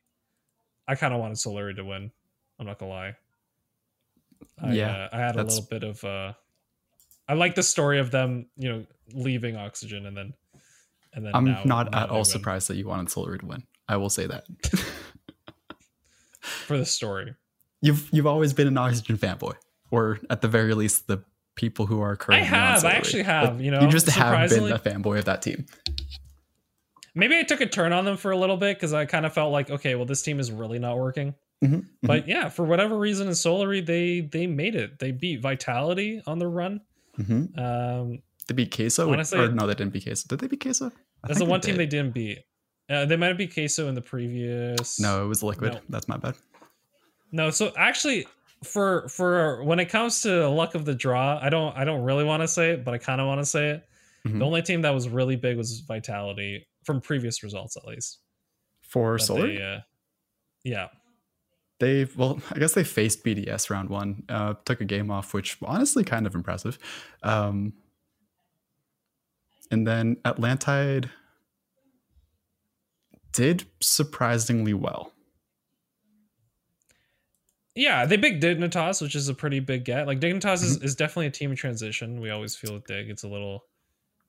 I 0.87 0.95
kind 0.95 1.15
of 1.15 1.21
wanted 1.21 1.39
Solary 1.39 1.75
to 1.77 1.85
win. 1.85 2.11
I'm 2.59 2.67
not 2.67 2.79
gonna 2.79 2.93
lie. 2.93 3.17
I, 4.63 4.73
Yeah, 4.73 5.09
uh, 5.13 5.17
I 5.17 5.19
had 5.19 5.37
a 5.37 5.43
little 5.43 5.67
bit 5.71 5.83
of. 5.85 6.03
uh 6.05 6.33
I 7.29 7.35
like 7.35 7.55
the 7.57 7.63
story 7.63 7.99
of 7.99 8.11
them, 8.13 8.47
you 8.57 8.69
know, 8.69 8.87
leaving 9.13 9.57
Oxygen 9.57 10.07
and 10.07 10.17
then, 10.17 10.33
and 11.13 11.27
then. 11.27 11.35
I'm 11.35 11.45
now- 11.45 11.63
not 11.65 11.91
now 11.91 12.05
at 12.05 12.11
all 12.11 12.19
win 12.19 12.25
surprised 12.25 12.69
that 12.69 12.77
you 12.77 12.87
wanted 12.87 13.09
Solary 13.09 13.41
to 13.41 13.47
win. 13.47 13.65
I 13.89 13.97
will 13.97 14.11
say 14.11 14.27
that. 14.27 14.47
for 16.41 16.77
the 16.79 16.87
story. 16.87 17.35
you've 17.81 18.09
you've 18.13 18.27
always 18.27 18.53
been 18.53 18.67
an 18.69 18.79
Oxygen 18.79 19.19
fanboy, 19.19 19.55
or 19.91 20.19
at 20.31 20.41
the 20.41 20.49
very 20.49 20.75
least, 20.75 21.07
the 21.09 21.23
people 21.57 21.87
who 21.87 22.01
are 22.01 22.13
I 22.13 22.17
currently. 22.17 22.49
on 22.49 22.55
have, 22.55 22.85
I 22.85 22.91
actually 22.93 23.23
have. 23.25 23.55
Like, 23.55 23.65
you 23.65 23.71
know, 23.71 23.81
you 23.81 23.89
just 23.89 24.09
have 24.09 24.51
been 24.51 24.71
a 24.73 24.79
fanboy 24.79 25.19
of 25.19 25.25
that 25.25 25.43
team. 25.43 25.67
maybe 27.15 27.37
I 27.39 27.43
took 27.43 27.61
a 27.61 27.67
turn 27.67 27.93
on 27.93 28.05
them 28.05 28.17
for 28.17 28.31
a 28.31 28.37
little 28.37 28.57
bit 28.57 28.77
because 28.77 28.93
I 28.93 29.07
kind 29.07 29.25
of 29.27 29.33
felt 29.33 29.53
like, 29.53 29.71
okay, 29.71 29.95
well, 29.95 30.05
this 30.05 30.23
team 30.23 30.39
is 30.39 30.53
really 30.53 30.79
not 30.79 30.99
working. 30.99 31.35
Mhm, 31.65 31.87
But 32.03 32.29
yeah, 32.29 32.49
for 32.51 32.65
whatever 32.65 32.99
reason 32.99 33.27
in 33.29 33.33
Solary, 33.33 33.85
they 33.85 34.21
they 34.21 34.47
made 34.47 34.75
it. 34.75 34.99
They 34.99 35.11
beat 35.11 35.41
Vitality 35.41 36.23
on 36.27 36.39
the 36.39 36.47
run. 36.49 36.81
mhm. 37.19 37.59
Um, 37.59 38.23
They 38.47 38.55
beat 38.55 38.71
Queso, 38.75 39.11
Honestly- 39.11 39.39
or 39.41 39.49
no, 39.51 39.67
they 39.67 39.75
didn't 39.75 39.93
beat 39.93 40.05
Queso. 40.05 40.27
Did 40.29 40.41
they 40.41 40.47
beat 40.49 40.61
Queso? 40.61 40.87
I 40.87 40.91
that's 41.29 41.35
the 41.35 41.45
think 41.47 41.51
one 41.51 41.61
team 41.63 41.75
did. 41.77 41.81
they 41.81 41.87
didn't 41.87 42.13
beat. 42.15 42.39
Uh, 42.89 43.05
they 43.07 43.17
might 43.17 43.29
have 43.29 43.39
beat 43.39 43.53
Queso 43.55 43.89
in 43.89 43.95
the 43.95 44.03
previous. 44.03 45.01
No, 45.01 45.25
it 45.25 45.29
was 45.29 45.43
Liquid. 45.43 45.73
No. 45.73 45.81
That's 45.89 46.07
my 46.09 46.17
bad. 46.19 46.35
no. 47.33 47.51
So 47.51 47.73
actually, 47.77 48.27
for 48.63 49.09
for 49.09 49.65
when 49.65 49.81
it 49.81 49.87
comes 49.87 50.21
to 50.23 50.49
luck 50.49 50.75
of 50.75 50.85
the 50.85 50.95
draw, 50.95 51.39
I 51.43 51.49
don't 51.49 51.75
I 51.77 51.85
don't 51.85 52.03
really 52.03 52.25
want 52.25 52.43
to 52.43 52.49
say 52.49 52.73
it, 52.73 52.85
but 52.85 52.93
I 52.95 52.99
kind 52.99 53.21
of 53.21 53.27
want 53.27 53.41
to 53.41 53.47
say 53.47 53.71
it. 53.71 53.85
Mhm. 54.29 54.39
The 54.41 54.45
only 54.45 54.63
team 54.63 54.83
that 54.83 54.91
was 54.91 55.09
really 55.09 55.37
big 55.37 55.57
was 55.57 55.81
Vitality 55.81 56.67
from 56.85 57.01
previous 57.01 57.43
results, 57.43 57.77
at 57.77 57.85
least. 57.87 58.21
For 58.83 59.17
That 59.19 59.25
Solar, 59.25 59.47
uh, 59.49 59.81
yeah. 60.65 60.89
They 61.79 62.07
well, 62.17 62.41
I 62.51 62.59
guess 62.59 62.75
they 62.75 62.85
faced 62.85 63.25
BDS 63.25 63.71
round 63.71 63.89
one. 63.91 64.25
Uh, 64.29 64.55
took 64.65 64.81
a 64.81 64.85
game 64.85 65.11
off, 65.11 65.35
which 65.35 65.59
honestly 65.63 66.05
kind 66.05 66.27
of 66.27 66.35
impressive. 66.35 66.79
Um, 67.23 67.73
and 69.71 69.87
then 69.87 70.17
Atlantide 70.25 71.11
did 73.33 73.67
surprisingly 73.81 74.75
well. 74.75 75.13
Yeah, 77.75 78.07
they 78.07 78.17
big 78.17 78.41
Dignitas, 78.41 79.03
which 79.03 79.15
is 79.15 79.29
a 79.29 79.35
pretty 79.35 79.61
big 79.61 79.85
get. 79.85 80.07
Like 80.07 80.19
Dignitas 80.21 80.41
Mm-hmm. 80.41 80.65
is, 80.65 80.83
is 80.83 80.95
definitely 80.95 81.27
a 81.27 81.31
team 81.31 81.51
in 81.51 81.57
transition. 81.57 82.21
We 82.21 82.31
always 82.31 82.57
feel 82.57 82.73
with 82.75 82.87
Dig. 82.87 83.11
It's 83.11 83.25
a 83.25 83.29
little 83.29 83.65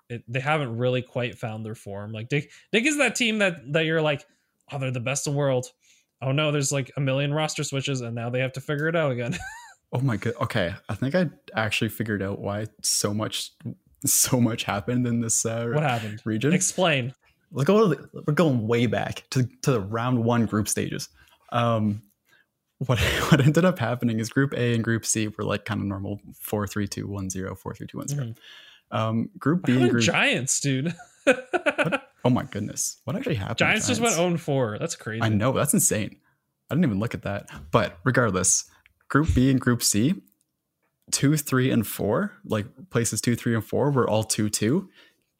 it, 0.09 0.23
they 0.27 0.39
haven't 0.39 0.77
really 0.77 1.01
quite 1.01 1.37
found 1.37 1.65
their 1.65 1.75
form. 1.75 2.11
Like 2.11 2.29
Dig 2.29 2.49
Dig 2.71 2.85
is 2.85 2.97
that 2.97 3.15
team 3.15 3.37
that 3.37 3.71
that 3.71 3.85
you're 3.85 4.01
like, 4.01 4.25
oh, 4.71 4.79
they're 4.79 4.91
the 4.91 4.99
best 4.99 5.27
in 5.27 5.33
the 5.33 5.39
world. 5.39 5.67
Oh 6.21 6.31
no, 6.31 6.51
there's 6.51 6.71
like 6.71 6.91
a 6.97 6.99
million 6.99 7.33
roster 7.33 7.63
switches 7.63 8.01
and 8.01 8.15
now 8.15 8.29
they 8.29 8.39
have 8.39 8.53
to 8.53 8.61
figure 8.61 8.87
it 8.87 8.95
out 8.95 9.11
again. 9.11 9.37
Oh 9.93 10.01
my 10.01 10.17
god. 10.17 10.33
Okay, 10.41 10.75
I 10.89 10.95
think 10.95 11.15
I 11.15 11.29
actually 11.55 11.87
figured 11.87 12.21
out 12.21 12.39
why 12.39 12.65
so 12.81 13.13
much, 13.13 13.51
so 14.05 14.41
much 14.41 14.63
happened 14.63 15.07
in 15.07 15.21
this 15.21 15.45
uh, 15.45 15.69
what 15.73 15.81
happened? 15.81 16.21
region. 16.25 16.51
Explain. 16.51 17.13
We're 17.51 17.63
going, 17.63 17.95
we're 18.11 18.33
going 18.33 18.67
way 18.67 18.87
back 18.87 19.23
to, 19.29 19.47
to 19.61 19.71
the 19.71 19.79
round 19.79 20.25
one 20.25 20.45
group 20.45 20.67
stages. 20.67 21.07
Um, 21.53 22.01
what 22.79 22.99
what 23.29 23.39
ended 23.39 23.63
up 23.63 23.79
happening 23.79 24.19
is 24.19 24.29
Group 24.29 24.53
A 24.53 24.75
and 24.75 24.83
Group 24.83 25.05
C 25.05 25.29
were 25.29 25.45
like 25.45 25.65
kind 25.65 25.79
of 25.81 25.87
normal 25.87 26.19
4 26.39 26.67
3 26.67 26.87
2 26.87 27.07
1 27.07 27.29
0, 27.29 27.55
4 27.55 27.73
3 27.73 27.87
2 27.87 27.97
1 27.97 28.07
0. 28.09 28.33
Um, 28.91 29.29
group 29.37 29.65
B 29.65 29.73
and 29.73 29.89
Group 29.89 30.03
Giants, 30.03 30.59
dude? 30.59 30.93
Oh 32.27 32.29
my 32.29 32.43
goodness. 32.43 32.97
What 33.05 33.15
actually 33.15 33.35
happened? 33.35 33.59
to 33.59 33.63
Giants 33.63 33.87
just 33.87 34.01
went 34.01 34.15
0 34.15 34.35
4. 34.35 34.79
That's 34.79 34.97
crazy. 34.97 35.21
I 35.21 35.29
know, 35.29 35.53
that's 35.53 35.73
insane. 35.73 36.17
I 36.69 36.75
didn't 36.75 36.83
even 36.83 36.99
look 36.99 37.13
at 37.13 37.21
that. 37.21 37.49
But 37.71 37.99
regardless, 38.03 38.65
Group 39.07 39.33
B 39.33 39.49
and 39.49 39.61
Group 39.61 39.81
C, 39.81 40.15
two, 41.09 41.37
three, 41.37 41.71
and 41.71 41.87
four, 41.87 42.33
like 42.43 42.65
places 42.89 43.21
two, 43.21 43.37
three, 43.37 43.55
and 43.55 43.63
four, 43.63 43.91
were 43.91 44.09
all 44.09 44.25
two, 44.25 44.49
two. 44.49 44.89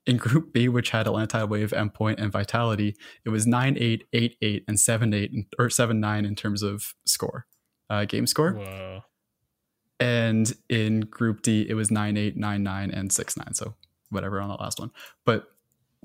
In 0.05 0.15
Group 0.15 0.53
B, 0.53 0.69
which 0.69 0.91
had 0.91 1.07
Atlantide 1.07 1.49
Wave, 1.49 1.71
Endpoint, 1.71 2.19
and 2.19 2.31
Vitality, 2.31 2.95
it 3.25 3.29
was 3.29 3.45
nine, 3.45 3.75
eight, 3.77 4.05
eight, 4.13 4.38
eight, 4.41 4.63
and 4.65 4.79
seven, 4.79 5.13
eight, 5.13 5.33
or 5.59 5.69
seven, 5.69 5.99
nine 5.99 6.23
in 6.23 6.35
terms 6.35 6.63
of 6.63 6.93
score, 7.05 7.47
uh, 7.89 8.05
game 8.05 8.27
score. 8.27 8.53
Whoa. 8.53 9.01
And 9.99 10.53
in 10.69 11.01
Group 11.01 11.41
D, 11.41 11.67
it 11.67 11.73
was 11.73 11.91
nine, 11.91 12.15
eight, 12.15 12.38
nine, 12.38 12.63
nine, 12.63 12.91
and 12.91 13.11
six, 13.11 13.35
nine. 13.35 13.53
So 13.53 13.75
whatever 14.09 14.39
on 14.39 14.47
that 14.47 14.61
last 14.61 14.79
one. 14.79 14.91
But 15.25 15.47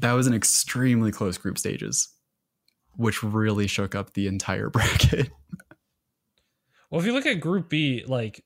that 0.03 0.12
was 0.12 0.26
an 0.26 0.34
extremely 0.34 1.11
close 1.11 1.38
group 1.38 1.57
stages, 1.59 2.09
which 2.96 3.22
really 3.22 3.66
shook 3.66 3.94
up 3.94 4.12
the 4.14 4.26
entire 4.26 4.68
bracket. 4.70 5.30
Well, 6.90 7.00
if 7.00 7.07
you 7.07 7.12
look 7.14 7.24
at 7.26 7.40
Group 7.40 7.70
B, 7.70 8.05
like, 8.07 8.44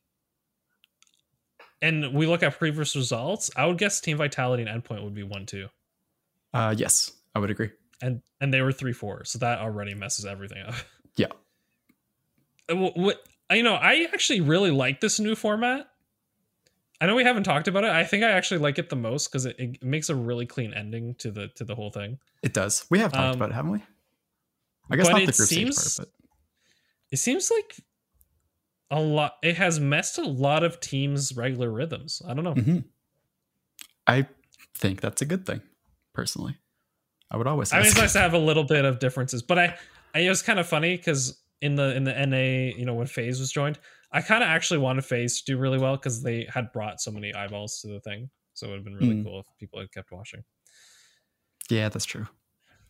and 1.83 2.15
we 2.15 2.27
look 2.27 2.43
at 2.43 2.59
previous 2.59 2.95
results, 2.97 3.51
I 3.57 3.67
would 3.67 3.79
guess 3.79 4.01
Team 4.01 4.17
Vitality 4.19 4.63
and 4.65 4.83
Endpoint 4.85 5.03
would 5.03 5.15
be 5.15 5.23
one 5.25 5.47
two, 5.47 5.69
Uh, 6.55 6.75
yes, 6.77 7.13
I 7.35 7.39
would 7.39 7.51
agree. 7.51 7.71
and 8.01 8.23
and 8.41 8.53
they 8.55 8.63
were 8.63 8.73
three 8.73 8.93
four, 8.93 9.25
so 9.25 9.39
that 9.41 9.59
already 9.59 9.95
messes 9.95 10.25
everything 10.27 10.63
up. 10.63 10.75
Yeah. 11.17 11.27
Uh, 12.69 12.75
wh- 12.75 12.97
What 12.97 13.23
you 13.53 13.63
know, 13.63 13.75
I 13.75 14.09
actually 14.13 14.41
really 14.41 14.73
like 14.73 15.01
this 15.01 15.21
new 15.21 15.37
format. 15.37 15.89
I 17.01 17.07
know 17.07 17.15
we 17.15 17.25
haven't 17.25 17.45
talked 17.45 17.69
about 17.69 17.85
it. 17.85 17.91
I 17.91 18.05
think 18.05 18.25
I 18.25 18.31
actually 18.31 18.59
like 18.59 18.79
it 18.79 18.89
the 18.89 18.97
most 18.97 19.29
because 19.31 19.45
it, 19.47 19.57
it 19.59 19.83
makes 19.85 20.09
a 20.09 20.15
really 20.15 20.47
clean 20.47 20.73
ending 20.73 21.15
to 21.17 21.31
the 21.31 21.49
to 21.57 21.65
the 21.65 21.75
whole 21.75 21.91
thing. 21.91 22.19
It 22.43 22.55
does. 22.55 22.87
We 22.91 22.99
have 23.01 23.13
talked 23.13 23.35
Um, 23.35 23.37
about 23.37 23.51
it, 23.51 23.55
haven't 23.55 23.73
we? 23.73 23.83
I 24.91 24.97
guess 24.97 25.09
not 25.09 25.19
the 25.19 25.25
group 25.27 25.35
seems- 25.35 25.77
stage 25.79 25.97
part, 25.99 26.09
but 26.09 26.27
It 27.13 27.17
seems 27.19 27.51
like 27.51 27.77
a 28.91 29.01
lot. 29.01 29.35
It 29.43 29.57
has 29.57 29.79
messed 29.81 30.19
a 30.19 30.25
lot 30.25 30.63
of 30.63 30.81
teams' 30.81 31.37
regular 31.37 31.71
rhythms. 31.71 32.23
I 32.27 32.35
don't 32.35 32.45
know. 32.45 32.55
but 32.55 32.65
hmm 32.65 32.79
I 34.07 34.27
think 34.77 35.01
that's 35.01 35.21
a 35.23 35.27
good 35.27 35.45
thing, 35.47 35.61
personally. 36.15 36.57
I 37.31 37.37
would 37.37 37.47
always 37.49 37.71
say 37.71 37.77
I 37.77 37.81
mean, 37.81 37.89
it's 37.89 37.97
nice 37.99 38.13
to 38.13 38.21
have 38.21 38.35
a 38.35 38.39
little 38.39 38.63
bit 38.65 38.85
of 38.85 39.01
differences, 39.01 39.43
but 39.43 39.59
I, 39.59 39.77
I 40.15 40.21
it 40.21 40.29
was 40.29 40.43
kind 40.43 40.61
of 40.61 40.67
funny 40.69 40.97
because 40.97 41.43
in 41.61 41.75
the 41.75 41.95
in 41.97 42.05
the 42.05 42.13
NA, 42.27 42.77
you 42.79 42.85
know, 42.87 42.95
when 42.95 43.07
FaZe 43.09 43.41
was 43.41 43.51
joined, 43.51 43.79
I 44.17 44.23
kind 44.23 44.43
of 44.43 44.49
actually 44.49 44.79
wanted 44.79 45.05
FaZe 45.05 45.43
to 45.43 45.53
do 45.53 45.59
really 45.59 45.79
well 45.79 45.97
because 45.97 46.23
they 46.23 46.47
had 46.53 46.73
brought 46.73 47.01
so 47.01 47.11
many 47.11 47.35
eyeballs 47.35 47.81
to 47.83 47.89
the 47.89 48.01
thing, 48.01 48.31
so 48.55 48.67
it 48.67 48.71
would 48.71 48.77
have 48.77 48.85
been 48.85 48.95
really 48.97 49.14
Mm. 49.17 49.25
cool 49.25 49.41
if 49.41 49.47
people 49.61 49.79
had 49.81 49.93
kept 49.93 50.11
watching. 50.11 50.43
yeah, 51.71 51.89
that's 51.89 52.05
true. 52.05 52.27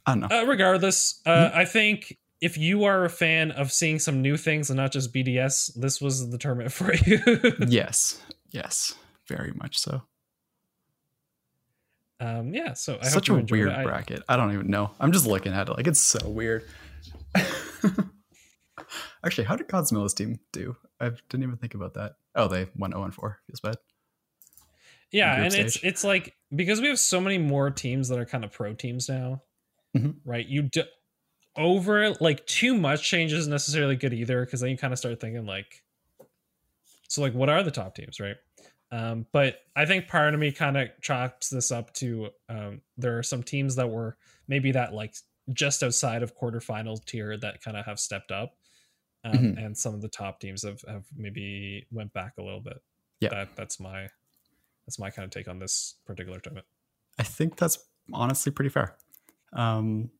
I 0.07 0.12
don't 0.14 0.20
know. 0.31 0.41
Uh, 0.43 0.45
regardless, 0.45 1.20
uh, 1.27 1.51
I 1.53 1.64
think 1.64 2.16
if 2.41 2.57
you 2.59 2.85
are 2.85 3.05
a 3.05 3.09
fan 3.11 3.51
of 3.51 3.72
seeing 3.72 3.99
some 3.99 4.22
new 4.22 4.37
things 4.37 4.70
and 4.70 4.77
not 4.77 4.93
just 4.93 5.12
BDS, 5.12 5.72
this 5.81 6.01
was 6.01 6.31
the 6.31 6.39
tournament 6.39 6.72
for 6.79 6.93
you. 6.95 7.18
yes, 7.66 8.22
yes, 8.53 8.95
very 9.29 9.53
much 9.57 9.79
so. 9.79 10.03
um, 12.20 12.55
yeah, 12.55 12.72
so 12.74 12.99
I 13.03 13.09
Such 13.09 13.29
hope 13.29 13.43
a 13.51 13.53
weird 13.53 13.68
it. 13.70 13.74
I- 13.79 13.85
bracket. 13.85 14.22
I 14.29 14.37
don't 14.37 14.53
even 14.53 14.68
know. 14.70 14.91
I'm 15.01 15.12
just 15.12 15.27
looking 15.27 15.53
at 15.53 15.68
it 15.68 15.72
like 15.72 15.87
it's 15.87 16.01
so 16.01 16.29
weird. 16.29 16.64
Actually, 19.24 19.45
how 19.45 19.57
did 19.57 19.68
Godsmilla's 19.68 20.14
team 20.14 20.39
do? 20.53 20.77
I 21.01 21.11
didn't 21.28 21.42
even 21.44 21.57
think 21.57 21.74
about 21.74 21.94
that. 21.94 22.14
Oh, 22.34 22.49
they 22.49 22.68
went 22.76 22.94
0 22.94 23.05
and 23.05 23.14
4. 23.14 23.38
Feels 23.47 23.61
bad. 23.61 23.76
yeah 25.12 25.34
and 25.42 25.55
it's 25.55 25.74
stage. 25.74 25.84
it's 25.84 26.05
like 26.05 26.34
because 26.55 26.80
we 26.80 26.88
have 26.88 26.99
so 26.99 27.20
many 27.20 27.38
more 27.38 27.70
teams 27.70 28.09
that 28.09 28.18
are 28.18 28.24
kind 28.26 28.44
of 28.44 28.53
pro 28.53 28.74
teams 28.74 29.09
now 29.09 29.42
Mhm. 29.97 30.16
right 30.24 30.47
you 30.47 30.62
do 30.62 30.82
over 31.57 32.12
like 32.14 32.44
too 32.47 32.74
much 32.74 33.09
change 33.09 33.32
isn't 33.32 33.51
necessarily 33.51 33.97
good 33.97 34.12
either 34.12 34.44
because 34.44 34.61
then 34.61 34.70
you 34.70 34.76
kind 34.76 34.92
of 34.92 34.99
start 34.99 35.20
thinking 35.20 35.47
like 35.47 35.82
so 37.09 37.22
like 37.22 37.32
what 37.34 37.49
are 37.49 37.62
the 37.62 37.70
top 37.70 37.94
teams 37.94 38.20
right 38.20 38.36
um 38.90 39.26
but 39.32 39.61
i 39.74 39.86
think 39.86 40.07
part 40.09 40.34
of 40.34 40.40
me 40.40 40.53
kind 40.53 40.76
of 40.76 40.88
chops 41.01 41.49
this 41.51 41.70
up 41.70 41.92
to 41.94 42.28
um 42.49 42.80
there 42.99 43.16
are 43.16 43.22
some 43.22 43.42
teams 43.42 43.76
that 43.76 43.88
were 43.88 44.16
maybe 44.49 44.72
that 44.72 44.92
like 44.92 45.14
just 45.53 45.82
outside 45.82 46.22
of 46.22 46.36
quarterfinal 46.36 47.03
tier 47.07 47.36
that 47.36 47.62
kind 47.62 47.76
of 47.76 47.86
have 47.86 47.99
stepped 48.01 48.32
up 48.32 48.55
um, 49.27 49.39
Mhm. 49.39 49.64
and 49.66 49.77
some 49.77 49.95
of 49.95 50.03
the 50.03 50.09
top 50.09 50.41
teams 50.41 50.62
have, 50.62 50.81
have 50.89 51.05
maybe 51.16 51.87
went 51.91 52.12
back 52.12 52.35
a 52.39 52.43
little 52.43 52.61
bit 52.61 52.83
Yeah. 53.20 53.31
that 53.31 53.57
that's 53.57 53.81
my 53.81 54.09
that's 54.87 54.99
my 54.99 55.11
kind 55.11 55.24
of 55.24 55.31
take 55.33 55.49
on 55.49 55.59
this 55.59 55.97
particular 56.07 56.39
tournament. 56.41 56.66
I 57.18 57.22
think 57.24 57.57
that's 57.57 57.79
honestly 58.12 58.53
pretty 58.53 58.68
fair. 58.70 58.97
Um, 59.53 60.11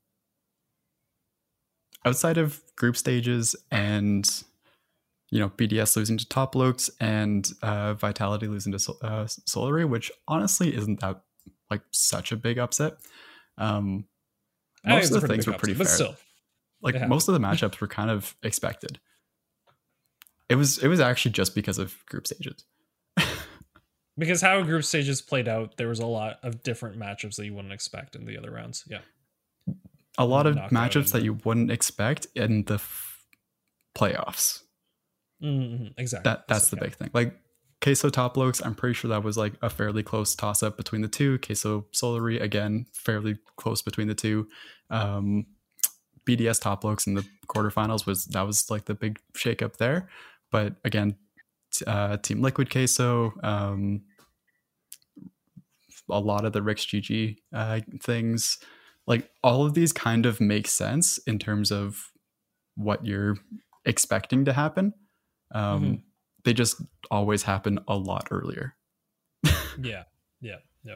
outside 2.05 2.39
of 2.39 2.63
group 2.77 2.97
stages 2.97 3.55
and 3.71 4.29
you 5.31 5.41
know 5.41 5.51
BDS 5.51 5.97
losing 5.97 6.19
to 6.19 6.29
Top 6.29 6.53
Blokes 6.53 6.91
and 7.01 7.49
uh, 7.63 7.95
Vitality 7.95 8.47
losing 8.49 8.73
to 8.73 8.79
Sol- 8.79 8.99
uh, 9.03 9.25
Solary, 9.25 9.89
which 9.89 10.11
honestly 10.29 10.75
isn't 10.75 11.01
that 11.01 11.21
like 11.71 11.83
such 11.91 12.33
a 12.33 12.37
big 12.37 12.59
upset. 12.59 12.99
Um, 13.59 14.07
most 14.85 15.13
of 15.13 15.21
the 15.23 15.29
things 15.29 15.47
were 15.47 15.55
pretty 15.55 15.73
upset, 15.81 15.99
fair. 15.99 16.07
but 16.09 16.17
still, 16.17 16.26
like 16.87 16.95
Yeah. 16.95 17.07
most 17.07 17.29
of 17.29 17.35
the 17.35 17.41
matchups 17.47 17.81
were 17.81 17.87
kind 17.89 18.11
of 18.11 18.35
expected. 18.43 18.99
It 20.49 20.55
was 20.55 20.79
it 20.79 20.89
was 20.89 21.01
actually 21.01 21.33
just 21.33 21.55
because 21.55 21.77
of 21.79 21.95
group 22.07 22.27
stages. 22.27 22.65
because 24.19 24.41
how 24.41 24.63
group 24.63 24.85
stages 24.85 25.21
played 25.21 25.49
out, 25.49 25.77
there 25.77 25.89
was 25.89 25.99
a 25.99 26.07
lot 26.07 26.39
of 26.43 26.63
different 26.63 26.99
matchups 26.99 27.37
that 27.37 27.45
you 27.45 27.55
wouldn't 27.55 27.75
expect 27.75 28.17
in 28.17 28.25
the 28.27 28.39
other 28.39 28.51
rounds. 28.51 28.85
Yeah, 28.89 29.01
a 30.17 30.25
lot 30.25 30.47
of 30.47 30.55
matchups 30.57 31.13
that 31.13 31.23
you 31.23 31.35
wouldn't 31.45 31.71
expect 31.71 32.27
in 32.35 32.65
the 32.65 32.75
f- 32.75 33.25
playoffs. 33.97 34.61
Mhm, 35.43 35.93
exactly. 35.99 36.31
That 36.31 36.47
that's 36.49 36.71
the 36.71 36.77
big 36.77 36.95
thing. 36.95 37.11
Like 37.13 37.37
Queso 37.83 38.09
Top 38.09 38.35
Blokes, 38.35 38.63
I'm 38.65 38.75
pretty 38.75 38.95
sure 38.95 39.09
that 39.11 39.23
was 39.23 39.37
like 39.37 39.53
a 39.63 39.69
fairly 39.69 40.03
close 40.03 40.35
toss 40.35 40.63
up 40.63 40.77
between 40.77 41.03
the 41.03 41.09
two. 41.09 41.39
Queso 41.41 41.87
Solary, 41.93 42.41
again, 42.41 42.87
fairly 42.95 43.37
close 43.57 43.83
between 43.83 44.09
the 44.09 44.15
two. 44.15 44.49
Um, 44.91 45.47
BDS 46.27 46.61
Top 46.61 46.81
Blokes 46.83 47.07
in 47.07 47.15
the 47.15 47.25
quarterfinals 47.49 48.07
was 48.07 48.27
that 48.27 48.43
was 48.47 48.71
like 48.71 48.85
the 48.87 48.95
big 48.95 49.19
shakeup 49.35 49.77
there. 49.77 50.09
But 50.51 50.75
again, 50.85 51.17
uh, 51.87 52.17
Team 52.19 52.43
Liquid 52.43 52.71
Queso, 52.71 53.33
um, 53.43 54.03
a 56.09 56.21
lot 56.21 56.45
of 56.45 56.53
the 56.53 56.63
Rix 56.63 56.85
GG 56.87 57.37
uh, 57.53 57.81
things, 58.01 58.59
like 59.07 59.31
all 59.43 59.65
of 59.67 59.75
these 59.75 59.93
kind 59.93 60.27
of 60.27 60.41
make 60.41 60.69
sense 60.69 61.19
in 61.27 61.39
terms 61.39 61.73
of 61.73 62.11
what 62.77 63.05
you're 63.05 63.37
expecting 63.85 64.45
to 64.45 64.53
happen. 64.53 64.93
Um, 65.53 65.83
Mhm. 65.83 66.03
They 66.45 66.53
just 66.53 66.81
always 67.11 67.43
happen 67.43 67.81
a 67.89 67.97
lot 67.97 68.29
earlier. 68.31 68.77
Yeah, 69.83 70.05
yeah, 70.41 70.59
yeah. 70.85 70.95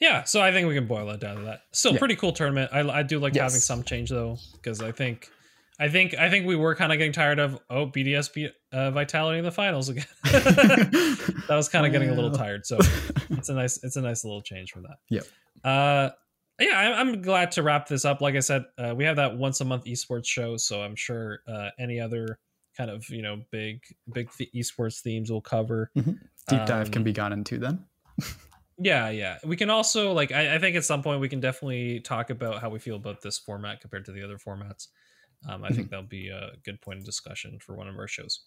Yeah, 0.00 0.24
so 0.24 0.40
I 0.40 0.50
think 0.50 0.66
we 0.66 0.74
can 0.74 0.86
boil 0.86 1.10
it 1.10 1.20
down 1.20 1.36
to 1.36 1.42
that. 1.42 1.62
Still, 1.72 1.92
Yeah. 1.92 1.98
pretty 1.98 2.16
cool 2.16 2.32
tournament. 2.32 2.70
I, 2.72 2.80
I 2.80 3.02
do 3.02 3.18
like 3.18 3.34
Yes. 3.34 3.52
having 3.52 3.60
some 3.60 3.82
change 3.84 4.08
though, 4.10 4.38
because 4.54 4.80
I 4.82 4.92
think, 4.92 5.28
I 5.78 5.88
think, 5.88 6.14
I 6.14 6.30
think 6.30 6.46
we 6.46 6.56
were 6.56 6.74
kind 6.74 6.90
of 6.92 6.98
getting 6.98 7.12
tired 7.12 7.38
of 7.38 7.58
oh 7.68 7.86
BDS 7.86 8.32
beat 8.32 8.52
uh, 8.72 8.90
Vitality 8.92 9.38
in 9.38 9.44
the 9.44 9.50
finals 9.52 9.88
again. 9.90 10.06
that 10.24 11.46
was 11.50 11.68
kind 11.68 11.84
of 11.86 11.92
getting 11.92 12.08
a 12.10 12.14
little 12.14 12.30
tired. 12.30 12.64
So 12.66 12.78
it's 13.30 13.48
a 13.50 13.54
nice, 13.54 13.82
it's 13.84 13.96
a 13.96 14.00
nice 14.02 14.24
little 14.24 14.42
change 14.42 14.72
from 14.72 14.82
that. 14.84 14.96
Yeah. 15.10 15.20
Uh, 15.70 16.10
yeah, 16.58 16.78
I- 16.78 17.00
I'm 17.00 17.20
glad 17.22 17.52
to 17.52 17.62
wrap 17.62 17.86
this 17.88 18.04
up. 18.04 18.20
Like 18.20 18.36
I 18.36 18.40
said, 18.40 18.64
uh, 18.78 18.94
we 18.96 19.04
have 19.04 19.16
that 19.16 19.36
once 19.36 19.60
a 19.60 19.64
month 19.64 19.84
esports 19.84 20.26
show, 20.26 20.56
so 20.56 20.82
I'm 20.82 20.96
sure 20.96 21.40
uh, 21.48 21.70
any 21.78 22.00
other 22.00 22.38
kind 22.76 22.90
of 22.90 23.08
you 23.10 23.20
know 23.22 23.42
big 23.50 23.80
big 24.12 24.30
esports 24.54 25.00
themes 25.00 25.30
we'll 25.30 25.40
cover. 25.40 25.90
Deep 25.94 26.64
dive 26.66 26.90
can 26.90 27.00
Um, 27.00 27.04
be 27.04 27.12
gone 27.12 27.32
into 27.32 27.58
then. 27.58 27.84
Yeah, 28.82 29.10
yeah. 29.10 29.38
We 29.44 29.56
can 29.56 29.68
also 29.68 30.12
like 30.12 30.32
I, 30.32 30.54
I 30.54 30.58
think 30.58 30.74
at 30.74 30.84
some 30.84 31.02
point 31.02 31.20
we 31.20 31.28
can 31.28 31.38
definitely 31.40 32.00
talk 32.00 32.30
about 32.30 32.60
how 32.62 32.70
we 32.70 32.78
feel 32.78 32.96
about 32.96 33.20
this 33.20 33.38
format 33.38 33.80
compared 33.80 34.06
to 34.06 34.12
the 34.12 34.22
other 34.22 34.38
formats. 34.38 34.88
Um, 35.48 35.64
I 35.64 35.70
think 35.70 35.90
that'll 35.90 36.04
be 36.06 36.28
a 36.28 36.52
good 36.64 36.80
point 36.80 36.98
of 36.98 37.04
discussion 37.04 37.58
for 37.60 37.74
one 37.74 37.88
of 37.88 37.96
our 37.96 38.08
shows. 38.08 38.40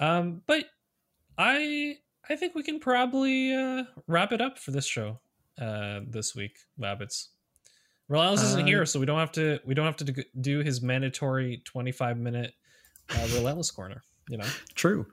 Um, 0.00 0.42
but 0.46 0.64
I 1.36 1.96
I 2.28 2.36
think 2.36 2.54
we 2.54 2.62
can 2.62 2.80
probably 2.80 3.54
uh, 3.54 3.84
wrap 4.06 4.32
it 4.32 4.40
up 4.40 4.58
for 4.58 4.70
this 4.70 4.86
show 4.86 5.18
uh, 5.60 6.00
this 6.06 6.34
week, 6.34 6.58
Rabbits. 6.78 7.30
Relentless 8.08 8.42
isn't 8.42 8.62
Uh, 8.62 8.66
here, 8.66 8.86
so 8.86 8.98
we 8.98 9.04
don't 9.06 9.18
have 9.18 9.32
to 9.32 9.60
we 9.66 9.74
don't 9.74 9.84
have 9.86 9.96
to 9.96 10.24
do- 10.40 10.60
his 10.60 10.80
mandatory 10.80 11.60
twenty 11.64 11.92
five 11.92 12.16
minute 12.16 12.54
uh, 13.10 13.28
Relentless 13.34 13.70
corner. 13.70 14.02
You 14.30 14.38
know, 14.38 14.46
True. 14.74 15.06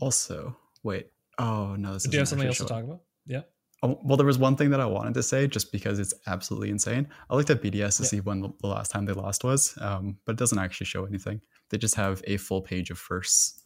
Also, 0.00 0.56
wait. 0.82 1.10
Oh 1.38 1.76
no, 1.76 1.92
this 1.94 2.04
do 2.04 2.12
you 2.12 2.18
have 2.18 2.28
something 2.28 2.48
else 2.48 2.58
to 2.58 2.64
talk 2.64 2.84
about? 2.84 3.00
Yeah. 3.26 3.42
Oh, 3.82 4.00
well, 4.02 4.16
there 4.16 4.26
was 4.26 4.38
one 4.38 4.56
thing 4.56 4.70
that 4.70 4.80
I 4.80 4.86
wanted 4.86 5.14
to 5.14 5.22
say 5.22 5.46
just 5.46 5.70
because 5.70 6.00
it's 6.00 6.12
absolutely 6.26 6.70
insane. 6.70 7.06
I 7.30 7.36
looked 7.36 7.50
at 7.50 7.62
BDS 7.62 7.98
to 7.98 8.02
Yeah. 8.02 8.08
see 8.08 8.20
when 8.20 8.40
the 8.60 8.66
last 8.66 8.90
time 8.90 9.04
they 9.04 9.12
lost 9.12 9.44
was, 9.44 9.78
um, 9.80 10.18
but 10.24 10.32
it 10.32 10.38
doesn't 10.38 10.58
actually 10.58 10.86
show 10.86 11.04
anything. 11.04 11.40
They 11.70 11.78
just 11.78 11.94
have 11.94 12.20
a 12.26 12.38
full 12.38 12.60
page 12.60 12.90
of 12.90 12.98
firsts, 12.98 13.62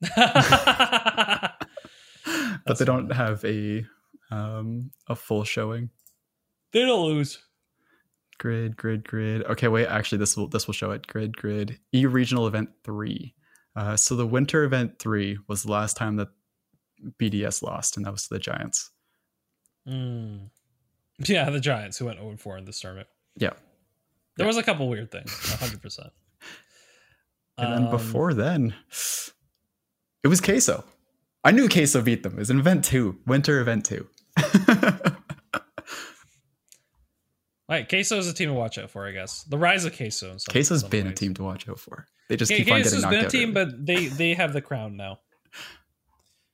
but 0.16 1.54
That's 2.66 2.78
they 2.78 2.84
don't 2.84 3.08
fine. 3.08 3.16
have 3.16 3.44
a 3.44 3.84
um, 4.30 4.90
a 5.08 5.16
full 5.16 5.44
showing. 5.44 5.90
they 6.72 6.80
don't 6.82 7.06
lose. 7.06 7.38
Grid, 8.38 8.76
grid, 8.76 9.04
grid. 9.06 9.44
Okay, 9.44 9.68
wait. 9.68 9.86
Actually, 9.86 10.18
this 10.18 10.36
will 10.36 10.48
this 10.48 10.66
will 10.66 10.74
show 10.74 10.90
it. 10.90 11.06
Grid, 11.06 11.36
grid. 11.36 11.78
E 11.92 12.06
regional 12.06 12.46
event 12.46 12.70
three. 12.82 13.34
Uh, 13.76 13.96
so 13.96 14.14
the 14.16 14.26
winter 14.26 14.64
event 14.64 14.98
three 14.98 15.38
was 15.48 15.62
the 15.62 15.70
last 15.70 15.96
time 15.96 16.16
that 16.16 16.28
BDS 17.20 17.62
lost, 17.62 17.96
and 17.96 18.04
that 18.04 18.12
was 18.12 18.24
to 18.28 18.34
the 18.34 18.40
Giants. 18.40 18.90
Mm. 19.88 20.50
Yeah, 21.18 21.50
the 21.50 21.60
Giants 21.60 21.98
who 21.98 22.06
went 22.06 22.18
0 22.18 22.36
4 22.36 22.58
in 22.58 22.64
this 22.64 22.80
tournament. 22.80 23.08
Yeah. 23.36 23.50
There 24.36 24.46
was 24.46 24.56
a 24.56 24.62
couple 24.62 24.88
weird 24.88 25.10
things, 25.10 25.30
100%. 25.30 26.10
And 27.58 27.72
then 27.72 27.84
Um, 27.84 27.90
before 27.90 28.32
then, 28.34 28.74
it 30.24 30.28
was 30.28 30.40
Queso. 30.40 30.84
I 31.44 31.50
knew 31.50 31.68
Queso 31.68 32.00
beat 32.02 32.22
them. 32.22 32.34
It 32.34 32.38
was 32.38 32.50
in 32.50 32.58
event 32.58 32.84
two, 32.84 33.18
winter 33.26 33.60
event 33.60 33.84
two. 33.84 34.08
Right, 37.68 37.88
Queso 37.88 38.18
is 38.18 38.28
a 38.28 38.34
team 38.34 38.48
to 38.48 38.54
watch 38.54 38.76
out 38.76 38.90
for, 38.90 39.06
I 39.06 39.12
guess. 39.12 39.44
The 39.44 39.56
rise 39.56 39.86
of 39.86 39.96
Queso. 39.96 40.32
In 40.32 40.38
some, 40.38 40.52
Queso's 40.52 40.80
some 40.82 40.90
been 40.90 41.06
a 41.06 41.14
team 41.14 41.32
to 41.34 41.42
watch 41.42 41.66
out 41.68 41.78
for. 41.80 42.06
They 42.28 42.36
just 42.36 42.50
K- 42.50 42.58
keep 42.58 42.66
on 42.72 42.82
getting 42.82 42.82
Queso's 42.82 43.02
knocked 43.02 43.12
been 43.14 43.24
a 43.24 43.30
team, 43.30 43.54
but 43.54 43.86
they 43.86 44.06
they 44.06 44.34
have 44.42 44.52
the 44.52 44.60
crown 44.60 44.96
now. 44.96 45.20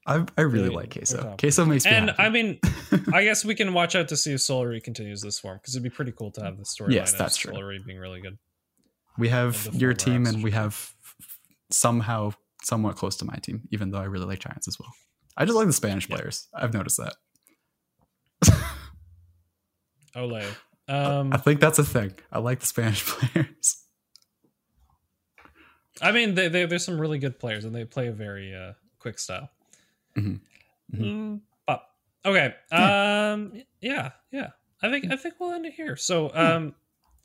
I, 0.08 0.24
I 0.36 0.40
really 0.40 0.70
like 0.70 0.90
Queso. 0.94 1.34
Queso 1.38 1.64
makes 1.66 1.84
me 1.84 1.90
And 1.90 2.10
happy. 2.10 2.22
I 2.22 2.30
mean, 2.30 2.58
I 3.12 3.24
guess 3.24 3.44
we 3.44 3.54
can 3.54 3.74
watch 3.74 3.94
out 3.94 4.08
to 4.08 4.16
see 4.16 4.32
if 4.32 4.40
Solary 4.40 4.82
continues 4.82 5.20
this 5.20 5.38
form 5.38 5.58
because 5.58 5.74
it'd 5.74 5.82
be 5.84 5.90
pretty 5.90 6.12
cool 6.12 6.30
to 6.32 6.42
have 6.42 6.56
the 6.56 6.64
storyline 6.64 6.92
Yes, 6.94 7.12
of 7.12 7.18
that's 7.18 7.36
true. 7.36 7.52
Solary 7.52 7.84
being 7.84 7.98
really 7.98 8.20
good. 8.20 8.38
we 9.18 9.28
have 9.28 9.68
your 9.72 9.92
team, 9.94 10.26
and 10.26 10.42
we 10.42 10.50
have 10.52 10.92
somehow 11.70 12.32
somewhat 12.62 12.96
close 12.96 13.16
to 13.18 13.24
my 13.24 13.34
team, 13.36 13.62
even 13.70 13.90
though 13.90 13.98
I 13.98 14.04
really 14.04 14.24
like 14.26 14.38
Giants 14.40 14.66
as 14.66 14.78
well. 14.80 14.92
I 15.36 15.44
just 15.44 15.56
like 15.56 15.66
the 15.66 15.72
Spanish 15.72 16.08
Yeah. 16.08 16.16
players. 16.16 16.48
I've 16.54 16.72
noticed 16.72 16.98
that. 16.98 17.14
Ole. 20.16 20.42
Um, 20.88 21.32
I 21.32 21.36
think 21.36 21.60
that's 21.60 21.78
a 21.78 21.84
thing. 21.84 22.14
I 22.32 22.38
like 22.38 22.60
the 22.60 22.66
Spanish 22.66 23.04
players. 23.06 23.84
I 26.00 26.12
mean, 26.12 26.34
they, 26.34 26.48
they, 26.48 26.64
there's 26.64 26.84
some 26.84 26.98
really 27.00 27.18
good 27.18 27.38
players, 27.38 27.64
and 27.64 27.74
they 27.74 27.84
play 27.84 28.06
a 28.06 28.12
very 28.12 28.54
uh, 28.54 28.72
quick 28.98 29.18
style. 29.18 29.50
Mhm. 30.18 30.40
Mhm. 30.94 31.00
Mm, 31.00 31.40
but 31.66 31.84
okay, 32.24 32.54
um, 32.72 33.52
yeah, 33.80 34.10
yeah. 34.32 34.50
I 34.82 34.90
think 34.90 35.12
I 35.12 35.16
think 35.16 35.34
we'll 35.38 35.52
end 35.52 35.66
it 35.66 35.74
here. 35.74 35.96
So, 35.96 36.30
um, 36.34 36.74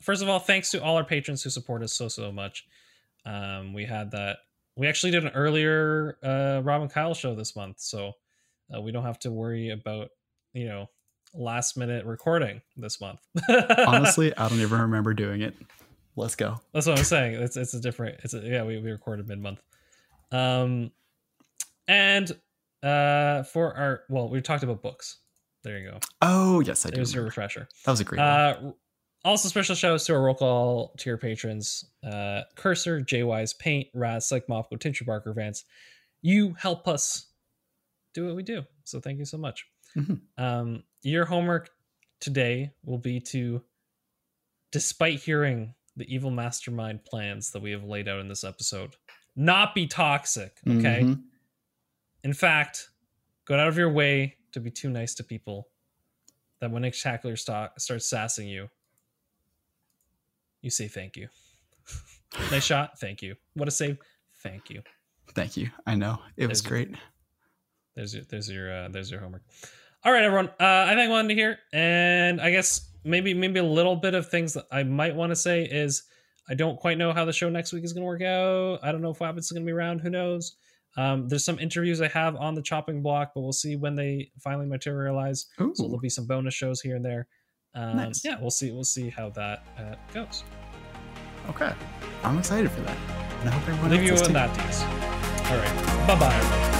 first 0.02 0.22
of 0.22 0.28
all, 0.28 0.38
thanks 0.38 0.70
to 0.72 0.82
all 0.82 0.96
our 0.96 1.04
patrons 1.04 1.42
who 1.42 1.50
support 1.50 1.82
us 1.82 1.92
so 1.92 2.08
so 2.08 2.30
much. 2.32 2.66
Um, 3.24 3.72
we 3.72 3.84
had 3.84 4.10
that. 4.12 4.38
We 4.76 4.86
actually 4.88 5.12
did 5.12 5.24
an 5.24 5.30
earlier 5.34 6.18
uh, 6.22 6.60
Rob 6.64 6.82
and 6.82 6.90
Kyle 6.90 7.14
show 7.14 7.34
this 7.34 7.54
month, 7.54 7.80
so 7.80 8.12
uh, 8.74 8.80
we 8.80 8.92
don't 8.92 9.04
have 9.04 9.18
to 9.20 9.30
worry 9.30 9.70
about 9.70 10.10
you 10.52 10.66
know 10.66 10.90
last 11.32 11.76
minute 11.76 12.04
recording 12.04 12.60
this 12.76 13.00
month. 13.00 13.20
Honestly, 13.86 14.36
I 14.36 14.48
don't 14.48 14.60
even 14.60 14.80
remember 14.80 15.14
doing 15.14 15.42
it. 15.42 15.54
Let's 16.16 16.36
go. 16.36 16.60
That's 16.72 16.86
what 16.86 16.98
I'm 16.98 17.04
saying. 17.04 17.34
It's 17.34 17.56
it's 17.56 17.74
a 17.74 17.80
different. 17.80 18.20
It's 18.24 18.34
a, 18.34 18.40
yeah. 18.40 18.64
We 18.64 18.78
we 18.78 18.90
recorded 18.90 19.28
mid 19.28 19.40
month, 19.40 19.60
um, 20.32 20.90
and 21.88 22.30
uh 22.84 23.42
for 23.44 23.74
our 23.76 24.02
well 24.08 24.28
we 24.28 24.40
talked 24.40 24.62
about 24.62 24.82
books. 24.82 25.18
There 25.62 25.78
you 25.78 25.90
go. 25.90 25.98
Oh 26.20 26.60
yes, 26.60 26.84
I 26.84 26.90
do. 26.90 26.96
There's 26.96 27.14
your 27.14 27.22
remember. 27.22 27.30
refresher. 27.30 27.68
That 27.84 27.90
was 27.90 28.00
a 28.00 28.04
great 28.04 28.18
one. 28.18 28.28
Uh, 28.28 28.72
also 29.24 29.48
special 29.48 29.74
shows 29.74 30.04
to 30.04 30.14
our 30.14 30.22
roll 30.22 30.34
call 30.34 30.94
to 30.98 31.08
your 31.08 31.16
patrons: 31.16 31.84
uh, 32.06 32.42
Cursor, 32.56 33.00
JWise, 33.00 33.58
Paint, 33.58 33.88
Raz, 33.94 34.28
Psych 34.28 34.46
Mopco, 34.46 34.78
Tincture 34.78 35.06
Barker, 35.06 35.32
Vance. 35.32 35.64
You 36.20 36.54
help 36.58 36.86
us 36.86 37.26
do 38.12 38.26
what 38.26 38.36
we 38.36 38.42
do. 38.42 38.62
So 38.84 39.00
thank 39.00 39.18
you 39.18 39.24
so 39.24 39.38
much. 39.38 39.64
Mhm. 39.96 40.20
Um, 40.36 40.82
your 41.02 41.24
homework 41.24 41.70
today 42.20 42.72
will 42.84 42.98
be 42.98 43.20
to, 43.20 43.62
despite 44.72 45.20
hearing 45.20 45.74
the 45.96 46.12
evil 46.12 46.30
mastermind 46.30 47.04
plans 47.04 47.52
that 47.52 47.62
we 47.62 47.70
have 47.70 47.84
laid 47.84 48.08
out 48.08 48.20
in 48.20 48.28
this 48.28 48.44
episode, 48.44 48.96
not 49.36 49.74
be 49.74 49.86
toxic. 49.86 50.58
Okay. 50.68 51.00
Mhm. 51.02 51.22
In 52.24 52.32
fact, 52.32 52.88
go 53.44 53.54
out 53.54 53.68
of 53.68 53.78
your 53.78 53.90
way 53.92 54.36
to 54.52 54.60
be 54.60 54.70
too 54.70 54.90
nice 54.90 55.14
to 55.14 55.24
people. 55.24 55.68
That 56.60 56.70
when 56.70 56.84
a 56.84 56.90
tackler 56.90 57.36
stock 57.36 57.78
starts 57.78 58.06
sassing 58.08 58.48
you, 58.48 58.68
you 60.62 60.70
say 60.70 60.88
thank 60.88 61.16
you. 61.16 61.28
nice 62.50 62.64
shot, 62.64 62.98
thank 62.98 63.22
you. 63.22 63.34
What 63.54 63.68
a 63.68 63.70
save, 63.70 63.98
thank 64.42 64.70
you. 64.70 64.82
Thank 65.34 65.56
you. 65.56 65.70
I 65.86 65.94
know 65.94 66.18
it 66.36 66.48
was 66.48 66.62
There's- 66.62 66.86
great. 66.86 66.96
There's 67.96 68.12
your 68.14 68.24
there's 68.24 68.50
your 68.50 68.74
uh, 68.74 68.88
there's 68.88 69.08
your 69.10 69.20
homework. 69.20 69.42
All 70.04 70.12
right, 70.12 70.24
everyone. 70.24 70.48
Uh, 70.60 70.86
I 70.88 70.94
think 70.96 71.10
we'll 71.10 71.18
end 71.18 71.30
it 71.30 71.36
here, 71.36 71.58
and 71.72 72.40
I 72.40 72.50
guess 72.50 72.90
maybe 73.04 73.34
maybe 73.34 73.60
a 73.60 73.64
little 73.64 73.94
bit 73.94 74.14
of 74.14 74.28
things 74.28 74.54
that 74.54 74.64
I 74.72 74.82
might 74.82 75.14
want 75.14 75.30
to 75.30 75.36
say 75.36 75.62
is 75.64 76.02
I 76.48 76.54
don't 76.54 76.76
quite 76.76 76.98
know 76.98 77.12
how 77.12 77.24
the 77.24 77.32
show 77.32 77.48
next 77.50 77.72
week 77.72 77.84
is 77.84 77.92
going 77.92 78.02
to 78.02 78.06
work 78.06 78.22
out. 78.22 78.80
I 78.82 78.90
don't 78.90 79.00
know 79.00 79.10
if 79.10 79.20
Wabbits 79.20 79.38
is 79.38 79.52
going 79.52 79.62
to 79.62 79.66
be 79.66 79.72
around. 79.72 80.00
Who 80.00 80.10
knows? 80.10 80.56
Um, 80.96 81.28
there's 81.28 81.44
some 81.44 81.58
interviews 81.58 82.00
I 82.00 82.08
have 82.08 82.36
on 82.36 82.54
the 82.54 82.62
chopping 82.62 83.02
block, 83.02 83.32
but 83.34 83.40
we'll 83.42 83.52
see 83.52 83.76
when 83.76 83.94
they 83.94 84.30
finally 84.40 84.66
materialize. 84.66 85.46
Ooh, 85.60 85.72
So 85.74 85.84
there'll 85.84 85.98
be 85.98 86.08
some 86.08 86.26
bonus 86.26 86.54
shows 86.54 86.80
here 86.80 86.96
and 86.96 87.04
there. 87.04 87.26
Um, 87.74 87.96
Nice. 87.96 88.24
Yeah, 88.24 88.36
we'll 88.40 88.50
see. 88.50 88.70
We'll 88.70 88.84
see 88.84 89.10
how 89.10 89.30
that 89.30 89.66
uh, 89.78 89.96
goes. 90.12 90.44
okay. 91.50 91.72
I'm 92.22 92.38
excited 92.38 92.70
for 92.70 92.80
that. 92.82 92.96
And 93.40 93.48
I 93.48 93.52
hope 93.52 93.68
everyone 93.68 93.90
Leave 93.90 94.04
you 94.04 94.12
with 94.12 94.28
that, 94.32 94.54
tease. 94.54 94.82
All 95.50 95.58
right. 95.58 96.06
Bye. 96.06 96.18
Bye. 96.18 96.70